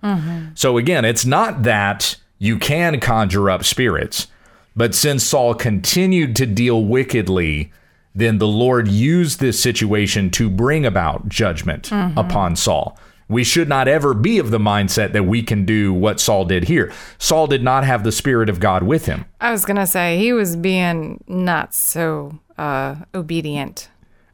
So 0.54 0.78
again, 0.78 1.04
it's 1.04 1.24
not 1.24 1.62
that 1.64 2.16
you 2.38 2.58
can 2.58 3.00
conjure 3.00 3.50
up 3.50 3.64
spirits, 3.64 4.28
but 4.76 4.94
since 4.94 5.24
Saul 5.24 5.54
continued 5.54 6.36
to 6.36 6.46
deal 6.46 6.84
wickedly, 6.84 7.72
then 8.14 8.38
the 8.38 8.46
Lord 8.46 8.88
used 8.88 9.40
this 9.40 9.60
situation 9.60 10.30
to 10.32 10.48
bring 10.50 10.84
about 10.86 11.28
judgment 11.28 11.90
upon 11.92 12.56
Saul. 12.56 12.98
We 13.28 13.44
should 13.44 13.68
not 13.68 13.88
ever 13.88 14.12
be 14.12 14.38
of 14.38 14.50
the 14.50 14.58
mindset 14.58 15.12
that 15.12 15.24
we 15.24 15.42
can 15.42 15.64
do 15.64 15.94
what 15.94 16.20
Saul 16.20 16.44
did 16.44 16.64
here. 16.64 16.92
Saul 17.18 17.46
did 17.46 17.62
not 17.62 17.84
have 17.84 18.04
the 18.04 18.12
Spirit 18.12 18.50
of 18.50 18.60
God 18.60 18.82
with 18.82 19.06
him. 19.06 19.24
I 19.40 19.50
was 19.50 19.64
gonna 19.64 19.86
say 19.86 20.18
he 20.18 20.34
was 20.34 20.54
being 20.54 21.24
not 21.26 21.74
so 21.74 22.38
uh, 22.58 22.96
obedient. 23.14 23.88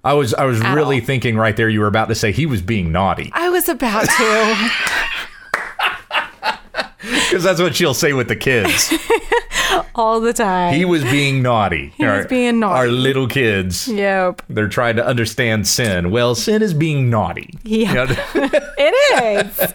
I 0.04 0.14
was 0.14 0.34
I 0.34 0.44
was 0.44 0.60
really 0.60 1.00
all. 1.00 1.06
thinking 1.06 1.36
right 1.36 1.56
there 1.56 1.68
you 1.68 1.80
were 1.80 1.86
about 1.86 2.08
to 2.08 2.14
say 2.14 2.32
he 2.32 2.46
was 2.46 2.62
being 2.62 2.92
naughty 2.92 3.30
I 3.34 3.50
was 3.50 3.68
about 3.68 4.08
to. 4.08 4.70
because 7.00 7.42
that's 7.44 7.60
what 7.60 7.76
she'll 7.76 7.94
say 7.94 8.12
with 8.12 8.28
the 8.28 8.36
kids. 8.36 8.92
all 9.94 10.20
the 10.20 10.32
time. 10.32 10.74
He 10.74 10.84
was 10.84 11.02
being 11.04 11.42
naughty. 11.42 11.92
He 11.96 12.04
was 12.04 12.26
being 12.26 12.60
naughty. 12.60 12.78
Our 12.78 12.88
little 12.88 13.26
kids. 13.28 13.88
yep. 13.88 14.42
They're 14.48 14.68
trying 14.68 14.96
to 14.96 15.06
understand 15.06 15.66
sin. 15.66 16.10
Well, 16.10 16.34
sin 16.34 16.62
is 16.62 16.74
being 16.74 17.10
naughty. 17.10 17.54
Yeah. 17.62 18.06
You 18.08 18.14
know? 18.40 18.50
It 18.80 19.50
is. 19.50 19.74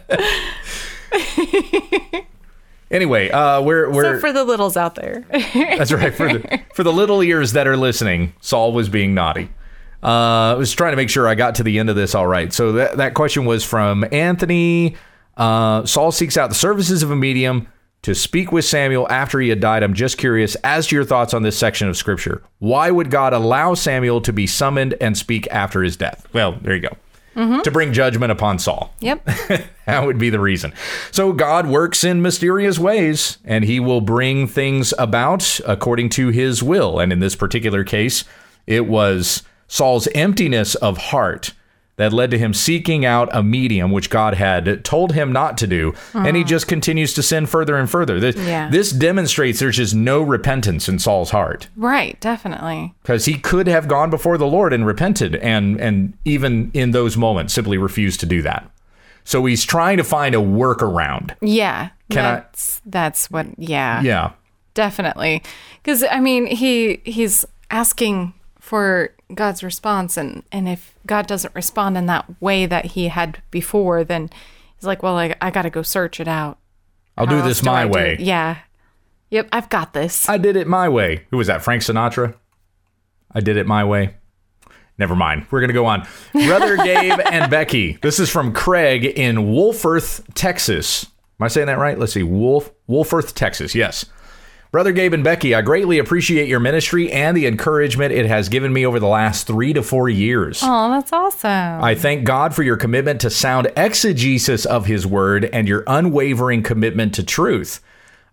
anyway, 2.90 3.30
uh, 3.30 3.62
we're 3.62 3.90
we're 3.92 4.16
so 4.16 4.20
for 4.20 4.32
the 4.34 4.44
littles 4.44 4.76
out 4.78 4.96
there. 4.96 5.26
That's 5.54 5.92
right. 5.92 6.14
For 6.14 6.34
the 6.34 6.62
for 6.74 6.84
the 6.84 6.94
little 6.94 7.22
ears 7.22 7.52
that 7.52 7.68
are 7.68 7.78
listening, 7.78 8.34
Saul 8.42 8.72
was 8.74 8.90
being 8.90 9.14
naughty. 9.14 9.50
Uh, 10.04 10.52
I 10.52 10.54
was 10.56 10.72
trying 10.74 10.92
to 10.92 10.98
make 10.98 11.10
sure 11.10 11.28
I 11.28 11.36
got 11.36 11.56
to 11.56 11.64
the 11.64 11.80
end 11.80 11.90
of 11.90 11.96
this 11.96 12.14
all 12.14 12.28
right. 12.28 12.52
So 12.52 12.74
that 12.74 12.98
that 12.98 13.14
question 13.14 13.46
was 13.46 13.64
from 13.64 14.06
Anthony. 14.12 14.96
Uh, 15.38 15.86
Saul 15.86 16.12
seeks 16.12 16.38
out 16.38 16.50
the 16.50 16.56
services 16.56 17.04
of 17.04 17.12
a 17.12 17.16
medium 17.16 17.68
to 18.04 18.14
speak 18.14 18.52
with 18.52 18.66
Samuel 18.66 19.10
after 19.10 19.40
he 19.40 19.50
had 19.50 19.60
died. 19.62 19.82
I'm 19.82 19.94
just 19.94 20.18
curious 20.18 20.56
as 20.56 20.88
to 20.88 20.96
your 20.96 21.06
thoughts 21.06 21.34
on 21.34 21.44
this 21.44 21.58
section 21.58 21.88
of 21.88 21.96
scripture. 21.98 22.44
Why 22.60 22.92
would 22.92 23.10
God 23.10 23.34
allow 23.34 23.74
Samuel 23.74 24.20
to 24.22 24.34
be 24.34 24.46
summoned 24.46 24.94
and 25.00 25.18
speak 25.18 25.48
after 25.50 25.82
his 25.82 25.96
death? 25.96 26.28
Well, 26.34 26.58
there 26.62 26.76
you 26.76 26.82
go. 26.82 26.98
To 27.64 27.72
bring 27.72 27.94
judgment 27.94 28.32
upon 28.32 28.60
Saul. 28.60 28.94
yep. 29.00 29.26
that 29.88 30.06
would 30.06 30.20
be 30.20 30.30
the 30.30 30.40
reason. 30.40 30.72
So 31.10 31.34
God 31.34 31.66
works 31.66 32.04
in 32.04 32.22
mysterious 32.22 32.78
ways, 32.78 33.40
and 33.44 33.64
He 33.64 33.80
will 33.80 34.02
bring 34.02 34.46
things 34.46 34.94
about 35.00 35.60
according 35.66 36.10
to 36.10 36.28
His 36.28 36.62
will. 36.62 37.00
And 37.00 37.12
in 37.12 37.22
this 37.22 37.36
particular 37.36 37.84
case, 37.84 38.24
it 38.68 38.86
was 38.86 39.42
Saul's 39.74 40.08
emptiness 40.14 40.76
of 40.76 40.98
heart 41.00 41.54
that 41.96 42.14
led 42.14 42.30
to 42.30 42.38
him 42.38 42.54
seeking 42.54 43.06
out 43.06 43.28
a 43.32 43.42
medium, 43.42 43.92
which 43.92 44.12
God 44.12 44.36
had 44.36 44.86
told 44.86 45.14
him 45.14 45.32
not 45.32 45.58
to 45.58 45.66
do. 45.66 45.96
And 46.14 46.38
he 46.38 46.44
ah. 46.44 46.46
just 46.46 46.68
continues 46.68 47.12
to 47.16 47.24
sin 47.24 47.48
further 47.48 47.76
and 47.76 47.90
further. 47.90 48.20
This, 48.20 48.36
Yeah. 48.36 48.70
this 48.70 48.92
demonstrates 48.92 49.60
there's 49.60 49.78
just 49.78 49.96
no 49.96 50.22
repentance 50.22 50.88
in 50.88 51.00
Saul's 51.00 51.32
heart 51.32 51.70
Right. 51.76 52.20
Definitely. 52.20 52.94
because 53.02 53.26
he 53.26 53.34
could 53.40 53.66
have 53.66 53.88
gone 53.88 54.12
before 54.12 54.38
the 54.38 54.46
Lord 54.46 54.74
and 54.74 54.86
repented, 54.86 55.38
and 55.38 55.82
and 55.82 56.14
even 56.24 56.70
in 56.76 56.92
those 56.92 57.18
moments 57.18 57.52
simply 57.56 57.80
refused 57.80 58.20
to 58.20 58.28
do 58.28 58.44
that. 58.44 58.70
So 59.24 59.44
he's 59.46 59.66
trying 59.66 59.98
to 59.98 60.04
find 60.04 60.36
a 60.36 60.40
workaround. 60.40 61.32
Yeah. 61.42 61.90
Can 62.12 62.26
I- 62.26 62.36
that's 62.36 62.80
that's 62.86 63.32
what. 63.32 63.48
Yeah. 63.58 64.04
Yeah, 64.04 64.32
Definitely. 64.76 65.42
Because 65.82 66.04
I 66.04 66.20
mean, 66.20 66.46
he 66.46 67.02
he's 67.06 67.44
asking 67.72 68.34
for 68.60 69.10
God's 69.36 69.64
response, 69.64 70.18
and 70.18 70.44
and 70.52 70.68
if 70.70 70.94
God 71.06 71.28
doesn't 71.28 71.54
respond 71.56 71.98
in 71.98 72.06
that 72.08 72.26
way 72.42 72.66
that 72.66 72.86
he 72.88 73.08
had 73.10 73.42
before, 73.52 74.04
then 74.04 74.30
he's 74.76 74.86
like, 74.86 75.04
well, 75.04 75.18
I 75.18 75.36
I 75.42 75.52
got 75.52 75.64
to 75.64 75.70
go 75.70 75.82
search 75.82 76.20
it 76.20 76.28
out. 76.28 76.58
I'll 77.18 77.26
How 77.28 77.42
do 77.42 77.48
this 77.48 77.64
my 77.64 77.84
do 77.84 77.90
way. 77.90 78.14
it? 78.14 78.20
Yeah. 78.22 78.58
Yep. 79.30 79.50
I've 79.52 79.70
got 79.70 79.94
this. 79.94 80.28
I 80.30 80.38
did 80.38 80.56
it 80.56 80.68
my 80.68 80.90
way. 80.90 81.26
Who 81.32 81.38
was 81.38 81.48
that? 81.48 81.64
Frank 81.64 81.82
Sinatra. 81.84 82.36
I 83.32 83.40
did 83.40 83.58
it 83.58 83.66
my 83.68 83.84
way. 83.84 84.16
Never 84.98 85.16
mind. 85.16 85.48
We're 85.50 85.62
gonna 85.62 85.74
go 85.74 85.86
on. 85.88 86.08
Brother 86.34 86.78
Gabe 86.84 87.20
and 87.32 87.50
Becky. 87.50 87.94
This 88.02 88.20
is 88.20 88.30
from 88.30 88.54
Craig 88.54 89.06
in 89.06 89.38
Wolfforth, 89.38 90.24
Texas. 90.36 91.06
Am 91.40 91.46
I 91.46 91.48
saying 91.48 91.68
that 91.68 91.80
right? 91.80 91.98
Let's 91.98 92.14
see. 92.14 92.22
Wolf 92.24 92.72
Wolfforth, 92.88 93.34
Texas. 93.34 93.74
Yes. 93.74 94.06
Brother 94.74 94.92
Gabe 94.92 95.14
and 95.14 95.24
Becky, 95.24 95.54
I 95.54 95.62
greatly 95.62 96.00
appreciate 96.00 96.48
your 96.48 96.60
ministry 96.60 97.12
and 97.12 97.38
the 97.38 97.46
encouragement 97.46 98.12
it 98.12 98.26
has 98.26 98.50
given 98.50 98.74
me 98.74 98.88
over 98.88 99.00
the 99.00 99.08
last 99.08 99.46
three 99.46 99.72
to 99.72 99.84
four 99.84 100.10
years. 100.10 100.62
Oh, 100.64 100.90
that's 100.90 101.14
awesome. 101.14 101.84
I 101.84 101.94
thank 101.94 102.24
God 102.24 102.56
for 102.56 102.64
your 102.64 102.76
commitment 102.76 103.22
to 103.22 103.30
sound 103.30 103.72
exegesis 103.78 104.66
of 104.66 104.88
His 104.88 105.06
Word 105.06 105.46
and 105.46 105.68
your 105.68 105.84
unwavering 105.86 106.64
commitment 106.64 107.14
to 107.14 107.24
truth. 107.24 107.82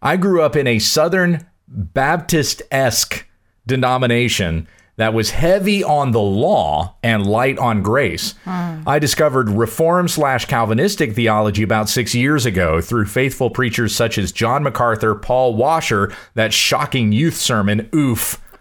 I 0.00 0.16
grew 0.16 0.40
up 0.40 0.56
in 0.56 0.66
a 0.66 0.78
Southern 0.78 1.46
Baptist 1.68 2.62
esque 2.70 3.28
denomination 3.66 4.66
that 5.00 5.14
was 5.14 5.30
heavy 5.30 5.82
on 5.84 6.12
the 6.12 6.20
law 6.20 6.94
and 7.02 7.26
light 7.26 7.58
on 7.58 7.82
grace. 7.82 8.34
Hmm. 8.44 8.82
I 8.86 8.98
discovered 8.98 9.50
Reform 9.50 10.08
slash 10.08 10.44
Calvinistic 10.46 11.14
theology 11.14 11.62
about 11.62 11.88
six 11.88 12.14
years 12.14 12.46
ago 12.46 12.80
through 12.80 13.06
faithful 13.06 13.50
preachers 13.50 13.94
such 13.94 14.18
as 14.18 14.32
John 14.32 14.62
MacArthur, 14.62 15.14
Paul 15.14 15.54
Washer, 15.54 16.12
that 16.34 16.52
shocking 16.52 17.12
youth 17.12 17.36
sermon, 17.36 17.88
Oof. 17.94 18.40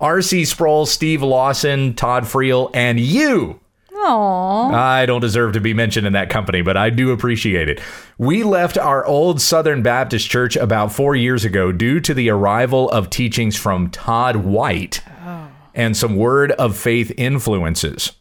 R.C. 0.00 0.44
Sproul, 0.46 0.86
Steve 0.86 1.22
Lawson, 1.22 1.94
Todd 1.94 2.24
Friel, 2.24 2.70
and 2.74 2.98
you. 2.98 3.60
Aw. 3.94 4.70
I 4.72 5.06
don't 5.06 5.20
deserve 5.20 5.52
to 5.52 5.60
be 5.60 5.74
mentioned 5.74 6.06
in 6.06 6.12
that 6.14 6.30
company, 6.30 6.62
but 6.62 6.76
I 6.76 6.90
do 6.90 7.10
appreciate 7.10 7.68
it. 7.68 7.80
We 8.18 8.42
left 8.42 8.78
our 8.78 9.04
old 9.04 9.40
Southern 9.40 9.82
Baptist 9.82 10.28
church 10.28 10.56
about 10.56 10.92
four 10.92 11.14
years 11.14 11.44
ago 11.44 11.72
due 11.72 12.00
to 12.00 12.14
the 12.14 12.30
arrival 12.30 12.90
of 12.90 13.10
teachings 13.10 13.56
from 13.56 13.90
Todd 13.90 14.36
White 14.36 15.02
oh. 15.24 15.50
and 15.74 15.96
some 15.96 16.16
word 16.16 16.52
of 16.52 16.76
faith 16.76 17.12
influences. 17.16 18.12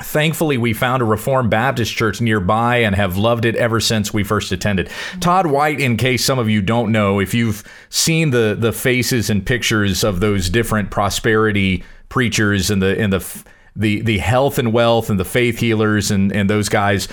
Thankfully, 0.00 0.58
we 0.58 0.72
found 0.72 1.02
a 1.02 1.04
Reformed 1.04 1.50
Baptist 1.50 1.94
church 1.94 2.20
nearby 2.20 2.78
and 2.78 2.96
have 2.96 3.16
loved 3.16 3.44
it 3.44 3.54
ever 3.54 3.78
since 3.78 4.12
we 4.12 4.24
first 4.24 4.50
attended. 4.50 4.88
Mm-hmm. 4.88 5.20
Todd 5.20 5.46
White, 5.46 5.78
in 5.78 5.96
case 5.96 6.24
some 6.24 6.40
of 6.40 6.50
you 6.50 6.60
don't 6.60 6.90
know, 6.90 7.20
if 7.20 7.32
you've 7.32 7.62
seen 7.90 8.30
the 8.30 8.56
the 8.58 8.72
faces 8.72 9.30
and 9.30 9.46
pictures 9.46 10.02
of 10.02 10.18
those 10.18 10.50
different 10.50 10.90
prosperity 10.90 11.84
preachers 12.08 12.70
and 12.70 12.82
the 12.82 13.00
and 13.00 13.12
the 13.12 13.44
the 13.76 14.00
the 14.02 14.18
health 14.18 14.58
and 14.58 14.72
wealth 14.72 15.10
and 15.10 15.18
the 15.18 15.24
faith 15.24 15.58
healers 15.58 16.10
and 16.10 16.32
and 16.32 16.48
those 16.48 16.68
guys, 16.68 17.08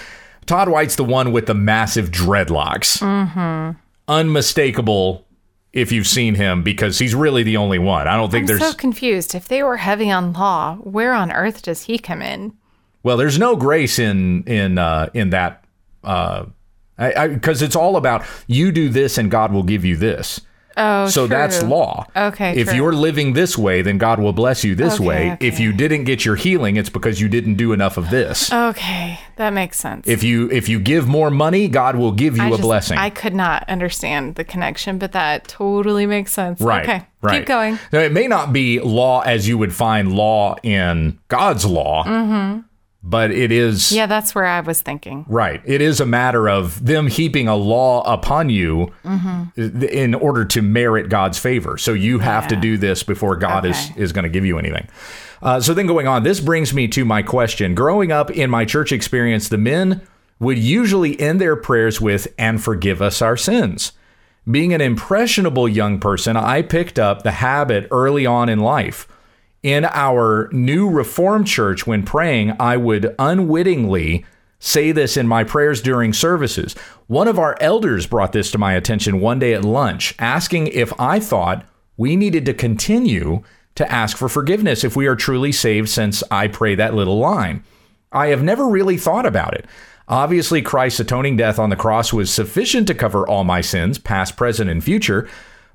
Todd 0.45 0.69
White's 0.69 0.95
the 0.95 1.03
one 1.03 1.31
with 1.31 1.45
the 1.45 1.53
massive 1.53 2.11
dreadlocks. 2.11 3.01
Unmistakable 4.07 5.25
if 5.73 5.91
you've 5.91 6.07
seen 6.07 6.35
him 6.35 6.63
because 6.63 6.99
he's 6.99 7.15
really 7.15 7.43
the 7.43 7.57
only 7.57 7.79
one. 7.79 8.07
I 8.07 8.17
don't 8.17 8.29
think 8.29 8.43
I'm 8.43 8.57
there's 8.57 8.71
so 8.71 8.73
confused. 8.73 9.33
If 9.35 9.47
they 9.47 9.63
were 9.63 9.77
heavy 9.77 10.11
on 10.11 10.33
law, 10.33 10.75
where 10.75 11.13
on 11.13 11.31
earth 11.31 11.61
does 11.61 11.83
he 11.83 11.97
come 11.97 12.21
in? 12.21 12.53
Well, 13.03 13.17
there's 13.17 13.39
no 13.39 13.55
grace 13.55 13.97
in 13.97 14.43
in 14.43 14.77
uh, 14.77 15.09
in 15.13 15.29
that 15.29 15.63
because 16.01 16.51
I, 16.97 17.27
because 17.27 17.61
it's 17.61 17.75
all 17.75 17.95
about 17.95 18.25
you 18.47 18.71
do 18.71 18.89
this 18.89 19.17
and 19.17 19.31
God 19.31 19.51
will 19.51 19.63
give 19.63 19.85
you 19.85 19.95
this. 19.95 20.41
Oh, 20.77 21.07
so 21.07 21.27
that's 21.27 21.61
law. 21.63 22.05
Okay, 22.15 22.57
If 22.59 22.67
true. 22.69 22.77
you're 22.77 22.93
living 22.93 23.33
this 23.33 23.57
way, 23.57 23.81
then 23.81 23.97
God 23.97 24.19
will 24.19 24.33
bless 24.33 24.63
you 24.63 24.73
this 24.75 24.95
Okay, 24.95 25.03
way. 25.05 25.37
If 25.39 25.59
you 25.59 25.73
didn't 25.73 26.05
get 26.05 26.23
your 26.23 26.35
healing, 26.35 26.77
it's 26.77 26.89
because 26.89 27.19
you 27.19 27.27
didn't 27.27 27.55
do 27.55 27.73
enough 27.73 27.97
of 27.97 28.09
this. 28.09 28.51
Okay, 28.51 29.19
that 29.35 29.51
makes 29.51 29.77
sense. 29.79 30.07
if 30.07 30.23
you 30.23 30.49
if 30.51 30.69
you 30.69 30.79
give 30.79 31.07
more 31.07 31.29
money, 31.29 31.67
God 31.67 31.95
will 31.95 32.11
give 32.13 32.37
you 32.37 32.43
I 32.43 32.47
a 32.47 32.49
just- 32.51 32.61
blessing. 32.61 32.97
I 32.97 33.09
could 33.09 33.33
not 33.35 33.67
understand 33.69 34.35
the 34.35 34.43
connection, 34.43 34.97
but 34.97 35.11
that 35.11 35.47
totally 35.47 36.05
makes 36.05 36.31
sense. 36.31 36.61
Right. 36.61 36.83
Okay, 36.87 37.05
Right. 37.21 37.39
keep 37.39 37.47
going. 37.47 37.77
Now, 37.91 37.99
it 37.99 38.11
may 38.11 38.27
not 38.27 38.53
be 38.53 38.79
law 38.79 39.21
as 39.21 39.47
you 39.47 39.57
would 39.57 39.73
find 39.73 40.13
law 40.13 40.55
in 40.63 41.19
God's 41.27 41.65
law, 41.65 42.03
mm-hmm. 42.05 42.61
But 43.03 43.31
it 43.31 43.51
is. 43.51 43.91
Yeah, 43.91 44.05
that's 44.05 44.35
where 44.35 44.45
I 44.45 44.59
was 44.61 44.81
thinking. 44.81 45.25
Right. 45.27 45.61
It 45.65 45.81
is 45.81 45.99
a 45.99 46.05
matter 46.05 46.47
of 46.49 46.85
them 46.85 47.07
heaping 47.07 47.47
a 47.47 47.55
law 47.55 48.01
upon 48.11 48.49
you 48.49 48.91
Mm-hmm. 49.03 49.83
in 49.83 50.13
order 50.15 50.45
to 50.45 50.61
merit 50.61 51.09
God's 51.09 51.37
favor. 51.39 51.77
So 51.77 51.93
you 51.93 52.19
have 52.19 52.47
to 52.49 52.55
do 52.55 52.77
this 52.77 53.03
before 53.03 53.35
God 53.35 53.65
is, 53.65 53.89
is 53.97 54.11
going 54.13 54.23
to 54.23 54.29
give 54.29 54.45
you 54.45 54.57
anything. 54.59 54.87
Uh, 55.41 55.59
so 55.59 55.73
then 55.73 55.87
going 55.87 56.07
on, 56.07 56.23
this 56.23 56.39
brings 56.39 56.73
me 56.73 56.87
to 56.89 57.03
my 57.03 57.21
question. 57.23 57.73
Growing 57.75 58.11
up 58.11 58.29
in 58.29 58.49
my 58.49 58.63
church 58.65 58.91
experience, 58.91 59.49
the 59.49 59.57
men 59.57 60.01
would 60.39 60.57
usually 60.59 61.19
end 61.19 61.41
their 61.41 61.55
prayers 61.55 61.99
with, 61.99 62.27
and 62.37 62.63
forgive 62.63 63.01
us 63.01 63.21
our 63.21 63.35
sins. 63.37 63.91
Being 64.49 64.73
an 64.73 64.81
impressionable 64.81 65.67
young 65.67 65.99
person, 65.99 66.35
I 66.37 66.61
picked 66.61 66.97
up 66.97 67.23
the 67.23 67.31
habit 67.31 67.87
early 67.91 68.25
on 68.25 68.49
in 68.49 68.59
life. 68.59 69.07
In 69.63 69.85
our 69.85 70.49
new 70.51 70.89
Reformed 70.89 71.47
church, 71.47 71.85
when 71.85 72.03
praying, 72.03 72.53
I 72.59 72.77
would 72.77 73.15
unwittingly 73.19 74.25
say 74.59 74.91
this 74.91 75.17
in 75.17 75.27
my 75.27 75.43
prayers 75.43 75.81
during 75.81 76.13
services. 76.13 76.73
One 77.07 77.27
of 77.27 77.39
our 77.39 77.57
elders 77.59 78.07
brought 78.07 78.31
this 78.31 78.51
to 78.51 78.57
my 78.57 78.73
attention 78.73 79.19
one 79.19 79.39
day 79.39 79.53
at 79.53 79.65
lunch, 79.65 80.15
asking 80.19 80.67
if 80.67 80.93
I 80.99 81.19
thought 81.19 81.65
we 81.97 82.15
needed 82.15 82.45
to 82.45 82.53
continue 82.53 83.43
to 83.75 83.91
ask 83.91 84.17
for 84.17 84.29
forgiveness 84.29 84.83
if 84.83 84.95
we 84.95 85.07
are 85.07 85.15
truly 85.15 85.51
saved, 85.51 85.89
since 85.89 86.23
I 86.29 86.47
pray 86.47 86.75
that 86.75 86.93
little 86.93 87.19
line. 87.19 87.63
I 88.11 88.27
have 88.27 88.43
never 88.43 88.67
really 88.67 88.97
thought 88.97 89.25
about 89.25 89.53
it. 89.53 89.65
Obviously, 90.07 90.61
Christ's 90.61 90.99
atoning 90.99 91.37
death 91.37 91.57
on 91.57 91.69
the 91.69 91.75
cross 91.75 92.11
was 92.11 92.29
sufficient 92.31 92.85
to 92.87 92.95
cover 92.95 93.27
all 93.27 93.43
my 93.43 93.61
sins, 93.61 93.97
past, 93.97 94.35
present, 94.35 94.69
and 94.69 94.83
future. 94.83 95.29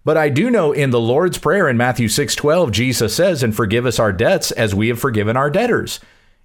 But 0.06 0.16
I 0.16 0.28
do 0.28 0.50
know 0.50 0.70
in 0.70 0.90
the 0.90 1.00
Lord's 1.00 1.36
Prayer 1.36 1.68
in 1.68 1.76
Matthew 1.76 2.06
6:12, 2.06 2.70
Jesus 2.70 3.12
says, 3.12 3.42
"And 3.42 3.52
forgive 3.52 3.84
us 3.84 3.98
our 3.98 4.12
debts 4.12 4.52
as 4.52 4.72
we 4.72 4.86
have 4.86 5.00
forgiven 5.00 5.36
our 5.36 5.50
debtors." 5.50 5.98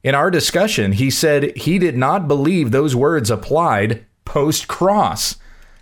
In 0.04 0.16
our 0.16 0.32
discussion, 0.32 0.94
he 0.94 1.12
said 1.12 1.56
he 1.56 1.78
did 1.78 1.96
not 1.96 2.28
believe 2.28 2.72
those 2.72 2.96
words 2.96 3.30
applied 3.30 4.04
post 4.26 4.68
cross, 4.68 5.36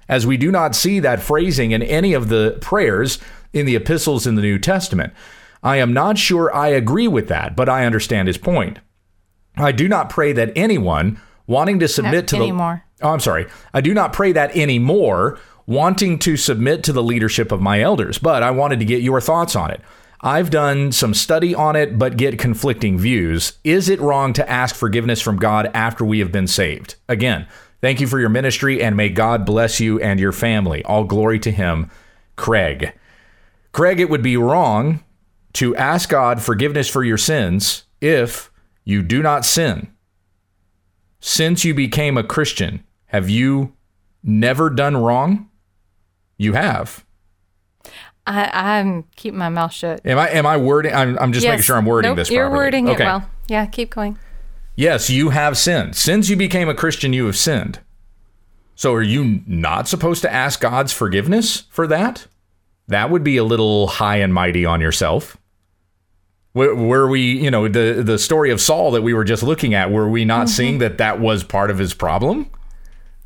as 0.09 0.27
we 0.27 0.36
do 0.36 0.51
not 0.51 0.75
see 0.75 0.99
that 0.99 1.21
phrasing 1.21 1.71
in 1.71 1.82
any 1.82 2.11
of 2.11 2.27
the 2.27 2.57
prayers 2.59 3.17
in 3.53 3.65
the 3.65 3.77
epistles 3.77 4.27
in 4.27 4.36
the 4.36 4.41
New 4.41 4.59
Testament. 4.59 5.13
I 5.63 5.77
am 5.77 5.93
not 5.93 6.17
sure 6.17 6.53
I 6.53 6.67
agree 6.67 7.07
with 7.07 7.30
that, 7.30 7.55
but 7.55 7.69
I 7.69 7.86
understand 7.86 8.27
his 8.27 8.38
point. 8.38 8.80
I 9.55 9.71
do 9.71 9.88
not 9.88 10.09
pray 10.09 10.34
that 10.34 10.51
anyone 10.53 11.17
wanting 11.47 11.80
to 11.80 11.88
submit 11.88 12.27
to 12.27 12.36
anymore. 12.36 12.84
the 13.01 13.07
Oh, 13.07 13.13
I'm 13.13 13.21
sorry. 13.21 13.45
I 13.73 13.80
do 13.80 13.93
not 13.93 14.11
pray 14.11 14.34
that 14.34 14.53
anymore 14.53 15.39
wanting 15.70 16.17
to 16.17 16.36
submit 16.36 16.84
to 16.84 16.91
the 16.91 17.03
leadership 17.03 17.51
of 17.51 17.61
my 17.61 17.80
elders, 17.80 18.17
but 18.17 18.41
I 18.41 18.49
wanted 18.49 18.80
to 18.80 18.86
get 18.86 19.03
your 19.03 19.22
thoughts 19.22 19.55
on 19.55 19.70
it. 19.70 19.80
I've 20.20 20.49
done 20.49 20.91
some 20.91 21.13
study 21.13 21.53
on 21.53 21.76
it, 21.76 21.99
but 21.99 22.17
get 22.17 22.39
conflicting 22.39 22.97
views. 22.97 23.53
Is 23.63 23.88
it 23.88 24.01
wrong 24.01 24.34
to 24.34 24.49
ask 24.49 24.76
forgiveness 24.76 25.22
from 25.22 25.38
God 25.38 25.70
after 25.76 26.03
we 26.03 26.20
have 26.20 26.32
been 26.32 26.47
saved? 26.47 26.95
Again, 27.07 27.47
thank 27.82 28.01
you 28.01 28.07
for 28.07 28.20
your 28.20 28.30
ministry 28.30 28.82
and 28.82 28.97
may 28.97 29.09
God 29.09 29.45
bless 29.45 29.80
you 29.80 29.99
and 29.99 30.20
your 30.20 30.32
family. 30.32 30.84
All 30.86 31.03
glory 31.03 31.38
to 31.41 31.51
Him, 31.51 31.91
Craig. 32.36 32.91
Craig, 33.72 33.99
it 33.99 34.09
would 34.09 34.24
be 34.24 34.38
wrong 34.38 35.03
to 35.53 35.76
ask 35.76 36.09
God 36.09 36.41
forgiveness 36.41 36.89
for 36.89 37.03
your 37.03 37.17
sins 37.20 37.84
if 38.01 38.51
you 38.86 39.03
do 39.03 39.22
not 39.22 39.45
sin. 39.45 39.93
Since 41.20 41.63
you 41.63 41.76
became 41.76 42.17
a 42.17 42.24
Christian, 42.24 42.84
have 43.05 43.30
you 43.30 43.74
never 44.24 44.72
done 44.72 44.97
wrong? 44.97 45.48
You 46.39 46.53
have. 46.53 47.05
I, 48.25 48.49
I'm 48.53 49.03
keeping 49.15 49.37
my 49.37 49.49
mouth 49.49 49.73
shut. 49.73 50.01
Am 50.05 50.17
I 50.17 50.29
am 50.29 50.45
I 50.45 50.57
wording 50.57 50.93
I'm, 50.93 51.17
I'm 51.19 51.33
just 51.33 51.43
Yes. 51.43 51.51
making 51.51 51.63
sure 51.63 51.77
I'm 51.77 51.85
wording 51.85 52.11
Nope, 52.11 52.17
this 52.17 52.31
You're 52.31 52.49
wording 52.49 52.89
okay. 52.89 53.03
it 53.03 53.05
well. 53.05 53.29
Yeah, 53.47 53.65
keep 53.65 53.91
going. 53.91 54.17
Yes, 54.75 55.09
you 55.09 55.29
have 55.29 55.57
sinned. 55.57 55.95
Since 55.95 56.29
you 56.29 56.35
became 56.35 56.69
a 56.69 56.73
Christian, 56.73 57.11
you 57.11 57.25
have 57.25 57.35
sinned. 57.35 57.79
So 58.75 58.93
are 58.93 59.01
you 59.01 59.41
not 59.45 59.89
supposed 59.89 60.21
to 60.21 60.31
ask 60.31 60.61
God's 60.61 60.93
forgiveness 60.93 61.65
for 61.69 61.85
that? 61.87 62.27
That 62.87 63.09
would 63.09 63.23
be 63.23 63.35
a 63.35 63.43
little 63.43 63.87
high 63.87 64.17
and 64.17 64.33
mighty 64.33 64.65
on 64.65 64.79
yourself. 64.79 65.35
Were, 66.53 66.73
were 66.73 67.07
we, 67.07 67.21
you 67.21 67.51
know, 67.51 67.67
the 67.67 68.01
the 68.03 68.17
story 68.17 68.51
of 68.51 68.61
Saul 68.61 68.91
that 68.91 69.01
we 69.01 69.13
were 69.13 69.25
just 69.25 69.43
looking 69.43 69.73
at, 69.73 69.91
were 69.91 70.09
we 70.09 70.23
not 70.23 70.47
mm-hmm. 70.47 70.55
seeing 70.55 70.77
that 70.77 70.97
that 70.99 71.19
was 71.19 71.43
part 71.43 71.69
of 71.69 71.77
his 71.77 71.93
problem? 71.93 72.49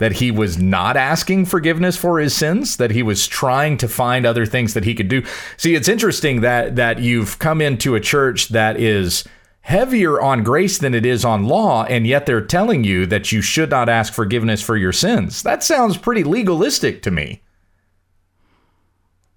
That 0.04 0.12
he 0.12 0.32
was 0.32 0.58
not 0.58 0.98
asking 0.98 1.46
forgiveness 1.46 1.96
for 1.96 2.20
his 2.20 2.36
sins, 2.36 2.76
that 2.76 2.92
he 2.92 3.02
was 3.02 3.26
trying 3.26 3.78
to 3.78 3.88
find 3.88 4.26
other 4.26 4.46
things 4.46 4.74
that 4.74 4.84
he 4.84 4.94
could 4.94 5.08
do. 5.08 5.24
See, 5.56 5.76
it's 5.76 5.88
interesting 5.88 6.42
that 6.42 6.76
that 6.76 7.00
you've 7.00 7.40
come 7.40 7.62
into 7.62 7.96
a 7.96 8.02
church 8.02 8.50
that 8.50 8.78
is 8.78 9.24
heavier 9.62 10.20
on 10.20 10.44
grace 10.44 10.78
than 10.78 10.94
it 10.94 11.06
is 11.06 11.24
on 11.24 11.46
law, 11.46 11.86
and 11.86 12.06
yet 12.06 12.26
they're 12.26 12.42
telling 12.42 12.84
you 12.84 13.06
that 13.06 13.32
you 13.32 13.42
should 13.42 13.70
not 13.70 13.88
ask 13.88 14.12
forgiveness 14.12 14.62
for 14.62 14.76
your 14.76 14.92
sins. 14.92 15.42
That 15.42 15.64
sounds 15.64 15.96
pretty 15.96 16.26
legalistic 16.26 17.02
to 17.04 17.12
me. 17.12 17.42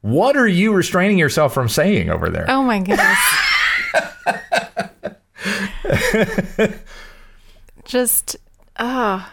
What 0.01 0.37
are 0.37 0.49
you 0.49 0.73
restraining 0.73 1.17
yourself 1.17 1.55
from 1.55 1.69
saying 1.69 2.11
over 2.11 2.29
there? 2.29 2.47
Oh 2.49 2.65
my 2.65 2.81
goodness. 2.81 3.19
Just, 7.85 8.37
oh, 8.81 9.33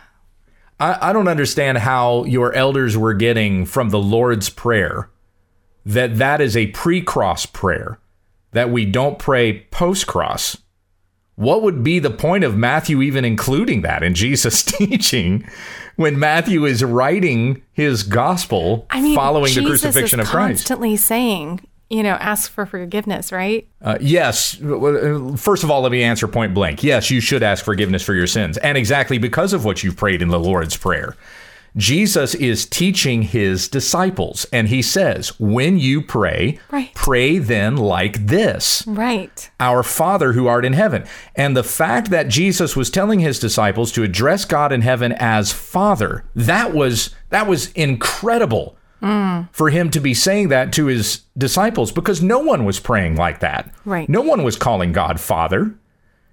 I, 0.84 1.10
I 1.10 1.14
don't 1.14 1.30
understand 1.30 1.78
how 1.78 2.26
your 2.26 2.52
elders 2.52 2.98
were 2.98 3.14
getting 3.14 3.66
from 3.66 3.90
the 3.90 4.00
Lord's 4.00 4.50
Prayer 4.50 5.10
that 5.86 6.18
that 6.18 6.42
is 6.42 6.58
a 6.58 6.68
pre-cross 6.68 7.46
prayer, 7.46 8.00
that 8.52 8.70
we 8.70 8.86
don't 8.86 9.18
pray 9.18 9.62
post-cross. 9.72 10.58
What 11.36 11.62
would 11.62 11.84
be 11.84 12.00
the 12.00 12.10
point 12.10 12.44
of 12.44 12.58
Matthew 12.58 13.02
even 13.02 13.24
including 13.24 13.82
that 13.84 14.04
in 14.04 14.14
Jesus' 14.14 14.62
teaching 14.64 15.50
when 15.96 16.20
Matthew 16.20 16.66
is 16.66 16.84
writing 16.84 17.64
his 17.72 18.04
gospel 18.04 18.86
I 18.90 19.02
mean, 19.02 19.16
following 19.16 19.54
Jesus 19.54 19.64
the 19.64 19.70
crucifixion 19.70 20.20
of 20.20 20.28
Christ? 20.28 20.60
constantly 20.68 20.98
saying, 20.98 21.66
you 21.90 22.02
know, 22.04 22.14
ask 22.14 22.50
for 22.52 22.66
forgiveness, 22.66 23.32
right? 23.32 23.68
Uh, 23.82 23.98
yes. 24.02 24.62
uh, 24.62 25.36
First 25.38 25.64
of 25.64 25.70
all, 25.72 25.82
let 25.82 25.92
me 25.92 26.02
answer 26.04 26.28
point 26.28 26.54
blank. 26.54 26.84
Yes, 26.84 27.12
you 27.12 27.20
should 27.22 27.44
ask 27.44 27.64
forgiveness 27.64 28.02
for 28.04 28.14
your 28.14 28.28
sins. 28.28 28.58
And 28.58 28.78
exactly 28.78 29.18
because 29.18 29.54
of 29.54 29.64
what 29.66 29.84
you've 29.84 29.98
prayed 29.98 30.22
in 30.22 30.30
the 30.30 30.40
Lord's 30.40 30.76
Prayer. 30.78 31.16
Jesus 31.76 32.36
is 32.36 32.68
teaching 32.68 33.24
his 33.24 33.68
disciples, 33.68 34.46
and 34.54 34.68
he 34.68 34.84
says, 34.84 35.30
When 35.40 35.80
you 35.80 36.04
pray, 36.04 36.60
Right. 36.70 36.94
pray 36.94 37.40
then 37.40 37.78
like 37.78 38.28
this 38.28 38.84
Right. 38.86 39.50
Our 39.60 39.82
Father 39.82 40.34
who 40.34 40.46
art 40.46 40.66
in 40.66 40.74
heaven. 40.74 41.04
And 41.36 41.58
the 41.58 41.64
fact 41.64 42.12
that 42.12 42.28
Jesus 42.28 42.76
was 42.76 42.92
telling 42.92 43.22
his 43.22 43.40
disciples 43.40 43.92
to 43.94 44.04
address 44.04 44.46
God 44.46 44.72
in 44.72 44.82
heaven 44.82 45.14
as 45.14 45.52
Father, 45.52 46.24
that 46.36 46.74
was 46.76 47.10
that 47.32 47.48
was 47.48 47.72
incredible 47.72 48.78
for 49.52 49.70
him 49.70 49.90
to 49.92 50.00
be 50.00 50.14
saying 50.14 50.48
that 50.50 50.72
to 50.74 50.86
his 50.86 51.24
disciples 51.38 51.92
because 51.92 52.22
no 52.22 52.40
one 52.40 52.64
was 52.64 52.80
praying 52.80 53.16
like 53.16 53.40
that. 53.42 53.74
Right. 53.86 54.08
No 54.08 54.22
one 54.22 54.44
was 54.44 54.56
calling 54.56 54.94
God 54.94 55.20
Father. 55.20 55.76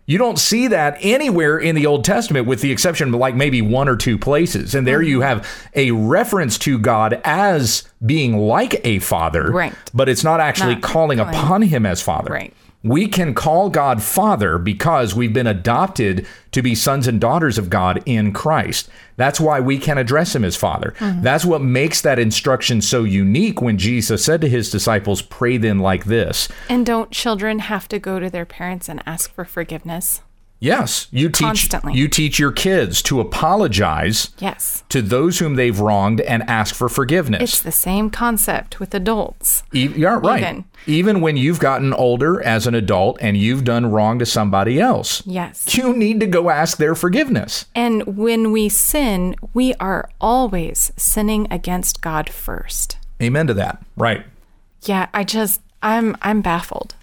You 0.06 0.18
don't 0.18 0.38
see 0.38 0.66
that 0.68 0.98
anywhere 1.00 1.58
in 1.58 1.76
the 1.76 1.86
Old 1.86 2.04
Testament, 2.04 2.46
with 2.46 2.62
the 2.62 2.72
exception 2.72 3.08
of 3.08 3.14
like 3.14 3.36
maybe 3.36 3.62
one 3.62 3.88
or 3.88 3.96
two 3.96 4.18
places. 4.18 4.74
And 4.74 4.84
there 4.84 4.98
mm-hmm. 4.98 5.08
you 5.08 5.20
have 5.20 5.46
a 5.74 5.92
reference 5.92 6.58
to 6.58 6.78
God 6.78 7.20
as 7.24 7.84
being 8.04 8.36
like 8.36 8.84
a 8.84 8.98
father, 8.98 9.50
Right. 9.52 9.72
but 9.94 10.08
it's 10.08 10.24
not 10.24 10.40
actually 10.40 10.74
Not 10.74 10.82
calling 10.82 11.18
calling- 11.18 11.34
upon 11.34 11.62
him 11.62 11.86
as 11.86 12.02
father. 12.02 12.32
Right. 12.32 12.52
We 12.83 13.09
can 13.09 13.35
call 13.35 13.68
God 13.68 14.03
Father 14.03 14.57
because 14.57 15.14
we've 15.14 15.35
been 15.35 15.47
adopted 15.47 16.26
to 16.53 16.62
be 16.62 16.74
sons 16.74 17.07
and 17.07 17.20
daughters 17.20 17.59
of 17.59 17.68
God 17.68 18.03
in 18.07 18.33
Christ. 18.33 18.89
That's 19.16 19.39
why 19.39 19.61
we 19.61 19.78
can 19.78 19.99
address 19.99 20.35
him 20.35 20.45
as 20.45 20.57
Father. 20.57 20.95
Mm-hmm. 20.99 21.22
That's 21.22 21.45
what 21.45 21.61
makes 21.61 22.01
that 22.01 22.18
instruction 22.18 22.81
so 22.81 23.05
unique 23.05 23.61
when 23.61 23.76
Jesus 23.76 24.24
said 24.24 24.41
to 24.41 24.49
his 24.49 24.70
disciples, 24.70 25.20
Pray 25.20 25.59
then 25.59 25.78
like 25.78 26.05
this. 26.05 26.49
And 26.70 26.87
don't 26.87 27.11
children 27.11 27.59
have 27.59 27.87
to 27.89 27.99
go 27.99 28.18
to 28.18 28.31
their 28.31 28.47
parents 28.47 28.89
and 28.89 29.03
ask 29.05 29.31
for 29.31 29.45
forgiveness? 29.45 30.22
Yes, 30.62 31.06
you 31.11 31.30
teach 31.30 31.40
Constantly. 31.40 31.94
you 31.94 32.06
teach 32.06 32.38
your 32.38 32.52
kids 32.52 33.00
to 33.04 33.18
apologize 33.18 34.28
Yes. 34.38 34.84
to 34.90 35.00
those 35.00 35.38
whom 35.38 35.54
they've 35.54 35.80
wronged 35.80 36.20
and 36.20 36.42
ask 36.48 36.74
for 36.74 36.88
forgiveness. 36.90 37.42
It's 37.42 37.62
the 37.62 37.72
same 37.72 38.11
concept 38.11 38.78
with 38.78 38.94
adults. 38.94 39.62
E- 39.72 39.88
yeah, 39.96 40.18
right. 40.22 40.42
Even. 40.42 40.64
Even 40.86 41.20
when 41.22 41.36
you've 41.38 41.61
gotten 41.61 41.94
older 41.94 42.42
as 42.42 42.66
an 42.66 42.74
adult 42.74 43.16
and 43.22 43.36
you've 43.38 43.64
done 43.64 43.90
wrong 43.90 44.18
to 44.18 44.26
somebody 44.26 44.78
else, 44.78 45.22
Yes. 45.26 45.76
you 45.76 45.96
need 45.96 46.20
to 46.20 46.26
go 46.26 46.50
ask 46.50 46.76
their 46.76 46.94
forgiveness. 46.94 47.64
And 47.74 48.02
when 48.18 48.52
we 48.52 48.68
sin, 48.68 49.36
we 49.54 49.72
are 49.74 50.11
always 50.20 50.92
sinning 50.96 51.48
against 51.50 52.02
God 52.02 52.28
first. 52.28 52.98
Amen 53.22 53.46
to 53.46 53.54
that. 53.54 53.82
Right. 53.96 54.26
Yeah, 54.82 55.06
I 55.14 55.24
just 55.24 55.61
I'm 55.82 56.16
I'm 56.20 56.42
baffled 56.42 56.94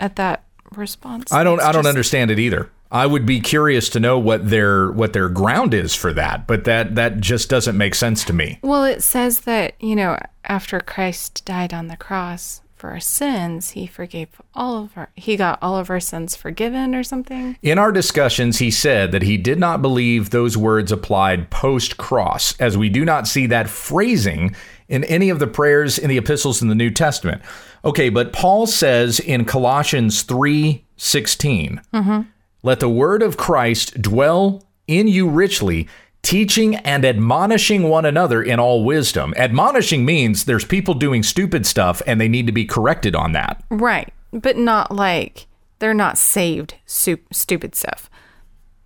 at 0.00 0.16
that 0.16 0.42
response. 0.74 1.32
I 1.32 1.44
don't 1.44 1.58
It's 1.58 1.64
I 1.64 1.70
don't 1.72 1.82
just- 1.84 1.88
understand 1.88 2.30
it 2.32 2.38
either. 2.40 2.70
I 2.94 3.06
would 3.06 3.26
be 3.26 3.40
curious 3.40 3.88
to 3.90 4.00
know 4.00 4.20
what 4.20 4.50
their 4.50 4.92
what 4.92 5.12
their 5.12 5.28
ground 5.28 5.74
is 5.74 5.96
for 5.96 6.12
that, 6.12 6.46
but 6.46 6.62
that 6.62 6.94
that 6.94 7.20
just 7.20 7.50
doesn't 7.50 7.76
make 7.76 7.96
sense 7.96 8.24
to 8.24 8.32
me. 8.32 8.60
Well, 8.62 8.84
it 8.84 9.02
says 9.02 9.40
that, 9.40 9.74
you 9.80 9.96
know, 9.96 10.16
after 10.44 10.78
Christ 10.78 11.44
died 11.44 11.74
on 11.74 11.88
the 11.88 11.96
cross 11.96 12.62
for 12.76 12.90
our 12.90 13.00
sins, 13.00 13.70
he 13.70 13.88
forgave 13.88 14.28
all 14.54 14.84
of 14.84 14.96
our 14.96 15.10
he 15.16 15.36
got 15.36 15.58
all 15.60 15.76
of 15.76 15.90
our 15.90 15.98
sins 15.98 16.36
forgiven 16.36 16.94
or 16.94 17.02
something. 17.02 17.58
In 17.62 17.80
our 17.80 17.90
discussions, 17.90 18.58
he 18.58 18.70
said 18.70 19.10
that 19.10 19.22
he 19.22 19.38
did 19.38 19.58
not 19.58 19.82
believe 19.82 20.30
those 20.30 20.56
words 20.56 20.92
applied 20.92 21.50
post 21.50 21.96
cross, 21.96 22.56
as 22.60 22.78
we 22.78 22.88
do 22.88 23.04
not 23.04 23.26
see 23.26 23.46
that 23.46 23.68
phrasing 23.68 24.54
in 24.88 25.02
any 25.04 25.30
of 25.30 25.40
the 25.40 25.48
prayers 25.48 25.98
in 25.98 26.10
the 26.10 26.18
epistles 26.18 26.62
in 26.62 26.68
the 26.68 26.74
New 26.76 26.90
Testament. 26.90 27.42
Okay, 27.84 28.08
but 28.08 28.32
Paul 28.32 28.68
says 28.68 29.18
in 29.18 29.44
Colossians 29.44 30.22
three 30.22 30.84
mm-hmm. 30.96 32.20
Let 32.64 32.80
the 32.80 32.88
word 32.88 33.22
of 33.22 33.36
Christ 33.36 34.00
dwell 34.00 34.64
in 34.88 35.06
you 35.06 35.28
richly, 35.28 35.86
teaching 36.22 36.76
and 36.76 37.04
admonishing 37.04 37.82
one 37.82 38.06
another 38.06 38.42
in 38.42 38.58
all 38.58 38.84
wisdom. 38.84 39.34
Admonishing 39.36 40.06
means 40.06 40.46
there's 40.46 40.64
people 40.64 40.94
doing 40.94 41.22
stupid 41.22 41.66
stuff 41.66 42.00
and 42.06 42.18
they 42.18 42.26
need 42.26 42.46
to 42.46 42.52
be 42.52 42.64
corrected 42.64 43.14
on 43.14 43.32
that. 43.32 43.62
Right. 43.70 44.12
But 44.32 44.56
not 44.56 44.90
like 44.90 45.46
They're 45.78 45.92
not 45.92 46.16
saved 46.16 46.76
stupid 46.86 47.74
stuff. 47.74 48.08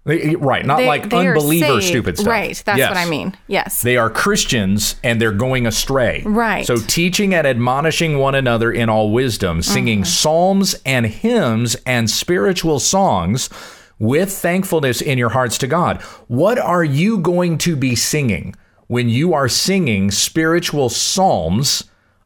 They- 0.05 0.37
Right, 0.37 0.65
not 0.65 0.79
They- 0.79 0.87
like 0.87 1.11
they 1.11 1.29
unbeliever 1.29 1.81
stupid 1.83 2.17
stuff. 2.17 2.31
Right, 2.31 2.63
that's 2.65 2.79
Yes. 2.79 2.89
what 2.91 2.97
I 2.99 3.05
mean. 3.05 3.37
Yes. 3.47 3.83
They 3.83 3.97
are 3.99 4.09
Christians 4.09 4.95
and 5.05 5.21
they're 5.21 5.33
going 5.33 5.67
astray. 5.67 6.23
Right. 6.25 6.65
So 6.67 6.77
teaching 6.77 7.35
and 7.35 7.47
admonishing 7.47 8.19
one 8.19 8.35
another 8.35 8.73
in 8.73 8.89
all 8.89 9.11
wisdom, 9.11 9.61
singing 9.61 9.99
Mm-hmm. 10.01 10.05
psalms 10.07 10.77
and 10.87 11.07
hymns 11.07 11.77
and 11.85 12.09
spiritual 12.09 12.79
songs 12.79 13.51
with 13.99 14.31
thankfulness 14.33 15.01
in 15.03 15.19
your 15.19 15.31
hearts 15.31 15.59
to 15.59 15.67
God. 15.67 16.01
What 16.29 16.59
are 16.59 16.85
you 16.85 17.19
going 17.19 17.59
to 17.59 17.77
be 17.77 17.95
singing 17.95 18.55
when 18.87 19.09
you 19.11 19.35
are 19.35 19.49
singing 19.49 20.11
spiritual 20.11 20.89
psalms 20.89 21.85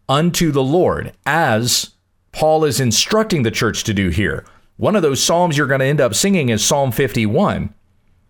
unto 0.09 0.53
the 0.53 0.63
Lord 0.63 1.13
as 1.27 1.91
Paul 2.31 2.65
is 2.65 2.79
instructing 2.79 3.43
the 3.43 3.51
church 3.51 3.83
to 3.85 3.95
do 3.95 4.11
here? 4.11 4.45
One 4.83 4.97
of 4.97 5.03
those 5.03 5.23
psalms 5.23 5.57
you're 5.57 5.69
going 5.69 5.79
to 5.79 5.87
end 5.87 6.01
up 6.01 6.13
singing 6.13 6.49
is 6.49 6.65
Psalm 6.65 6.91
51. 6.91 7.73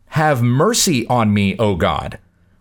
Have 0.08 0.42
mercy 0.42 1.06
on 1.06 1.32
me, 1.32 1.56
O 1.58 1.76
God, 1.76 2.18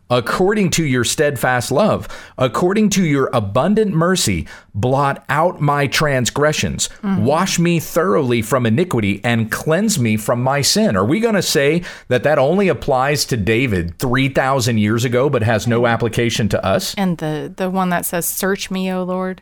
according 0.10 0.70
to 0.70 0.86
your 0.86 1.04
steadfast 1.04 1.74
love, 1.74 2.08
according 2.38 2.92
to 2.92 3.04
your 3.04 3.30
abundant 3.34 3.92
mercy, 3.92 4.48
blot 4.74 5.26
out 5.28 5.60
my 5.60 5.88
transgressions. 5.88 6.88
Mm. 7.04 7.24
Wash 7.24 7.60
me 7.60 7.82
thoroughly 7.82 8.42
from 8.42 8.66
iniquity 8.66 9.20
and 9.26 9.52
cleanse 9.52 10.00
me 10.00 10.16
from 10.16 10.42
my 10.42 10.62
sin. 10.62 10.96
Are 10.96 11.04
we 11.04 11.20
going 11.20 11.36
to 11.36 11.42
say 11.42 11.84
that 12.08 12.24
that 12.24 12.40
only 12.40 12.70
applies 12.70 13.26
to 13.26 13.36
David 13.36 14.00
3,000 14.00 14.78
years 14.78 15.04
ago, 15.04 15.30
but 15.30 15.44
has 15.44 15.68
no 15.68 15.86
application 15.86 16.48
to 16.48 16.66
us? 16.66 16.96
and 16.98 17.18
the 17.18 17.52
the 17.54 17.70
one 17.70 17.90
that 17.90 18.06
says 18.06 18.26
"Search 18.26 18.72
me, 18.72 18.90
O 18.90 19.04
Lord," 19.04 19.42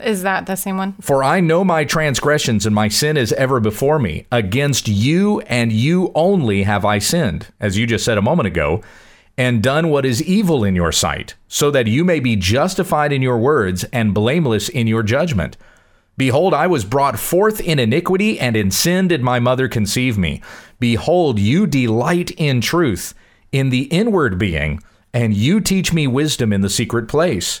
is 0.00 0.22
that 0.22 0.46
the 0.46 0.56
same 0.56 0.76
one? 0.76 0.94
For 1.00 1.22
I 1.22 1.40
know 1.40 1.64
my 1.64 1.84
transgressions, 1.84 2.66
and 2.66 2.74
my 2.74 2.88
sin 2.88 3.16
is 3.16 3.32
ever 3.34 3.60
before 3.60 3.98
me. 3.98 4.26
Against 4.32 4.88
you 4.88 5.40
and 5.42 5.72
you 5.72 6.12
only 6.14 6.62
have 6.64 6.84
I 6.84 6.98
sinned, 6.98 7.48
as 7.60 7.76
you 7.76 7.86
just 7.86 8.04
said 8.04 8.18
a 8.18 8.22
moment 8.22 8.46
ago, 8.46 8.82
and 9.36 9.62
done 9.62 9.88
what 9.88 10.04
is 10.04 10.22
evil 10.22 10.64
in 10.64 10.74
your 10.74 10.92
sight, 10.92 11.34
so 11.46 11.70
that 11.70 11.86
you 11.86 12.04
may 12.04 12.18
be 12.20 12.34
justified 12.34 13.12
in 13.12 13.22
your 13.22 13.38
words 13.38 13.84
and 13.92 14.12
blameless 14.14 14.68
in 14.68 14.86
your 14.86 15.02
judgment. 15.02 15.56
Behold, 16.16 16.52
I 16.52 16.66
was 16.66 16.84
brought 16.84 17.18
forth 17.18 17.60
in 17.60 17.78
iniquity, 17.78 18.40
and 18.40 18.56
in 18.56 18.72
sin 18.72 19.06
did 19.06 19.22
my 19.22 19.38
mother 19.38 19.68
conceive 19.68 20.18
me. 20.18 20.42
Behold, 20.80 21.38
you 21.38 21.66
delight 21.66 22.32
in 22.32 22.60
truth, 22.60 23.14
in 23.52 23.70
the 23.70 23.84
inward 23.84 24.36
being, 24.36 24.82
and 25.12 25.32
you 25.32 25.60
teach 25.60 25.92
me 25.92 26.08
wisdom 26.08 26.52
in 26.52 26.60
the 26.60 26.68
secret 26.68 27.06
place. 27.06 27.60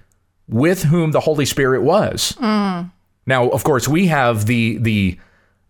with 0.51 0.83
whom 0.83 1.11
the 1.11 1.21
Holy 1.21 1.45
Spirit 1.45 1.81
was. 1.81 2.33
Mm. 2.33 2.91
Now, 3.25 3.49
of 3.49 3.63
course, 3.63 3.87
we 3.87 4.07
have 4.07 4.45
the 4.45 4.77
the 4.77 5.17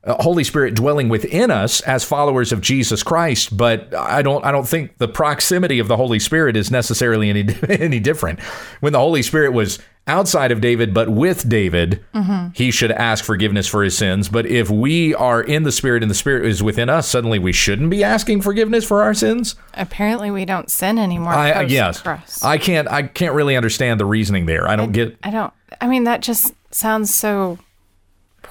Uh, 0.03 0.15
Holy 0.23 0.43
Spirit 0.43 0.73
dwelling 0.73 1.09
within 1.09 1.51
us 1.51 1.79
as 1.81 2.03
followers 2.03 2.51
of 2.51 2.59
Jesus 2.59 3.03
Christ, 3.03 3.55
but 3.55 3.93
I 3.93 4.23
don't 4.23 4.43
I 4.43 4.51
don't 4.51 4.67
think 4.67 4.97
the 4.97 5.07
proximity 5.07 5.77
of 5.77 5.87
the 5.87 5.95
Holy 5.95 6.17
Spirit 6.17 6.57
is 6.57 6.71
necessarily 6.71 7.29
any 7.29 7.45
any 7.69 7.99
different. 7.99 8.39
When 8.79 8.93
the 8.93 8.99
Holy 8.99 9.21
Spirit 9.21 9.53
was 9.53 9.77
outside 10.07 10.51
of 10.51 10.59
David 10.59 10.91
but 10.91 11.09
with 11.09 11.47
David, 11.47 12.03
mm-hmm. 12.15 12.47
he 12.55 12.71
should 12.71 12.91
ask 12.91 13.23
forgiveness 13.23 13.67
for 13.67 13.83
his 13.83 13.95
sins, 13.95 14.27
but 14.27 14.47
if 14.47 14.71
we 14.71 15.13
are 15.13 15.39
in 15.39 15.61
the 15.61 15.71
Spirit 15.71 16.01
and 16.01 16.09
the 16.09 16.15
Spirit 16.15 16.47
is 16.47 16.63
within 16.63 16.89
us, 16.89 17.07
suddenly 17.07 17.37
we 17.37 17.53
shouldn't 17.53 17.91
be 17.91 18.03
asking 18.03 18.41
forgiveness 18.41 18.83
for 18.83 19.03
our 19.03 19.13
sins? 19.13 19.55
Apparently, 19.75 20.31
we 20.31 20.45
don't 20.45 20.71
sin 20.71 20.97
anymore. 20.97 21.33
I 21.33 21.61
yes. 21.61 22.01
cross. 22.01 22.41
I 22.43 22.57
can't 22.57 22.87
I 22.87 23.03
can't 23.03 23.35
really 23.35 23.55
understand 23.55 23.99
the 23.99 24.05
reasoning 24.05 24.47
there. 24.47 24.67
I 24.67 24.75
don't 24.75 24.93
get 24.93 25.15
I 25.21 25.29
don't. 25.29 25.53
I 25.79 25.85
mean, 25.85 26.05
that 26.05 26.21
just 26.21 26.55
sounds 26.71 27.13
so 27.13 27.59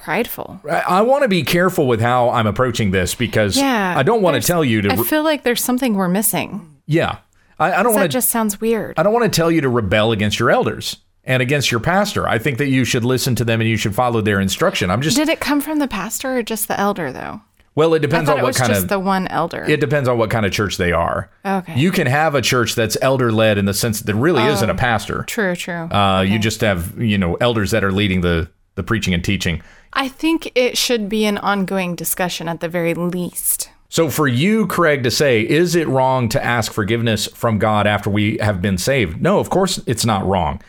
prideful. 0.01 0.59
I, 0.69 0.79
I 0.79 1.01
want 1.01 1.23
to 1.23 1.27
be 1.29 1.43
careful 1.43 1.87
with 1.87 2.01
how 2.01 2.29
I'm 2.29 2.47
approaching 2.47 2.91
this 2.91 3.15
because 3.15 3.55
Yeah. 3.57 3.93
I 3.97 4.03
don't 4.03 4.21
want 4.21 4.41
to 4.41 4.45
tell 4.45 4.63
you 4.65 4.81
to 4.81 4.91
I 4.93 4.95
feel 4.97 5.23
like 5.23 5.43
there's 5.43 5.63
something 5.63 5.93
we're 5.95 6.07
missing. 6.09 6.77
yeah. 6.87 7.19
I, 7.59 7.73
I 7.73 7.83
don't 7.83 7.93
want 7.93 8.03
to 8.05 8.09
just 8.09 8.29
sounds 8.29 8.59
weird. 8.59 8.95
I 8.97 9.03
don't 9.03 9.13
want 9.13 9.31
to 9.31 9.35
tell 9.35 9.51
you 9.51 9.61
to 9.61 9.69
rebel 9.69 10.11
against 10.11 10.39
your 10.39 10.49
elders 10.49 10.97
and 11.23 11.43
against 11.43 11.69
your 11.69 11.79
pastor. 11.79 12.27
I 12.27 12.39
think 12.39 12.57
that 12.57 12.69
you 12.69 12.83
should 12.85 13.05
listen 13.05 13.35
to 13.35 13.45
them 13.45 13.61
and 13.61 13.69
you 13.69 13.77
should 13.77 13.93
follow 13.93 14.19
their 14.21 14.39
instruction. 14.39 14.89
I'm 14.89 15.01
just 15.03 15.15
Did 15.15 15.29
it 15.29 15.39
come 15.39 15.61
from 15.61 15.77
the 15.77 15.87
pastor 15.87 16.37
or 16.37 16.41
just 16.41 16.67
the 16.67 16.79
elder, 16.79 17.11
though? 17.11 17.41
well, 17.75 17.93
it 17.93 17.99
depends 17.99 18.29
on 18.29 18.37
what 18.37 18.45
was 18.45 18.57
kind 18.57 18.71
just 18.71 18.83
of 18.83 18.89
the 18.89 18.97
one 18.99 19.27
elder. 19.27 19.63
it 19.63 19.79
depends 19.79 20.09
on 20.09 20.17
what 20.17 20.29
kind 20.31 20.43
of 20.45 20.51
church 20.51 20.77
they 20.77 20.91
are. 20.91 21.29
Okay. 21.45 21.75
You 21.79 21.91
can 21.91 22.07
have 22.07 22.33
a 22.33 22.41
church 22.41 22.73
that's 22.73 22.97
elder 23.01 23.31
led 23.31 23.59
in 23.59 23.65
the 23.65 23.73
sense 23.75 23.99
that 23.99 24.05
there 24.07 24.15
really 24.15 24.43
isn't 24.43 24.69
a 24.69 24.75
pastor. 24.75 25.23
true, 25.27 25.55
true. 25.55 25.83
Uh, 25.91 26.21
You 26.27 26.39
just 26.39 26.61
have 26.61 26.99
you 26.99 27.17
know 27.19 27.35
elders 27.35 27.69
that 27.71 27.83
are 27.83 27.91
leading 27.91 28.21
the 28.21 28.49
the 28.75 28.81
preaching 28.83 29.13
and 29.13 29.23
teaching. 29.23 29.61
I 29.93 30.07
think 30.07 30.51
it 30.55 30.77
should 30.77 31.09
be 31.09 31.25
an 31.25 31.37
ongoing 31.37 31.95
discussion 31.95 32.47
at 32.47 32.59
the 32.59 32.69
very 32.69 32.93
least. 32.93 33.69
So 33.89 34.09
for 34.09 34.27
you, 34.27 34.67
Craig, 34.67 35.03
to 35.03 35.11
say, 35.11 35.41
is 35.41 35.75
it 35.75 35.87
wrong 35.87 36.29
to 36.29 36.43
ask 36.43 36.71
forgiveness 36.71 37.27
from 37.27 37.59
God 37.59 37.85
after 37.85 38.09
we 38.09 38.37
have 38.37 38.61
been 38.61 38.77
saved? 38.77 39.21
No, 39.21 39.39
of 39.39 39.49
course 39.49 39.81
it's 39.85 40.05
not 40.05 40.25
wrong. 40.25 40.61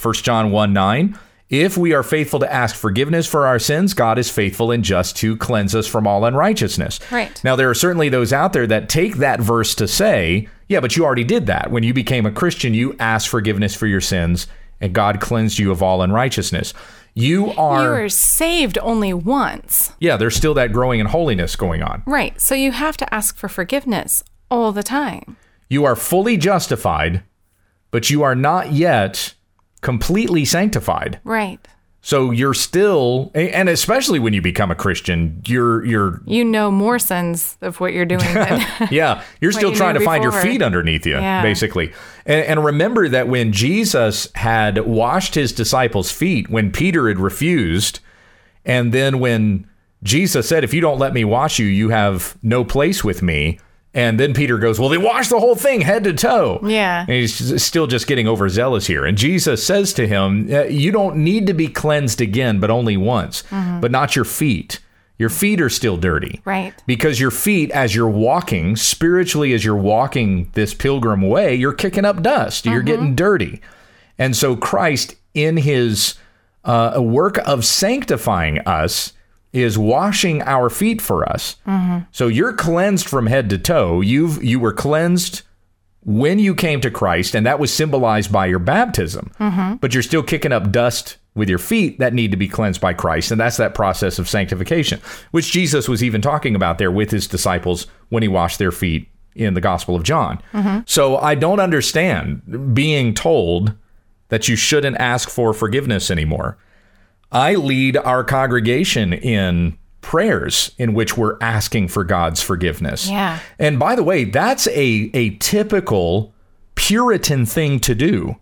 1 0.00 0.14
John 0.14 0.52
1 0.52 0.72
9. 0.72 1.18
If 1.50 1.78
we 1.78 1.94
are 1.94 2.02
faithful 2.02 2.40
to 2.40 2.52
ask 2.52 2.76
forgiveness 2.76 3.26
for 3.26 3.46
our 3.46 3.58
sins, 3.58 3.94
God 3.94 4.18
is 4.18 4.30
faithful 4.30 4.70
and 4.70 4.84
just 4.84 5.16
to 5.16 5.36
cleanse 5.38 5.74
us 5.74 5.86
from 5.86 6.06
all 6.06 6.26
unrighteousness. 6.26 7.00
Right. 7.10 7.42
Now, 7.42 7.56
there 7.56 7.70
are 7.70 7.74
certainly 7.74 8.10
those 8.10 8.34
out 8.34 8.52
there 8.52 8.66
that 8.66 8.90
take 8.90 9.16
that 9.16 9.40
verse 9.40 9.74
to 9.76 9.88
say, 9.88 10.46
yeah, 10.68 10.80
but 10.80 10.94
you 10.94 11.06
already 11.06 11.24
did 11.24 11.46
that. 11.46 11.70
When 11.70 11.82
you 11.82 11.94
became 11.94 12.26
a 12.26 12.30
Christian, 12.30 12.74
you 12.74 12.94
asked 13.00 13.28
forgiveness 13.28 13.74
for 13.74 13.86
your 13.86 14.02
sins, 14.02 14.46
and 14.78 14.92
God 14.92 15.20
cleansed 15.20 15.58
you 15.58 15.72
of 15.72 15.82
all 15.82 16.02
unrighteousness. 16.02 16.74
You 17.18 17.50
are, 17.52 17.82
You 17.82 17.90
were 18.02 18.08
saved 18.08 18.78
only 18.78 19.12
once. 19.12 19.92
yeah, 19.98 20.16
there's 20.16 20.36
still 20.36 20.54
that 20.54 20.72
growing 20.72 21.00
in 21.00 21.06
holiness 21.06 21.56
going 21.56 21.82
on. 21.82 22.02
Right. 22.06 22.40
So 22.40 22.54
you 22.54 22.72
have 22.72 22.96
to 22.98 23.14
ask 23.14 23.36
for 23.36 23.48
forgiveness 23.48 24.22
all 24.50 24.72
the 24.72 24.82
time. 24.82 25.36
You 25.68 25.84
are 25.84 25.96
fully 25.96 26.36
justified, 26.36 27.22
but 27.90 28.08
you 28.08 28.22
are 28.22 28.34
not 28.34 28.72
yet 28.72 29.34
completely 29.80 30.44
sanctified. 30.44 31.20
Right. 31.24 31.66
So 32.00 32.30
you're 32.30 32.54
still 32.54 33.30
and 33.34 33.68
especially 33.68 34.18
when 34.18 34.32
you 34.32 34.40
become 34.40 34.70
a 34.70 34.74
Christian, 34.74 35.42
you're 35.46 35.84
you're 35.84 36.22
You 36.26 36.44
know 36.44 36.70
more 36.70 36.98
sins 36.98 37.56
of 37.60 37.80
what 37.80 37.92
you're 37.92 38.06
doing 38.06 38.22
than 38.34 38.64
yeah, 38.90 39.22
you're 39.40 39.52
still 39.60 39.74
trying 39.74 39.94
to 39.94 40.00
find 40.00 40.22
your 40.22 40.32
feet 40.32 40.62
underneath 40.62 41.04
you, 41.06 41.14
Yeah. 41.14 41.42
basically. 41.42 41.92
And, 42.24 42.44
and 42.46 42.64
remember 42.64 43.08
that 43.08 43.28
when 43.28 43.52
Jesus 43.52 44.28
had 44.36 44.78
washed 44.86 45.34
his 45.34 45.52
disciples' 45.52 46.10
feet, 46.10 46.48
when 46.48 46.70
Peter 46.70 47.08
had 47.08 47.18
refused, 47.18 48.00
and 48.64 48.92
then 48.94 49.18
when 49.18 49.66
Jesus 50.04 50.48
said, 50.48 50.62
If 50.62 50.72
you 50.72 50.80
don't 50.80 50.98
let 51.00 51.12
me 51.12 51.24
wash 51.24 51.58
you, 51.58 51.66
you 51.66 51.88
have 51.88 52.36
no 52.42 52.64
place 52.64 53.02
with 53.02 53.22
me. 53.22 53.58
And 53.94 54.20
then 54.20 54.34
Peter 54.34 54.58
goes, 54.58 54.78
Well, 54.78 54.90
they 54.90 54.98
washed 54.98 55.30
the 55.30 55.40
whole 55.40 55.54
thing 55.56 55.80
head 55.80 56.04
to 56.04 56.12
toe. 56.12 56.60
Yeah. 56.62 57.00
And 57.00 57.10
he's 57.10 57.62
still 57.62 57.86
just 57.86 58.06
getting 58.06 58.28
overzealous 58.28 58.86
here. 58.86 59.04
And 59.04 59.16
Jesus 59.16 59.64
says 59.64 59.92
to 59.94 60.06
him, 60.06 60.48
"Uh, 60.52 60.64
You 60.64 60.92
don't 60.92 61.16
need 61.16 61.46
to 61.46 61.54
be 61.54 61.68
cleansed 61.68 62.20
again, 62.20 62.60
but 62.60 62.70
only 62.70 62.96
once, 62.96 63.42
but 63.50 63.90
not 63.90 64.14
your 64.14 64.24
feet. 64.26 64.80
Your 65.16 65.30
feet 65.30 65.60
are 65.60 65.70
still 65.70 65.96
dirty. 65.96 66.40
Right. 66.44 66.72
Because 66.86 67.18
your 67.18 67.32
feet, 67.32 67.72
as 67.72 67.92
you're 67.94 68.08
walking, 68.08 68.76
spiritually, 68.76 69.52
as 69.52 69.64
you're 69.64 69.74
walking 69.74 70.50
this 70.54 70.74
pilgrim 70.74 71.22
way, 71.22 71.56
you're 71.56 71.72
kicking 71.72 72.04
up 72.04 72.22
dust. 72.22 72.66
You're 72.66 72.82
getting 72.82 73.16
dirty. 73.16 73.60
And 74.16 74.36
so 74.36 74.54
Christ, 74.54 75.16
in 75.34 75.56
his 75.56 76.14
uh, 76.64 76.98
work 77.00 77.38
of 77.38 77.64
sanctifying 77.64 78.58
us, 78.60 79.12
is 79.52 79.78
washing 79.78 80.42
our 80.42 80.68
feet 80.68 81.00
for 81.00 81.28
us. 81.28 81.56
Mm-hmm. 81.66 82.04
So 82.12 82.28
you're 82.28 82.52
cleansed 82.52 83.08
from 83.08 83.26
head 83.26 83.48
to 83.50 83.58
toe. 83.58 84.00
You've 84.00 84.42
you 84.42 84.60
were 84.60 84.72
cleansed 84.72 85.42
when 86.04 86.38
you 86.38 86.54
came 86.54 86.80
to 86.80 86.90
Christ, 86.90 87.34
and 87.34 87.44
that 87.46 87.58
was 87.58 87.72
symbolized 87.72 88.32
by 88.32 88.46
your 88.46 88.58
baptism. 88.58 89.30
Mm-hmm. 89.38 89.76
But 89.76 89.94
you're 89.94 90.02
still 90.02 90.22
kicking 90.22 90.52
up 90.52 90.70
dust 90.70 91.16
with 91.34 91.48
your 91.48 91.58
feet 91.58 91.98
that 91.98 92.14
need 92.14 92.30
to 92.30 92.36
be 92.36 92.48
cleansed 92.48 92.80
by 92.80 92.92
Christ, 92.94 93.30
and 93.30 93.40
that's 93.40 93.58
that 93.58 93.74
process 93.74 94.18
of 94.18 94.28
sanctification, 94.28 95.00
which 95.30 95.52
Jesus 95.52 95.88
was 95.88 96.02
even 96.02 96.20
talking 96.20 96.54
about 96.54 96.78
there 96.78 96.90
with 96.90 97.10
his 97.10 97.26
disciples 97.26 97.86
when 98.08 98.22
he 98.22 98.28
washed 98.28 98.58
their 98.58 98.72
feet 98.72 99.08
in 99.34 99.54
the 99.54 99.60
Gospel 99.60 99.94
of 99.94 100.02
John. 100.02 100.42
Mm-hmm. 100.52 100.80
So 100.86 101.16
I 101.18 101.34
don't 101.34 101.60
understand 101.60 102.74
being 102.74 103.14
told 103.14 103.74
that 104.28 104.48
you 104.48 104.56
shouldn't 104.56 104.96
ask 104.96 105.28
for 105.28 105.54
forgiveness 105.54 106.10
anymore. 106.10 106.58
I 107.30 107.54
lead 107.54 107.96
our 107.96 108.24
congregation 108.24 109.12
in 109.12 109.76
prayers 110.00 110.72
in 110.78 110.94
which 110.94 111.16
we're 111.16 111.36
asking 111.40 111.88
for 111.88 112.04
God's 112.04 112.40
forgiveness. 112.40 113.08
Yeah. 113.08 113.40
And 113.58 113.78
by 113.78 113.94
the 113.94 114.02
way, 114.02 114.24
that's 114.24 114.66
a, 114.68 115.10
a 115.12 115.36
typical 115.36 116.32
Puritan 116.74 117.44
thing 117.44 117.80
to 117.80 117.94
do. 117.94 118.36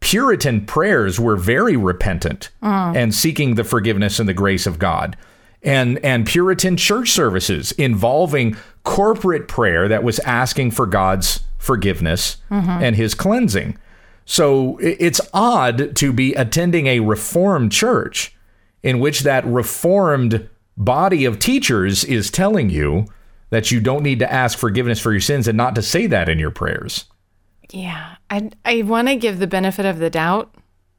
Puritan 0.00 0.64
prayers 0.64 1.20
were 1.20 1.36
very 1.36 1.76
repentant 1.76 2.50
mm. 2.62 2.96
and 2.96 3.14
seeking 3.14 3.54
the 3.54 3.64
forgiveness 3.64 4.18
and 4.18 4.28
the 4.28 4.34
grace 4.34 4.66
of 4.66 4.78
God. 4.78 5.16
And, 5.62 5.98
and 6.04 6.26
Puritan 6.26 6.76
church 6.76 7.10
services 7.10 7.72
involving 7.72 8.56
corporate 8.82 9.46
prayer 9.46 9.86
that 9.88 10.02
was 10.02 10.18
asking 10.20 10.72
for 10.72 10.86
God's 10.86 11.40
forgiveness 11.58 12.38
mm-hmm. 12.50 12.82
and 12.82 12.96
his 12.96 13.14
cleansing. 13.14 13.78
So 14.24 14.78
it's 14.80 15.20
odd 15.34 15.96
to 15.96 16.12
be 16.12 16.34
attending 16.34 16.86
a 16.86 17.00
reformed 17.00 17.72
church 17.72 18.34
in 18.82 18.98
which 18.98 19.20
that 19.20 19.44
reformed 19.46 20.48
body 20.76 21.24
of 21.24 21.38
teachers 21.38 22.04
is 22.04 22.30
telling 22.30 22.70
you 22.70 23.06
that 23.50 23.70
you 23.70 23.80
don't 23.80 24.02
need 24.02 24.18
to 24.20 24.32
ask 24.32 24.58
forgiveness 24.58 24.98
for 25.00 25.12
your 25.12 25.20
sins 25.20 25.46
and 25.46 25.56
not 25.56 25.74
to 25.74 25.82
say 25.82 26.06
that 26.06 26.28
in 26.28 26.38
your 26.38 26.50
prayers. 26.50 27.04
Yeah. 27.70 28.16
I 28.30 28.50
I 28.64 28.82
want 28.82 29.08
to 29.08 29.16
give 29.16 29.38
the 29.38 29.46
benefit 29.46 29.84
of 29.86 29.98
the 29.98 30.10
doubt 30.10 30.54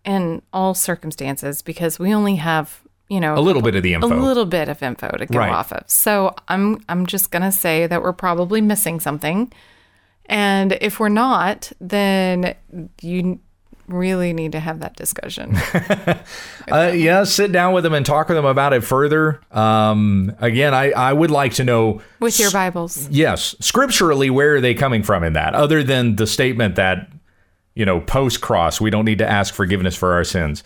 in 0.05 0.41
all 0.51 0.73
circumstances 0.73 1.61
because 1.61 1.97
we 1.97 2.13
only 2.13 2.35
have, 2.35 2.81
you 3.09 3.19
know, 3.19 3.35
A 3.37 3.39
little 3.41 3.61
bit 3.61 3.75
of 3.75 3.83
the 3.83 3.93
info, 3.93 4.07
a 4.07 4.13
little 4.13 4.45
bit 4.45 4.69
of 4.69 4.83
info 4.83 5.09
to 5.17 5.25
go 5.25 5.39
Right. 5.39 5.51
off 5.51 5.71
of. 5.71 5.83
So 5.87 6.35
I'm 6.47 6.83
I'm 6.89 7.05
just 7.05 7.31
gonna 7.31 7.51
say 7.51 7.87
that 7.87 8.01
we're 8.03 8.13
probably 8.13 8.61
missing 8.61 8.99
something. 8.99 9.51
And 10.27 10.77
if 10.81 10.99
we're 10.99 11.09
not, 11.09 11.71
then 11.81 12.55
you 13.01 13.39
really 13.87 14.31
need 14.33 14.53
to 14.53 14.59
have 14.59 14.79
that 14.79 14.95
discussion. 14.95 15.55
Uh, 16.71 16.93
yeah, 16.95 17.25
sit 17.25 17.51
down 17.51 17.73
with 17.73 17.83
them 17.83 17.93
and 17.93 18.05
talk 18.05 18.29
with 18.29 18.37
them 18.37 18.45
about 18.45 18.71
it 18.71 18.85
further. 18.85 19.41
Um, 19.51 20.33
again, 20.39 20.73
I, 20.73 20.91
I 20.91 21.11
would 21.11 21.29
like 21.29 21.55
to 21.55 21.65
know, 21.65 22.01
with 22.21 22.39
your 22.39 22.51
Bibles. 22.51 23.09
yes, 23.09 23.53
scripturally, 23.59 24.29
where 24.29 24.55
are 24.55 24.61
they 24.61 24.73
coming 24.73 25.03
from 25.03 25.25
in 25.25 25.33
that, 25.33 25.55
other 25.55 25.83
than 25.83 26.15
the 26.15 26.25
statement 26.25 26.77
that, 26.77 27.11
you 27.75 27.85
know, 27.85 27.99
post 27.99 28.39
cross, 28.39 28.79
we 28.79 28.89
don't 28.89 29.03
need 29.03 29.17
to 29.17 29.29
ask 29.29 29.53
forgiveness 29.53 29.93
for 29.93 30.13
our 30.13 30.23
sins. 30.23 30.63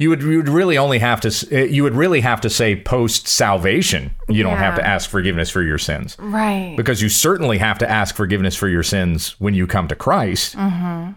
You 0.00 0.08
would, 0.08 0.22
you 0.22 0.38
would 0.38 0.48
really 0.48 0.78
only 0.78 0.98
have 0.98 1.20
to 1.20 1.28
uh, 1.52 1.64
you 1.66 1.82
would 1.82 1.94
really 1.94 2.20
have 2.22 2.40
to 2.40 2.48
say 2.48 2.74
post 2.74 3.28
salvation 3.28 4.10
you 4.30 4.42
don't 4.42 4.56
have 4.56 4.76
to 4.76 4.86
ask 4.86 5.10
forgiveness 5.10 5.50
for 5.50 5.60
your 5.62 5.76
sins 5.76 6.16
Right. 6.18 6.74
because 6.74 7.02
you 7.02 7.10
certainly 7.10 7.58
have 7.58 7.76
to 7.80 7.88
ask 7.90 8.14
forgiveness 8.16 8.56
for 8.56 8.66
your 8.66 8.82
sins 8.82 9.38
when 9.38 9.52
you 9.52 9.66
come 9.66 9.88
to 9.88 9.94
Christ. 9.94 10.56
I, 10.56 11.14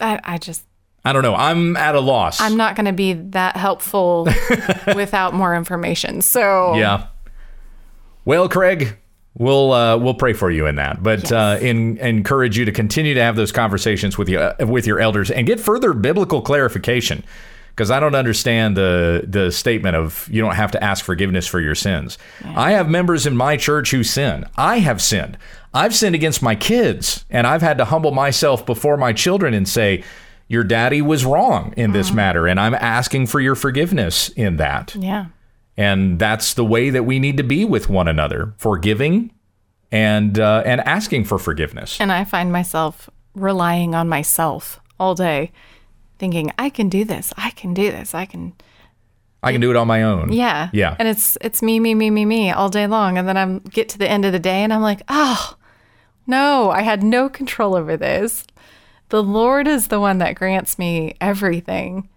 I 0.00 0.38
just 0.38 0.64
I 1.04 1.12
don't 1.12 1.22
know. 1.22 1.34
I'm 1.34 1.76
at 1.76 1.94
a 1.94 2.00
loss. 2.00 2.40
I'm 2.40 2.56
not 2.56 2.76
gonna 2.76 2.92
be 2.92 3.14
that 3.14 3.56
helpful 3.56 4.28
without 4.94 5.34
more 5.34 5.54
information. 5.56 6.22
So 6.22 6.74
Yeah. 6.74 7.06
Well, 8.24 8.48
Craig, 8.48 8.96
we'll 9.34 9.72
uh, 9.72 9.96
we'll 9.96 10.14
pray 10.14 10.32
for 10.34 10.50
you 10.50 10.66
in 10.66 10.76
that, 10.76 11.02
but 11.02 11.32
uh, 11.32 11.56
in, 11.60 11.96
encourage 11.98 12.56
you 12.58 12.64
to 12.66 12.72
continue 12.72 13.14
to 13.14 13.20
have 13.22 13.34
those 13.34 13.50
conversations 13.50 14.16
with 14.18 14.28
you 14.28 14.38
uh, 14.38 14.54
with 14.66 14.86
your 14.86 15.00
elders 15.00 15.30
and 15.30 15.46
get 15.46 15.58
further 15.58 15.92
biblical 15.92 16.40
clarification. 16.42 17.24
Because 17.74 17.90
I 17.90 18.00
don't 18.00 18.14
understand 18.14 18.76
the 18.76 19.24
the 19.26 19.50
statement 19.50 19.96
of 19.96 20.28
you 20.30 20.40
don't 20.42 20.54
have 20.54 20.70
to 20.72 20.84
ask 20.84 21.04
forgiveness 21.04 21.46
for 21.46 21.60
your 21.60 21.74
sins. 21.74 22.18
I 22.54 22.72
have 22.72 22.88
members 22.88 23.26
in 23.26 23.36
my 23.36 23.56
church 23.56 23.90
who 23.90 24.04
sin. 24.04 24.46
I 24.56 24.78
have 24.78 25.00
sinned. 25.00 25.38
I've 25.74 25.94
sinned 25.94 26.14
against 26.14 26.42
my 26.42 26.54
kids, 26.54 27.24
and 27.30 27.46
I've 27.46 27.62
had 27.62 27.78
to 27.78 27.86
humble 27.86 28.10
myself 28.12 28.66
before 28.66 28.98
my 28.98 29.14
children 29.14 29.54
and 29.54 29.66
say, 29.66 30.04
"Your 30.48 30.64
daddy 30.64 31.00
was 31.00 31.24
wrong 31.24 31.72
in 31.76 31.92
this 31.92 32.12
matter, 32.12 32.46
and 32.46 32.60
I'm 32.60 32.74
asking 32.74 33.28
for 33.28 33.40
your 33.40 33.54
forgiveness 33.54 34.28
in 34.30 34.56
that." 34.58 34.94
Yeah. 34.94 35.26
and 35.78 36.18
that's 36.18 36.52
the 36.52 36.64
way 36.64 36.90
that 36.90 37.04
we 37.04 37.18
need 37.18 37.38
to 37.38 37.42
be 37.42 37.64
with 37.64 37.88
one 37.88 38.06
another 38.06 38.52
forgiving 38.58 39.30
and 39.90 40.38
uh, 40.38 40.62
and 40.66 40.82
asking 40.82 41.24
for 41.24 41.38
forgiveness 41.38 41.98
And 41.98 42.12
I 42.12 42.24
find 42.24 42.52
myself 42.52 43.08
relying 43.34 43.94
on 43.94 44.06
myself 44.08 44.78
all 45.00 45.14
day, 45.14 45.50
thinking, 46.22 46.52
I 46.56 46.70
can 46.70 46.88
do 46.88 47.04
this. 47.04 47.32
I 47.36 47.50
can 47.50 47.74
do 47.74 47.90
this. 47.90 48.14
I 48.14 48.26
can 48.26 48.54
i 49.44 49.50
can 49.50 49.60
do 49.60 49.70
it 49.70 49.76
on 49.76 49.88
my 49.88 50.04
own 50.04 50.32
Yeah. 50.32 50.70
yeah 50.72 50.94
And 51.00 51.08
it's 51.08 51.36
it's 51.40 51.62
me, 51.62 51.80
me, 51.80 51.94
me, 51.96 52.10
me, 52.10 52.24
me 52.24 52.50
all 52.52 52.68
day 52.68 52.86
long. 52.86 53.18
And 53.18 53.26
then 53.28 53.36
I'm 53.36 53.58
get 53.58 53.88
to 53.90 53.98
the 53.98 54.08
end 54.08 54.24
of 54.24 54.32
the 54.32 54.38
day 54.38 54.62
and 54.62 54.72
I'm 54.72 54.82
like, 54.82 55.02
oh 55.08 55.56
no, 56.26 56.70
I 56.70 56.82
had 56.82 57.02
no 57.02 57.28
control 57.28 57.74
over 57.74 57.96
this. 57.96 58.44
The 59.08 59.22
Lord 59.22 59.66
is 59.66 59.88
the 59.88 59.98
one 60.00 60.18
that 60.18 60.36
grants 60.36 60.78
me 60.78 61.14
everything. 61.20 62.08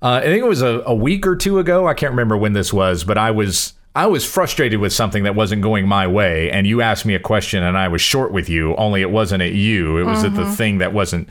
uh, 0.00 0.20
i 0.22 0.26
think 0.30 0.42
it 0.44 0.48
was 0.48 0.62
a, 0.62 0.82
a 0.86 0.94
week 0.94 1.26
or 1.26 1.34
two 1.34 1.58
ago 1.58 1.88
i 1.88 1.94
can't 1.94 2.12
remember 2.12 2.36
when 2.36 2.52
this 2.52 2.72
was 2.72 3.02
but 3.02 3.18
i 3.18 3.30
was 3.32 3.74
i 3.96 4.06
was 4.06 4.24
frustrated 4.24 4.78
with 4.78 4.92
something 4.92 5.24
that 5.24 5.34
wasn't 5.34 5.60
going 5.60 5.88
my 5.88 6.06
way 6.06 6.48
and 6.52 6.66
you 6.68 6.80
asked 6.80 7.04
me 7.04 7.14
a 7.16 7.20
question 7.32 7.64
and 7.64 7.76
i 7.76 7.88
was 7.88 8.00
short 8.00 8.30
with 8.32 8.48
you 8.48 8.76
only 8.76 9.00
it 9.02 9.10
wasn't 9.10 9.42
at 9.42 9.52
you 9.52 9.98
it 9.98 10.04
was 10.04 10.22
at 10.22 10.34
the 10.36 10.46
thing 10.60 10.78
that 10.78 10.92
wasn't 10.92 11.28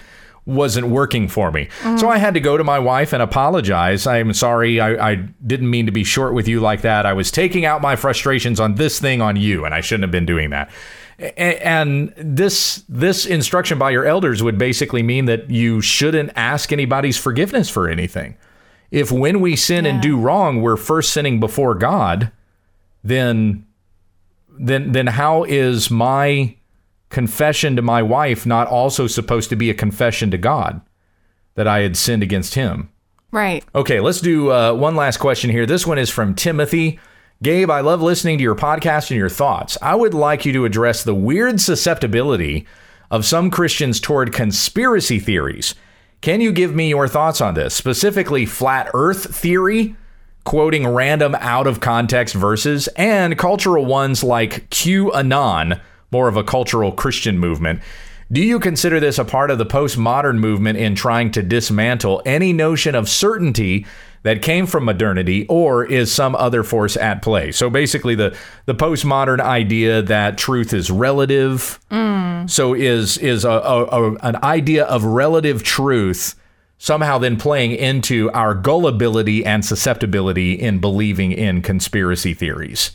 wasn't 0.47 0.87
working 0.87 1.27
for 1.27 1.51
me. 1.51 1.67
So 1.81 1.89
mm. 1.89 2.09
I 2.09 2.17
had 2.17 2.33
to 2.33 2.39
go 2.39 2.57
to 2.57 2.63
my 2.63 2.79
wife 2.79 3.11
and 3.11 3.21
apologize. 3.21 4.07
I'm 4.07 4.33
sorry. 4.33 4.79
I, 4.79 5.11
I 5.11 5.15
didn't 5.45 5.69
mean 5.69 5.85
to 5.85 5.91
be 5.91 6.05
short 6.05 6.33
with 6.33 6.47
you 6.47 6.61
like 6.61 6.81
that. 6.81 7.05
I 7.05 7.11
was 7.13 7.29
taking 7.29 7.65
out 7.65 7.81
my 7.81 7.97
frustrations 7.97 8.59
on 8.59 8.75
this 8.75 8.99
thing 8.99 9.21
on 9.21 9.35
you, 9.35 9.65
and 9.65 9.75
I 9.75 9.81
shouldn't 9.81 10.05
have 10.05 10.11
been 10.11 10.25
doing 10.25 10.49
that. 10.51 10.71
And 11.35 12.13
this 12.15 12.83
this 12.87 13.25
instruction 13.25 13.77
by 13.77 13.91
your 13.91 14.05
elders 14.05 14.41
would 14.41 14.57
basically 14.57 15.03
mean 15.03 15.25
that 15.25 15.49
you 15.49 15.81
shouldn't 15.81 16.31
ask 16.35 16.71
anybody's 16.71 17.17
forgiveness 17.17 17.69
for 17.69 17.89
anything. 17.89 18.37
If 18.89 19.11
when 19.11 19.41
we 19.41 19.55
sin 19.55 19.85
and 19.85 20.01
do 20.01 20.17
wrong, 20.17 20.61
we're 20.61 20.77
first 20.77 21.11
sinning 21.11 21.39
before 21.39 21.75
God, 21.75 22.31
then 23.03 23.65
then 24.59 24.93
then 24.93 25.07
how 25.07 25.43
is 25.43 25.91
my 25.91 26.55
confession 27.09 27.75
to 27.75 27.81
my 27.81 28.01
wife 28.01 28.45
not 28.45 28.67
also 28.67 29.07
supposed 29.07 29.49
to 29.49 29.55
be 29.55 29.69
a 29.69 29.75
confession 29.75 30.31
to 30.31 30.37
God 30.37 30.81
that 31.55 31.67
I 31.67 31.79
had 31.79 31.97
sinned 31.97 32.23
against 32.23 32.55
him? 32.55 32.89
Right. 33.31 33.63
Okay, 33.75 33.99
let's 33.99 34.21
do 34.21 34.51
uh, 34.51 34.73
one 34.73 34.95
last 34.95 35.17
question 35.17 35.49
here. 35.49 35.65
This 35.65 35.85
one 35.85 35.97
is 35.97 36.09
from 36.09 36.33
Timothy. 36.35 36.99
Gabe, 37.43 37.69
I 37.69 37.81
love 37.81 38.01
listening 38.01 38.37
to 38.37 38.43
your 38.43 38.55
podcast 38.55 39.11
and 39.11 39.17
your 39.17 39.29
thoughts. 39.29 39.77
I 39.81 39.95
would 39.95 40.13
like 40.13 40.45
you 40.45 40.53
to 40.53 40.65
address 40.65 41.03
the 41.03 41.13
weird 41.13 41.61
susceptibility 41.61 42.65
of 43.11 43.25
some 43.25 43.51
Christians 43.51 43.99
toward 43.99 44.33
conspiracy 44.33 45.19
theories. 45.19 45.75
Can 46.21 46.41
you 46.41 46.51
give 46.51 46.73
me 46.73 46.89
your 46.89 47.07
thoughts 47.07 47.41
on 47.41 47.53
this, 47.53 47.75
specifically 47.75 48.45
flat 48.45 48.89
earth 48.93 49.35
theory, 49.35 49.95
quoting 50.45 50.87
random 50.87 51.35
out 51.35 51.67
of 51.67 51.79
context 51.79 52.33
verses, 52.33 52.87
and 52.95 53.37
cultural 53.37 53.85
ones 53.85 54.23
like 54.23 54.69
QAnon, 54.69 55.79
more 56.11 56.27
of 56.27 56.37
a 56.37 56.43
cultural 56.43 56.91
Christian 56.91 57.37
movement? 57.37 57.81
Do 58.31 58.41
you 58.41 58.59
consider 58.59 58.99
this 58.99 59.17
a 59.17 59.25
part 59.25 59.51
of 59.51 59.57
the 59.57 59.65
postmodern 59.65 60.37
movement 60.39 60.77
in 60.77 60.95
trying 60.95 61.31
to 61.31 61.41
dismantle 61.41 62.21
any 62.25 62.51
notion 62.51 62.93
of 62.93 63.07
certainty 63.07 63.85
that 64.23 64.41
came 64.41 64.65
from 64.65 64.83
modernity 64.83 65.45
or 65.47 65.85
is 65.85 66.11
some 66.11 66.35
other 66.35 66.63
force 66.63 66.97
at 66.97 67.21
play? 67.21 67.53
So 67.53 67.69
basically 67.69 68.15
the 68.15 68.37
the 68.65 68.75
postmodern 68.75 69.39
idea 69.39 70.01
that 70.01 70.37
truth 70.37 70.73
is 70.73 70.91
relative. 70.91 71.79
Mm. 71.89 72.49
So 72.49 72.73
is 72.73 73.17
is 73.19 73.45
a, 73.45 73.49
a, 73.49 73.85
a 73.85 74.15
an 74.15 74.35
idea 74.43 74.83
of 74.83 75.05
relative 75.05 75.63
truth 75.63 76.35
somehow 76.79 77.17
then 77.17 77.37
playing 77.37 77.71
into 77.71 78.29
our 78.31 78.53
gullibility 78.53 79.45
and 79.45 79.63
susceptibility 79.63 80.53
in 80.53 80.79
believing 80.79 81.31
in 81.31 81.61
conspiracy 81.61 82.33
theories? 82.33 82.91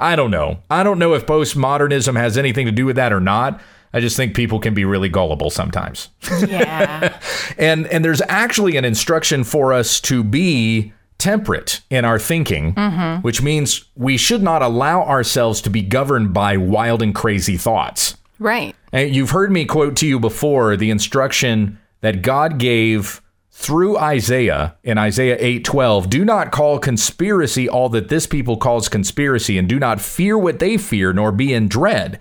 I 0.00 0.16
don't 0.16 0.30
know. 0.30 0.62
I 0.70 0.82
don't 0.82 0.98
know 0.98 1.14
if 1.14 1.26
postmodernism 1.26 2.16
has 2.16 2.38
anything 2.38 2.66
to 2.66 2.72
do 2.72 2.86
with 2.86 2.96
that 2.96 3.12
or 3.12 3.20
not. 3.20 3.60
I 3.92 4.00
just 4.00 4.16
think 4.16 4.34
people 4.34 4.60
can 4.60 4.72
be 4.72 4.84
really 4.84 5.08
gullible 5.08 5.50
sometimes. 5.50 6.08
Yeah. 6.46 7.18
And 7.58 7.86
and 7.88 8.04
there's 8.04 8.22
actually 8.28 8.76
an 8.76 8.84
instruction 8.84 9.44
for 9.44 9.72
us 9.72 10.00
to 10.02 10.24
be 10.24 10.92
temperate 11.18 11.82
in 11.90 12.04
our 12.06 12.18
thinking, 12.18 12.74
mm-hmm. 12.74 13.20
which 13.20 13.42
means 13.42 13.84
we 13.96 14.16
should 14.16 14.42
not 14.42 14.62
allow 14.62 15.02
ourselves 15.02 15.60
to 15.62 15.70
be 15.70 15.82
governed 15.82 16.32
by 16.32 16.56
wild 16.56 17.02
and 17.02 17.14
crazy 17.14 17.56
thoughts. 17.58 18.16
right. 18.38 18.74
And 18.92 19.14
you've 19.14 19.30
heard 19.30 19.52
me 19.52 19.66
quote 19.66 19.96
to 19.98 20.06
you 20.06 20.18
before 20.18 20.76
the 20.76 20.90
instruction 20.90 21.78
that 22.00 22.22
God 22.22 22.58
gave 22.58 23.20
through 23.60 23.98
Isaiah 23.98 24.74
in 24.82 24.96
Isaiah 24.96 25.36
8:12, 25.38 26.08
"Do 26.08 26.24
not 26.24 26.50
call 26.50 26.78
conspiracy 26.78 27.68
all 27.68 27.90
that 27.90 28.08
this 28.08 28.26
people 28.26 28.56
calls 28.56 28.88
conspiracy, 28.88 29.58
and 29.58 29.68
do 29.68 29.78
not 29.78 30.00
fear 30.00 30.38
what 30.38 30.60
they 30.60 30.78
fear, 30.78 31.12
nor 31.12 31.30
be 31.30 31.52
in 31.52 31.68
dread. 31.68 32.18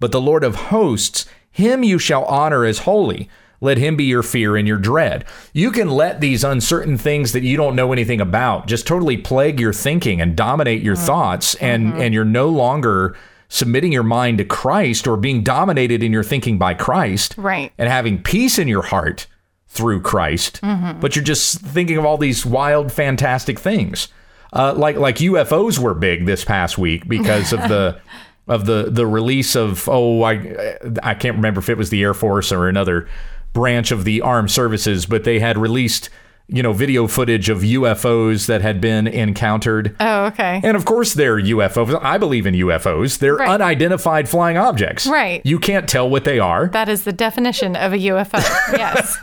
But 0.00 0.12
the 0.12 0.20
Lord 0.20 0.42
of 0.42 0.54
hosts, 0.72 1.26
him 1.50 1.84
you 1.84 1.98
shall 1.98 2.24
honor 2.24 2.64
as 2.64 2.80
holy." 2.80 3.28
Let 3.60 3.76
him 3.76 3.96
be 3.96 4.04
your 4.04 4.22
fear 4.22 4.56
and 4.56 4.68
your 4.68 4.78
dread. 4.78 5.24
You 5.52 5.72
can 5.72 5.90
let 5.90 6.20
these 6.20 6.44
uncertain 6.44 6.96
things 6.96 7.32
that 7.32 7.42
you 7.42 7.56
don't 7.56 7.74
know 7.74 7.92
anything 7.92 8.20
about 8.20 8.68
just 8.68 8.86
totally 8.86 9.16
plague 9.16 9.58
your 9.58 9.72
thinking 9.72 10.20
and 10.20 10.36
dominate 10.36 10.80
your 10.80 10.94
mm-hmm. 10.94 11.06
thoughts, 11.06 11.54
and, 11.56 11.88
mm-hmm. 11.88 12.00
and 12.00 12.14
you're 12.14 12.24
no 12.24 12.48
longer 12.48 13.16
submitting 13.48 13.90
your 13.90 14.04
mind 14.04 14.38
to 14.38 14.44
Christ 14.44 15.08
or 15.08 15.16
being 15.16 15.42
dominated 15.42 16.04
in 16.04 16.12
your 16.12 16.22
thinking 16.22 16.56
by 16.56 16.72
Christ 16.72 17.34
Right. 17.36 17.72
and 17.76 17.88
having 17.88 18.22
peace 18.22 18.60
in 18.60 18.68
your 18.68 18.82
heart 18.82 19.26
through 19.68 20.00
Christ, 20.00 20.60
but 20.62 21.14
you're 21.14 21.24
just 21.24 21.60
thinking 21.60 21.98
of 21.98 22.04
all 22.04 22.18
these 22.18 22.44
wild, 22.46 22.90
fantastic 22.90 23.58
things. 23.58 24.08
uh, 24.52 24.72
like 24.74 24.96
like 24.96 25.16
UFOs 25.16 25.78
were 25.78 25.94
big 25.94 26.24
this 26.26 26.44
past 26.44 26.78
week 26.78 27.06
because 27.06 27.52
of 27.52 27.60
the 27.68 28.00
of 28.48 28.64
the 28.64 28.88
the 28.90 29.06
release 29.06 29.54
of 29.54 29.88
oh 29.88 30.22
I 30.22 30.76
I 31.02 31.14
can't 31.14 31.36
remember 31.36 31.60
if 31.60 31.68
it 31.68 31.76
was 31.76 31.90
the 31.90 32.02
Air 32.02 32.14
Force 32.14 32.50
or 32.50 32.66
another 32.68 33.08
branch 33.52 33.90
of 33.90 34.04
the 34.04 34.22
armed 34.22 34.50
services, 34.50 35.04
but 35.06 35.24
they 35.24 35.38
had 35.38 35.58
released 35.58 36.08
you 36.48 36.62
know 36.62 36.72
video 36.72 37.06
footage 37.06 37.48
of 37.48 37.58
UFOs 37.60 38.46
that 38.46 38.62
had 38.62 38.80
been 38.80 39.06
encountered. 39.06 39.94
Oh, 40.00 40.26
okay. 40.26 40.60
And 40.64 40.76
of 40.76 40.84
course, 40.84 41.14
they're 41.14 41.38
UFOs. 41.38 41.98
I 42.02 42.16
believe 42.18 42.46
in 42.46 42.54
UFOs. 42.54 43.18
They're 43.18 43.36
Right. 43.36 43.48
unidentified 43.50 44.28
flying 44.28 44.56
objects. 44.56 45.06
Right. 45.06 45.40
You 45.44 45.58
can't 45.58 45.88
tell 45.88 46.08
what 46.08 46.24
they 46.24 46.38
are. 46.38 46.68
That 46.68 46.88
is 46.88 47.04
the 47.04 47.12
definition 47.12 47.76
of 47.76 47.92
a 47.92 47.98
UFO. 47.98 48.38
Yes. 48.78 49.16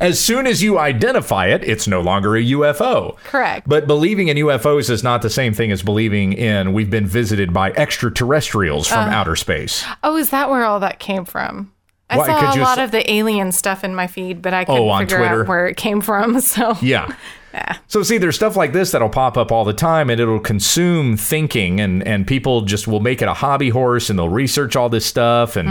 As 0.00 0.18
soon 0.20 0.46
as 0.46 0.62
you 0.62 0.78
identify 0.78 1.46
it, 1.46 1.62
it's 1.64 1.86
no 1.86 2.00
longer 2.00 2.36
a 2.36 2.42
UFO. 2.42 3.16
Correct. 3.24 3.68
But 3.68 3.86
believing 3.86 4.28
in 4.28 4.36
UFOs 4.38 4.90
is 4.90 5.02
not 5.02 5.22
the 5.22 5.30
same 5.30 5.52
thing 5.54 5.70
as 5.72 5.82
believing 5.82 6.32
in 6.32 6.72
we've 6.72 6.90
been 6.90 7.06
visited 7.06 7.52
by 7.52 7.70
extraterrestrials 7.72 8.88
from 8.88 9.08
Uh. 9.08 9.12
outer 9.12 9.36
space. 9.36 9.84
Oh, 10.02 10.16
is 10.16 10.30
that 10.30 10.50
where 10.50 10.64
all 10.64 10.80
that 10.80 10.98
came 10.98 11.24
from? 11.24 11.72
I 12.12 12.26
saw 12.26 12.54
a 12.54 12.60
lot 12.60 12.78
s- 12.78 12.84
of 12.84 12.90
the 12.90 13.10
alien 13.12 13.52
stuff 13.52 13.84
in 13.84 13.94
my 13.94 14.06
feed, 14.06 14.42
but 14.42 14.52
I 14.54 14.64
couldn't 14.64 14.80
Oh, 14.88 14.98
figure 14.98 15.18
Twitter? 15.18 15.40
out 15.42 15.48
where 15.48 15.66
it 15.68 15.76
came 15.76 16.00
from. 16.00 16.40
So 16.40 16.76
Yeah. 16.82 17.14
Yeah. 17.54 17.76
So 17.86 18.02
see, 18.02 18.16
there's 18.16 18.34
stuff 18.36 18.56
like 18.56 18.72
this 18.72 18.92
that'll 18.92 19.10
pop 19.10 19.36
up 19.36 19.52
all 19.52 19.64
the 19.66 19.74
time, 19.74 20.08
and 20.08 20.18
it'll 20.18 20.40
consume 20.40 21.18
thinking, 21.18 21.80
and 21.80 22.02
and 22.06 22.26
people 22.26 22.62
just 22.62 22.88
will 22.88 23.00
make 23.00 23.20
it 23.20 23.28
a 23.28 23.34
hobby 23.34 23.68
horse, 23.68 24.08
and 24.08 24.18
they'll 24.18 24.28
research 24.30 24.74
all 24.74 24.88
this 24.88 25.04
stuff, 25.04 25.56
and 25.56 25.68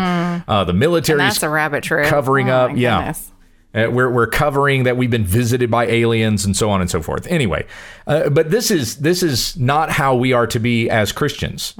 uh, 0.47 0.63
the 0.63 0.73
military's 0.73 1.21
Hmm. 1.21 1.27
that's 1.27 1.43
a 1.43 1.49
rabbit 1.49 1.83
trail. 1.83 2.07
covering 2.07 2.49
Oh, 2.51 2.55
up. 2.65 2.71
Yeah. 2.77 2.97
goodness. 2.99 3.31
Uh, 3.73 3.87
we're, 3.89 4.11
we're 4.11 4.27
covering 4.27 4.83
that 4.83 4.97
we've 4.97 5.09
been 5.09 5.23
visited 5.25 5.71
by 5.71 5.87
aliens 5.87 6.43
and 6.45 6.57
so 6.57 6.69
on 6.69 6.81
and 6.81 6.89
so 6.91 7.01
forth. 7.01 7.25
Anyway, 7.27 7.65
uh, 8.05 8.29
but 8.29 8.51
this 8.51 8.69
is 8.69 8.97
this 8.97 9.23
is 9.23 9.57
not 9.57 9.89
how 9.89 10.13
we 10.13 10.33
are 10.33 10.45
to 10.45 10.59
be 10.59 10.87
as 10.89 11.11
Christians. 11.13 11.73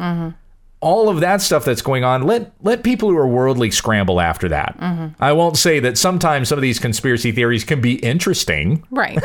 All 0.81 1.09
of 1.09 1.19
that 1.19 1.41
stuff 1.41 1.63
that's 1.63 1.81
going 1.83 2.03
on, 2.03 2.23
let 2.23 2.51
let 2.61 2.83
people 2.83 3.09
who 3.09 3.17
are 3.17 3.27
worldly 3.27 3.69
scramble 3.71 4.19
after 4.19 4.49
that. 4.49 4.75
I 5.19 5.31
won't 5.31 5.55
say 5.57 5.79
that 5.79 5.97
sometimes 5.97 6.49
some 6.49 6.57
of 6.57 6.63
these 6.63 6.79
conspiracy 6.79 7.31
theories 7.31 7.63
can 7.63 7.81
be 7.81 7.95
interesting, 7.95 8.83
Right. 8.89 9.19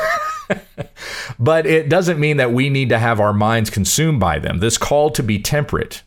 but 1.38 1.66
it 1.66 1.88
doesn't 1.88 2.20
mean 2.20 2.36
that 2.36 2.52
we 2.52 2.68
need 2.70 2.88
to 2.90 2.98
have 2.98 3.20
our 3.20 3.32
minds 3.32 3.70
consumed 3.70 4.20
by 4.20 4.38
them. 4.38 4.58
This 4.58 4.78
call 4.78 5.10
to 5.10 5.22
be 5.22 5.38
temperate 5.38 6.02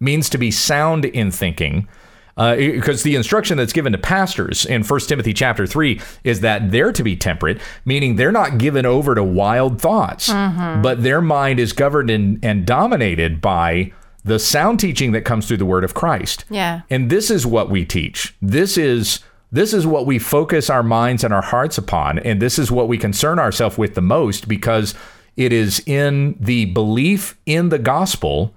means 0.00 0.28
to 0.30 0.38
be 0.38 0.50
sound 0.50 1.04
in 1.04 1.30
thinking. 1.30 1.88
Uh, 2.34 2.56
because 2.56 3.02
the 3.02 3.14
instruction 3.14 3.58
that's 3.58 3.74
given 3.74 3.92
to 3.92 3.98
pastors 3.98 4.64
in 4.64 4.82
1 4.82 5.00
Timothy 5.00 5.34
chapter 5.34 5.66
3 5.66 6.00
is 6.24 6.40
that 6.40 6.70
they're 6.70 6.90
to 6.92 7.02
be 7.02 7.14
temperate, 7.14 7.60
meaning 7.84 8.16
they're 8.16 8.32
not 8.32 8.56
given 8.56 8.86
over 8.86 9.14
to 9.14 9.22
wild 9.22 9.82
thoughts, 9.82 10.28
but 10.30 11.02
their 11.02 11.20
mind 11.20 11.60
is 11.60 11.74
governed 11.74 12.08
and, 12.08 12.42
and 12.42 12.64
dominated 12.64 13.42
by 13.42 13.92
the 14.24 14.38
sound 14.38 14.80
teaching 14.80 15.12
that 15.12 15.24
comes 15.24 15.46
through 15.46 15.56
the 15.56 15.66
word 15.66 15.84
of 15.84 15.94
Christ. 15.94 16.44
Yeah. 16.48 16.82
And 16.90 17.10
this 17.10 17.30
is 17.30 17.46
what 17.46 17.70
we 17.70 17.84
teach. 17.84 18.34
This 18.40 18.76
is 18.76 19.20
this 19.50 19.74
is 19.74 19.86
what 19.86 20.06
we 20.06 20.18
focus 20.18 20.70
our 20.70 20.82
minds 20.82 21.24
and 21.24 21.34
our 21.34 21.42
hearts 21.42 21.76
upon, 21.76 22.18
and 22.20 22.40
this 22.40 22.58
is 22.58 22.70
what 22.70 22.88
we 22.88 22.96
concern 22.96 23.38
ourselves 23.38 23.76
with 23.76 23.94
the 23.94 24.00
most 24.00 24.48
because 24.48 24.94
it 25.36 25.52
is 25.52 25.82
in 25.86 26.36
the 26.40 26.66
belief 26.66 27.36
in 27.44 27.68
the 27.68 27.78
gospel 27.78 28.54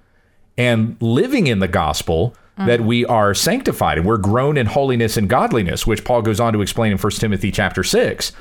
and 0.57 0.95
living 1.01 1.47
in 1.47 1.59
the 1.59 1.67
gospel 1.67 2.33
that 2.57 2.81
we 2.81 3.05
are 3.05 3.33
sanctified 3.33 3.97
and 3.97 4.07
we're 4.07 4.17
grown 4.17 4.55
in 4.57 4.65
holiness 4.65 5.17
and 5.17 5.29
godliness, 5.29 5.85
which 5.85 6.05
Paul 6.05 6.21
goes 6.21 6.39
on 6.39 6.53
to 6.53 6.61
explain 6.61 6.93
in 6.93 6.97
1 6.97 7.11
Timothy 7.11 7.51
chapter 7.51 7.83
6. 7.83 8.31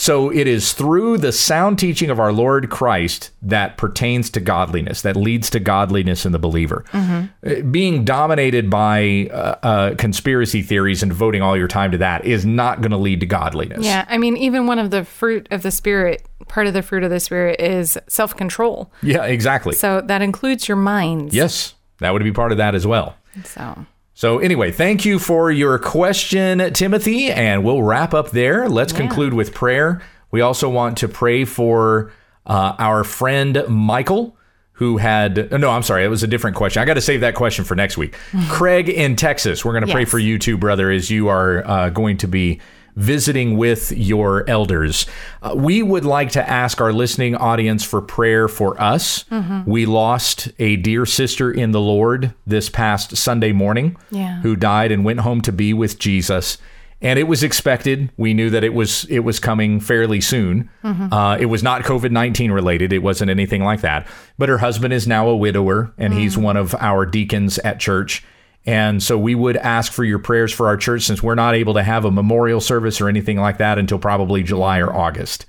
So 0.00 0.30
it 0.30 0.46
is 0.46 0.74
through 0.74 1.18
the 1.18 1.32
sound 1.32 1.76
teaching 1.80 2.08
of 2.08 2.20
our 2.20 2.32
Lord 2.32 2.70
Christ 2.70 3.32
that 3.42 3.76
pertains 3.76 4.30
to 4.30 4.38
godliness, 4.38 5.02
that 5.02 5.16
leads 5.16 5.50
to 5.50 5.58
godliness 5.58 6.24
in 6.24 6.30
the 6.30 6.38
believer. 6.38 6.84
Uh, 6.94 7.26
Being 7.68 8.04
dominated 8.04 8.70
by 8.70 9.28
uh, 9.32 9.56
uh, 9.64 9.94
conspiracy 9.96 10.62
theories 10.62 11.02
and 11.02 11.10
devoting 11.10 11.42
all 11.42 11.56
your 11.56 11.66
time 11.66 11.90
to 11.90 11.98
that 11.98 12.24
is 12.24 12.46
not 12.46 12.80
going 12.80 12.92
to 12.92 12.96
lead 12.96 13.18
to 13.20 13.26
godliness. 13.26 13.84
Yeah. 13.84 14.04
I 14.08 14.18
mean, 14.18 14.36
even 14.36 14.68
one 14.68 14.78
of 14.78 14.92
the 14.92 15.04
fruit 15.04 15.48
of 15.50 15.64
the 15.64 15.72
Spirit, 15.72 16.22
part 16.46 16.68
of 16.68 16.74
the 16.74 16.82
fruit 16.82 17.02
of 17.02 17.10
the 17.10 17.18
Spirit 17.18 17.60
is 17.60 17.98
self 18.06 18.36
control. 18.36 18.92
Yeah, 19.02 19.24
exactly. 19.24 19.74
So 19.74 20.00
that 20.02 20.22
includes 20.22 20.68
your 20.68 20.76
minds. 20.76 21.34
yes, 21.34 21.74
that 21.98 22.12
would 22.12 22.22
be 22.22 22.30
part 22.30 22.52
of 22.52 22.58
that 22.58 22.76
as 22.76 22.86
well. 22.86 23.16
So 23.44 23.84
So, 24.18 24.40
anyway, 24.40 24.72
thank 24.72 25.04
you 25.04 25.20
for 25.20 25.48
your 25.48 25.78
question, 25.78 26.72
Timothy, 26.72 27.30
and 27.30 27.62
we'll 27.62 27.84
wrap 27.84 28.14
up 28.14 28.32
there. 28.32 28.68
Let's 28.68 28.92
conclude 28.92 29.32
with 29.32 29.54
prayer. 29.54 30.02
We 30.32 30.40
also 30.40 30.68
want 30.68 30.98
to 30.98 31.08
pray 31.08 31.44
for 31.44 32.10
uh, 32.44 32.74
our 32.80 33.04
friend 33.04 33.62
Michael, 33.68 34.36
who 34.72 34.96
had, 34.96 35.52
no, 35.52 35.70
I'm 35.70 35.84
sorry, 35.84 36.04
it 36.04 36.08
was 36.08 36.24
a 36.24 36.26
different 36.26 36.56
question. 36.56 36.82
I 36.82 36.84
got 36.84 36.94
to 36.94 37.00
save 37.00 37.20
that 37.20 37.36
question 37.36 37.64
for 37.64 37.76
next 37.76 37.96
week. 37.96 38.16
Craig 38.48 38.88
in 38.88 39.14
Texas, 39.14 39.64
we're 39.64 39.70
going 39.70 39.86
to 39.86 39.92
pray 39.92 40.04
for 40.04 40.18
you 40.18 40.36
too, 40.36 40.58
brother, 40.58 40.90
as 40.90 41.08
you 41.12 41.28
are 41.28 41.64
uh, 41.64 41.88
going 41.90 42.16
to 42.16 42.26
be 42.26 42.60
visiting 42.98 43.56
with 43.56 43.92
your 43.92 44.44
elders. 44.50 45.06
Uh, 45.40 45.54
we 45.56 45.82
would 45.82 46.04
like 46.04 46.32
to 46.32 46.48
ask 46.50 46.80
our 46.80 46.92
listening 46.92 47.36
audience 47.36 47.84
for 47.84 48.02
prayer 48.02 48.48
for 48.48 48.78
us. 48.80 49.24
We 49.66 49.86
lost 49.86 50.48
a 50.58 50.74
dear 50.76 51.06
sister 51.06 51.50
in 51.50 51.70
the 51.70 51.80
Lord 51.80 52.34
this 52.46 52.68
past 52.68 53.16
Sunday 53.16 53.52
morning 53.52 53.96
Yeah. 54.10 54.40
who 54.40 54.56
died 54.56 54.90
and 54.90 55.04
went 55.04 55.20
home 55.20 55.40
to 55.42 55.52
be 55.52 55.72
with 55.72 55.98
Jesus. 56.00 56.58
And 57.00 57.16
it 57.20 57.28
was 57.28 57.44
expected. 57.44 58.10
We 58.16 58.34
knew 58.34 58.50
that 58.50 58.64
it 58.64 58.74
was 58.74 59.04
it 59.04 59.20
was 59.20 59.38
coming 59.38 59.78
fairly 59.78 60.20
soon. 60.20 60.68
Uh, 60.82 61.36
it 61.38 61.46
was 61.46 61.62
not 61.62 61.82
COVID 61.84 62.10
nineteen 62.10 62.50
related. 62.50 62.92
It 62.92 63.04
wasn't 63.04 63.30
anything 63.30 63.62
like 63.62 63.82
that. 63.82 64.04
But 64.36 64.48
her 64.48 64.58
husband 64.58 64.92
is 64.92 65.06
now 65.06 65.28
a 65.28 65.36
widower, 65.36 65.92
and 65.96 66.12
he's 66.12 66.36
one 66.36 66.56
of 66.56 66.74
our 66.80 67.06
deacons 67.06 67.60
at 67.60 67.78
church. 67.78 68.24
And 68.66 69.02
so 69.02 69.16
we 69.18 69.34
would 69.34 69.56
ask 69.56 69.92
for 69.92 70.04
your 70.04 70.18
prayers 70.18 70.52
for 70.52 70.66
our 70.66 70.76
church 70.76 71.02
since 71.02 71.22
we're 71.22 71.34
not 71.34 71.54
able 71.54 71.74
to 71.74 71.82
have 71.82 72.04
a 72.04 72.10
memorial 72.10 72.60
service 72.60 73.00
or 73.00 73.08
anything 73.08 73.38
like 73.38 73.58
that 73.58 73.78
until 73.78 73.98
probably 73.98 74.42
July 74.42 74.78
or 74.78 74.94
August. 74.94 75.46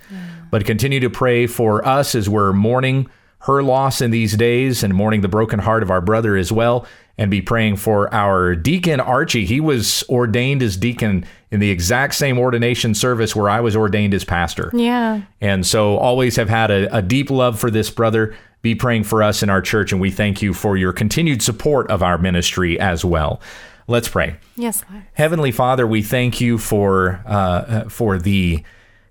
But 0.52 0.66
continue 0.66 1.00
to 1.02 1.10
pray 1.10 1.46
for 1.46 1.86
us 1.86 2.16
as 2.16 2.30
we're 2.30 2.54
mourning 2.54 3.10
her 3.44 3.62
loss 3.62 4.02
in 4.02 4.12
these 4.12 4.36
days 4.36 4.84
and 4.84 4.94
mourning 4.94 5.22
the 5.22 5.28
broken 5.28 5.60
heart 5.60 5.84
of 5.84 5.92
our 5.92 6.02
brother 6.02 6.38
as 6.38 6.52
well. 6.52 6.86
And 7.18 7.30
be 7.30 7.42
praying 7.42 7.76
for 7.76 8.14
our 8.14 8.56
deacon 8.56 9.02
Archie. 9.02 9.46
He 9.46 9.60
was 9.60 10.06
ordained 10.08 10.64
as 10.64 10.78
deacon 10.78 11.26
in 11.52 11.60
the 11.60 11.70
exact 11.70 12.16
same 12.16 12.40
ordination 12.40 12.96
service 12.96 13.36
where 13.36 13.50
I 13.50 13.60
was 13.60 13.76
ordained 13.76 14.14
as 14.14 14.24
pastor. 14.24 14.72
yeah. 14.74 15.24
And 15.42 15.68
so 15.68 15.98
always 15.98 16.38
have 16.38 16.48
had 16.48 16.72
a, 16.72 16.96
a 16.96 17.02
deep 17.02 17.30
love 17.30 17.60
for 17.60 17.70
this 17.70 17.90
brother. 17.90 18.38
Be 18.62 18.76
praying 18.76 19.06
for 19.06 19.24
us 19.24 19.42
in 19.42 19.50
our 19.50 19.62
church, 19.62 19.92
and 19.92 20.02
we 20.02 20.12
thank 20.12 20.42
you 20.42 20.54
for 20.54 20.76
your 20.76 20.92
continued 20.92 21.42
support 21.42 21.90
of 21.90 22.04
our 22.04 22.18
ministry 22.18 22.80
as 22.80 23.06
well. 23.06 23.42
Let's 23.88 24.08
pray. 24.08 24.36
Yes. 24.56 24.84
Lord. 24.90 25.04
Heavenly 25.14 25.52
Father, 25.52 25.88
we 25.88 26.02
thank 26.02 26.40
you 26.40 26.58
for 26.58 27.24
uh, 27.26 27.90
for 27.90 28.20
the 28.20 28.64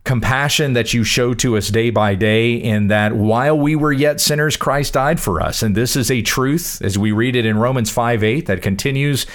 compassion 0.04 0.72
that 0.72 0.94
you 0.94 1.04
show 1.04 1.34
to 1.34 1.56
us 1.56 1.68
day 1.68 1.90
by 1.90 2.14
day 2.14 2.54
in 2.54 2.86
that 2.86 3.12
while 3.14 3.58
we 3.58 3.76
were 3.76 3.92
yet 3.92 4.22
sinners 4.22 4.56
Christ 4.56 4.94
died 4.94 5.20
for 5.20 5.38
us 5.38 5.62
and 5.62 5.74
this 5.74 5.96
is 5.96 6.10
a 6.10 6.22
truth 6.22 6.80
as 6.80 6.96
we 6.96 7.12
read 7.12 7.36
it 7.36 7.44
in 7.44 7.58
Romans 7.58 7.90
5 7.90 8.24
8 8.24 8.46
that 8.46 8.62
continues 8.62 9.26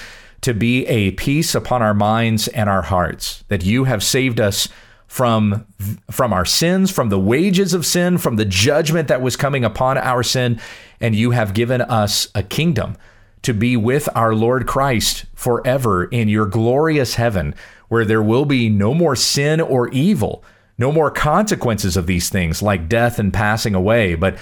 to 0.42 0.52
be 0.52 0.84
a 0.88 1.12
peace 1.12 1.54
upon 1.54 1.84
our 1.84 1.94
minds 1.94 2.48
and 2.48 2.72
our 2.72 2.82
hearts 2.82 3.44
that 3.50 3.64
you 3.64 3.84
have 3.84 4.04
saved 4.04 4.40
us 4.40 4.68
from 5.14 5.64
from 6.10 6.34
our 6.34 6.46
sins 6.46 6.90
from 6.90 7.10
the 7.10 7.20
wages 7.20 7.76
of 7.76 7.86
sin 7.86 8.18
from 8.18 8.36
the 8.36 8.46
judgment 8.46 9.08
that 9.08 9.22
was 9.22 9.36
coming 9.36 9.64
upon 9.64 9.96
our 9.96 10.24
sin 10.24 10.60
and 11.00 11.16
you 11.16 11.32
have 11.32 11.54
given 11.54 11.82
us 11.82 12.30
a 12.34 12.42
kingdom 12.42 12.96
to 13.44 13.54
be 13.54 13.78
with 13.78 14.10
our 14.16 14.34
Lord 14.34 14.66
Christ 14.66 15.26
forever 15.36 16.06
in 16.06 16.30
your 16.30 16.46
glorious 16.46 17.16
heaven, 17.16 17.54
where 17.90 18.06
there 18.06 18.24
will 18.24 18.46
be 18.46 18.70
no 18.70 18.94
more 18.94 19.16
sin 19.16 19.62
or 19.62 19.90
evil, 19.90 20.44
no 20.78 20.92
more 20.92 21.12
consequences 21.12 21.96
of 21.96 22.08
these 22.08 22.30
things 22.30 22.62
like 22.62 22.90
death 22.90 23.20
and 23.20 23.32
passing 23.32 23.76
away, 23.76 24.16
but 24.16 24.38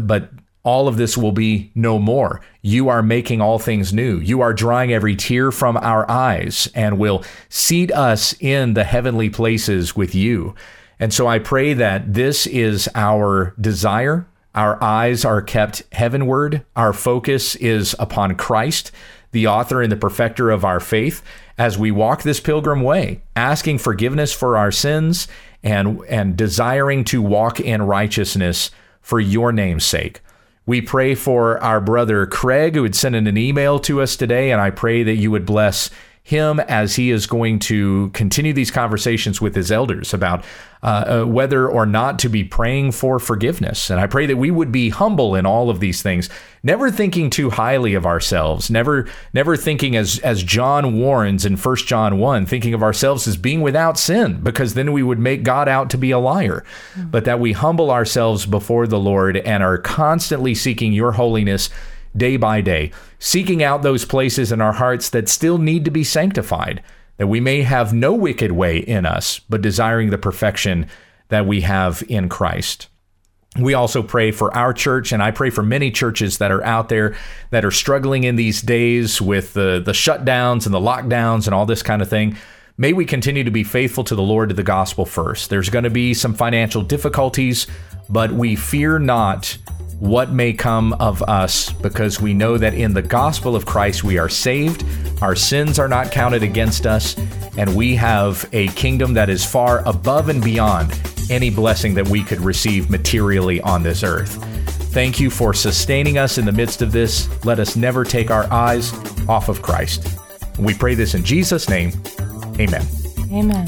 but 0.00 0.30
all 0.66 0.88
of 0.88 0.96
this 0.98 1.16
will 1.16 1.32
be 1.32 1.70
no 1.74 1.98
more. 1.98 2.42
You 2.60 2.88
are 2.88 3.02
making 3.02 3.40
all 3.40 3.58
things 3.58 3.92
new. 3.92 4.18
You 4.18 4.40
are 4.40 4.52
drying 4.52 4.92
every 4.92 5.16
tear 5.16 5.50
from 5.52 5.76
our 5.78 6.10
eyes 6.10 6.68
and 6.74 6.98
will 6.98 7.24
seat 7.48 7.92
us 7.92 8.34
in 8.40 8.74
the 8.74 8.84
heavenly 8.84 9.30
places 9.30 9.96
with 9.96 10.14
you. 10.14 10.54
And 10.98 11.14
so 11.14 11.26
I 11.26 11.38
pray 11.38 11.72
that 11.74 12.12
this 12.12 12.46
is 12.46 12.88
our 12.94 13.54
desire 13.60 14.26
our 14.56 14.82
eyes 14.82 15.22
are 15.22 15.42
kept 15.42 15.82
heavenward. 15.92 16.64
Our 16.74 16.94
focus 16.94 17.54
is 17.56 17.94
upon 17.98 18.36
Christ, 18.36 18.90
the 19.32 19.46
author 19.46 19.82
and 19.82 19.92
the 19.92 19.96
perfecter 19.96 20.50
of 20.50 20.64
our 20.64 20.80
faith, 20.80 21.22
as 21.58 21.76
we 21.76 21.90
walk 21.90 22.22
this 22.22 22.40
pilgrim 22.40 22.80
way, 22.80 23.20
asking 23.36 23.78
forgiveness 23.78 24.32
for 24.32 24.56
our 24.56 24.72
sins 24.72 25.28
and, 25.62 26.00
and 26.08 26.38
desiring 26.38 27.04
to 27.04 27.20
walk 27.20 27.60
in 27.60 27.82
righteousness 27.82 28.70
for 29.02 29.20
your 29.20 29.52
name's 29.52 29.84
sake. 29.84 30.20
We 30.66 30.80
pray 30.80 31.14
for 31.14 31.62
our 31.62 31.80
brother 31.80 32.26
Craig, 32.26 32.74
who 32.74 32.82
had 32.82 32.96
sent 32.96 33.14
in 33.14 33.28
an 33.28 33.38
email 33.38 33.78
to 33.80 34.02
us 34.02 34.16
today, 34.16 34.50
and 34.50 34.60
I 34.60 34.70
pray 34.70 35.04
that 35.04 35.14
you 35.14 35.30
would 35.30 35.46
bless 35.46 35.90
him 36.26 36.58
as 36.58 36.96
he 36.96 37.12
is 37.12 37.24
going 37.24 37.56
to 37.56 38.10
continue 38.10 38.52
these 38.52 38.72
conversations 38.72 39.40
with 39.40 39.54
his 39.54 39.70
elders 39.70 40.12
about 40.12 40.44
uh, 40.82 40.86
uh, 41.22 41.24
whether 41.24 41.68
or 41.68 41.86
not 41.86 42.18
to 42.18 42.28
be 42.28 42.42
praying 42.42 42.90
for 42.90 43.20
forgiveness. 43.20 43.90
And 43.90 44.00
I 44.00 44.08
pray 44.08 44.26
that 44.26 44.36
we 44.36 44.50
would 44.50 44.72
be 44.72 44.88
humble 44.88 45.36
in 45.36 45.46
all 45.46 45.70
of 45.70 45.78
these 45.78 46.02
things, 46.02 46.28
never 46.64 46.90
thinking 46.90 47.30
too 47.30 47.50
highly 47.50 47.94
of 47.94 48.04
ourselves, 48.04 48.68
never 48.72 49.08
never 49.34 49.56
thinking 49.56 49.94
as 49.94 50.18
as 50.18 50.42
John 50.42 50.98
warns 50.98 51.44
in 51.44 51.56
1 51.56 51.76
John 51.76 52.18
1, 52.18 52.44
thinking 52.44 52.74
of 52.74 52.82
ourselves 52.82 53.28
as 53.28 53.36
being 53.36 53.60
without 53.60 53.96
sin, 53.96 54.40
because 54.42 54.74
then 54.74 54.92
we 54.92 55.04
would 55.04 55.20
make 55.20 55.44
God 55.44 55.68
out 55.68 55.90
to 55.90 55.98
be 55.98 56.10
a 56.10 56.18
liar. 56.18 56.64
Mm-hmm. 56.94 57.10
But 57.10 57.24
that 57.26 57.38
we 57.38 57.52
humble 57.52 57.92
ourselves 57.92 58.46
before 58.46 58.88
the 58.88 58.98
Lord 58.98 59.36
and 59.36 59.62
are 59.62 59.78
constantly 59.78 60.56
seeking 60.56 60.92
your 60.92 61.12
holiness 61.12 61.70
day 62.16 62.36
by 62.36 62.60
day, 62.60 62.92
seeking 63.18 63.62
out 63.62 63.82
those 63.82 64.04
places 64.04 64.52
in 64.52 64.60
our 64.60 64.72
hearts 64.72 65.10
that 65.10 65.28
still 65.28 65.58
need 65.58 65.84
to 65.84 65.90
be 65.90 66.04
sanctified 66.04 66.82
that 67.16 67.26
we 67.26 67.40
may 67.40 67.62
have 67.62 67.92
no 67.92 68.12
wicked 68.12 68.52
way 68.52 68.78
in 68.78 69.06
us, 69.06 69.38
but 69.48 69.62
desiring 69.62 70.10
the 70.10 70.18
perfection 70.18 70.86
that 71.28 71.46
we 71.46 71.62
have 71.62 72.02
in 72.08 72.28
Christ. 72.28 72.88
We 73.58 73.72
also 73.72 74.02
pray 74.02 74.32
for 74.32 74.54
our 74.54 74.74
church, 74.74 75.12
and 75.12 75.22
I 75.22 75.30
pray 75.30 75.48
for 75.48 75.62
many 75.62 75.90
churches 75.90 76.38
that 76.38 76.52
are 76.52 76.62
out 76.64 76.90
there 76.90 77.16
that 77.50 77.64
are 77.64 77.70
struggling 77.70 78.24
in 78.24 78.36
these 78.36 78.60
days 78.60 79.20
with 79.20 79.54
the, 79.54 79.80
the 79.82 79.92
shutdowns 79.92 80.66
and 80.66 80.74
the 80.74 80.80
lockdowns 80.80 81.46
and 81.46 81.54
all 81.54 81.64
this 81.64 81.82
kind 81.82 82.02
of 82.02 82.10
thing. 82.10 82.36
May 82.76 82.92
we 82.92 83.06
continue 83.06 83.44
to 83.44 83.50
be 83.50 83.64
faithful 83.64 84.04
to 84.04 84.14
the 84.14 84.22
Lord 84.22 84.50
to 84.50 84.54
the 84.54 84.62
gospel 84.62 85.06
first. 85.06 85.48
There's 85.48 85.70
going 85.70 85.84
to 85.84 85.90
be 85.90 86.12
some 86.12 86.34
financial 86.34 86.82
difficulties, 86.82 87.66
but 88.10 88.32
we 88.32 88.56
fear 88.56 88.98
not 88.98 89.56
what 89.98 90.30
may 90.30 90.52
come 90.52 90.92
of 90.94 91.22
us 91.22 91.72
because 91.72 92.20
we 92.20 92.34
know 92.34 92.58
that 92.58 92.74
in 92.74 92.92
the 92.92 93.02
gospel 93.02 93.56
of 93.56 93.64
Christ 93.64 94.04
we 94.04 94.18
are 94.18 94.28
saved, 94.28 94.84
our 95.22 95.34
sins 95.34 95.78
are 95.78 95.88
not 95.88 96.10
counted 96.10 96.42
against 96.42 96.86
us, 96.86 97.16
and 97.56 97.74
we 97.74 97.94
have 97.96 98.48
a 98.52 98.68
kingdom 98.68 99.14
that 99.14 99.30
is 99.30 99.44
far 99.44 99.86
above 99.88 100.28
and 100.28 100.42
beyond 100.42 101.00
any 101.30 101.50
blessing 101.50 101.94
that 101.94 102.06
we 102.08 102.22
could 102.22 102.40
receive 102.40 102.90
materially 102.90 103.60
on 103.62 103.82
this 103.82 104.02
earth. 104.02 104.42
Thank 104.92 105.18
you 105.18 105.30
for 105.30 105.52
sustaining 105.52 106.18
us 106.18 106.38
in 106.38 106.44
the 106.44 106.52
midst 106.52 106.82
of 106.82 106.92
this. 106.92 107.28
Let 107.44 107.58
us 107.58 107.76
never 107.76 108.04
take 108.04 108.30
our 108.30 108.50
eyes 108.52 108.92
off 109.28 109.48
of 109.48 109.62
Christ. 109.62 110.18
We 110.58 110.74
pray 110.74 110.94
this 110.94 111.14
in 111.14 111.24
Jesus' 111.24 111.68
name. 111.68 111.92
Amen. 112.58 112.86
Amen. 113.32 113.66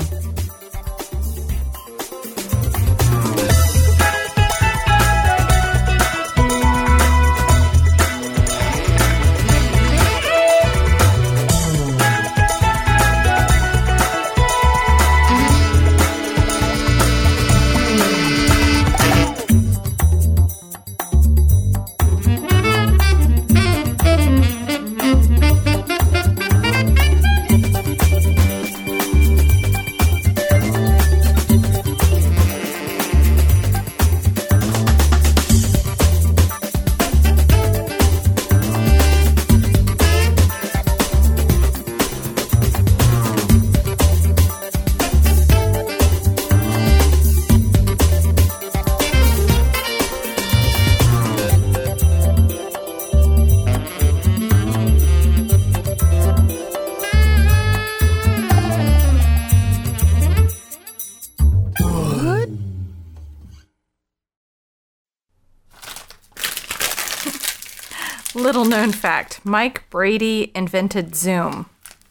Fact 69.29 69.45
Mike 69.45 69.89
Brady 69.91 70.51
invented 70.55 71.15
Zoom. 71.15 71.67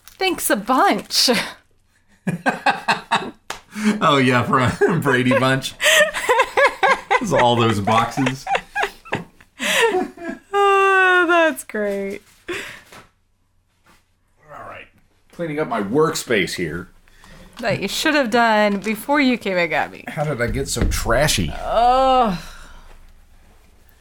Thanks 0.06 0.50
a 0.50 0.56
bunch. 0.56 1.30
oh, 4.02 4.18
yeah, 4.18 4.44
from 4.44 5.02
Brady 5.02 5.38
Bunch. 5.38 5.74
all 7.32 7.56
those 7.56 7.80
boxes. 7.80 8.46
oh, 10.54 11.26
that's 11.28 11.64
great. 11.64 12.22
All 12.50 12.56
right. 14.68 14.88
Cleaning 15.32 15.60
up 15.60 15.68
my 15.68 15.82
workspace 15.82 16.56
here. 16.56 16.90
That 17.60 17.82
you 17.82 17.88
should 17.88 18.14
have 18.14 18.30
done 18.30 18.80
before 18.80 19.20
you 19.20 19.38
came 19.38 19.58
and 19.58 19.70
got 19.70 19.92
me. 19.92 20.04
How 20.08 20.24
did 20.24 20.42
I 20.42 20.48
get 20.48 20.68
so 20.68 20.84
trashy? 20.84 21.52
Oh. 21.54 22.40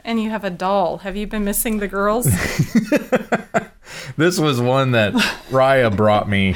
And 0.06 0.22
you 0.22 0.30
have 0.30 0.44
a 0.44 0.50
doll. 0.50 0.98
Have 0.98 1.16
you 1.16 1.26
been 1.26 1.44
missing 1.44 1.78
the 1.78 1.88
girls? 1.88 2.26
this 4.16 4.38
was 4.38 4.60
one 4.60 4.92
that 4.92 5.12
Raya 5.50 5.94
brought 5.94 6.28
me. 6.28 6.54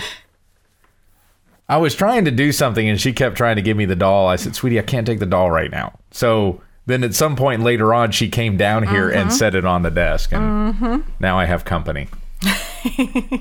I 1.69 1.79
was 1.79 1.97
trying 1.97 2.25
to 2.27 2.31
do 2.31 2.53
something 2.53 2.89
and 2.89 3.01
she 3.01 3.13
kept 3.13 3.37
trying 3.37 3.57
to 3.57 3.63
give 3.63 3.77
me 3.77 3.87
the 3.87 3.97
doll. 3.97 4.29
I 4.29 4.37
said, 4.37 4.55
Sweetie, 4.55 4.79
I 4.79 4.83
can't 4.83 5.05
take 5.05 5.19
the 5.19 5.27
doll 5.27 5.51
right 5.51 5.71
now. 5.71 5.99
So 6.13 6.63
then 6.87 7.03
at 7.03 7.13
some 7.13 7.35
point 7.35 7.65
later 7.65 7.93
on, 7.93 8.13
she 8.13 8.29
came 8.29 8.57
down 8.57 8.87
here 8.87 9.11
and 9.11 9.23
uh-huh. 9.23 9.31
set 9.31 9.57
it 9.57 9.65
on 9.65 9.83
the 9.83 9.91
desk. 9.91 10.31
And 10.33 10.75
mm-hmm. 10.75 11.11
now 11.19 11.37
I 11.37 11.47
have 11.47 11.65
company. 11.65 12.07
here 12.83 13.41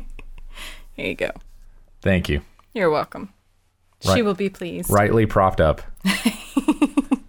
you 0.98 1.14
go. 1.14 1.30
Thank 2.02 2.30
you. 2.30 2.42
You're 2.74 2.90
welcome. 2.90 3.32
Right. 4.04 4.16
She 4.16 4.22
will 4.24 4.34
be 4.34 4.50
pleased. 4.50 4.90
Rightly 4.90 5.28
propped 5.28 5.62
up. 5.62 5.84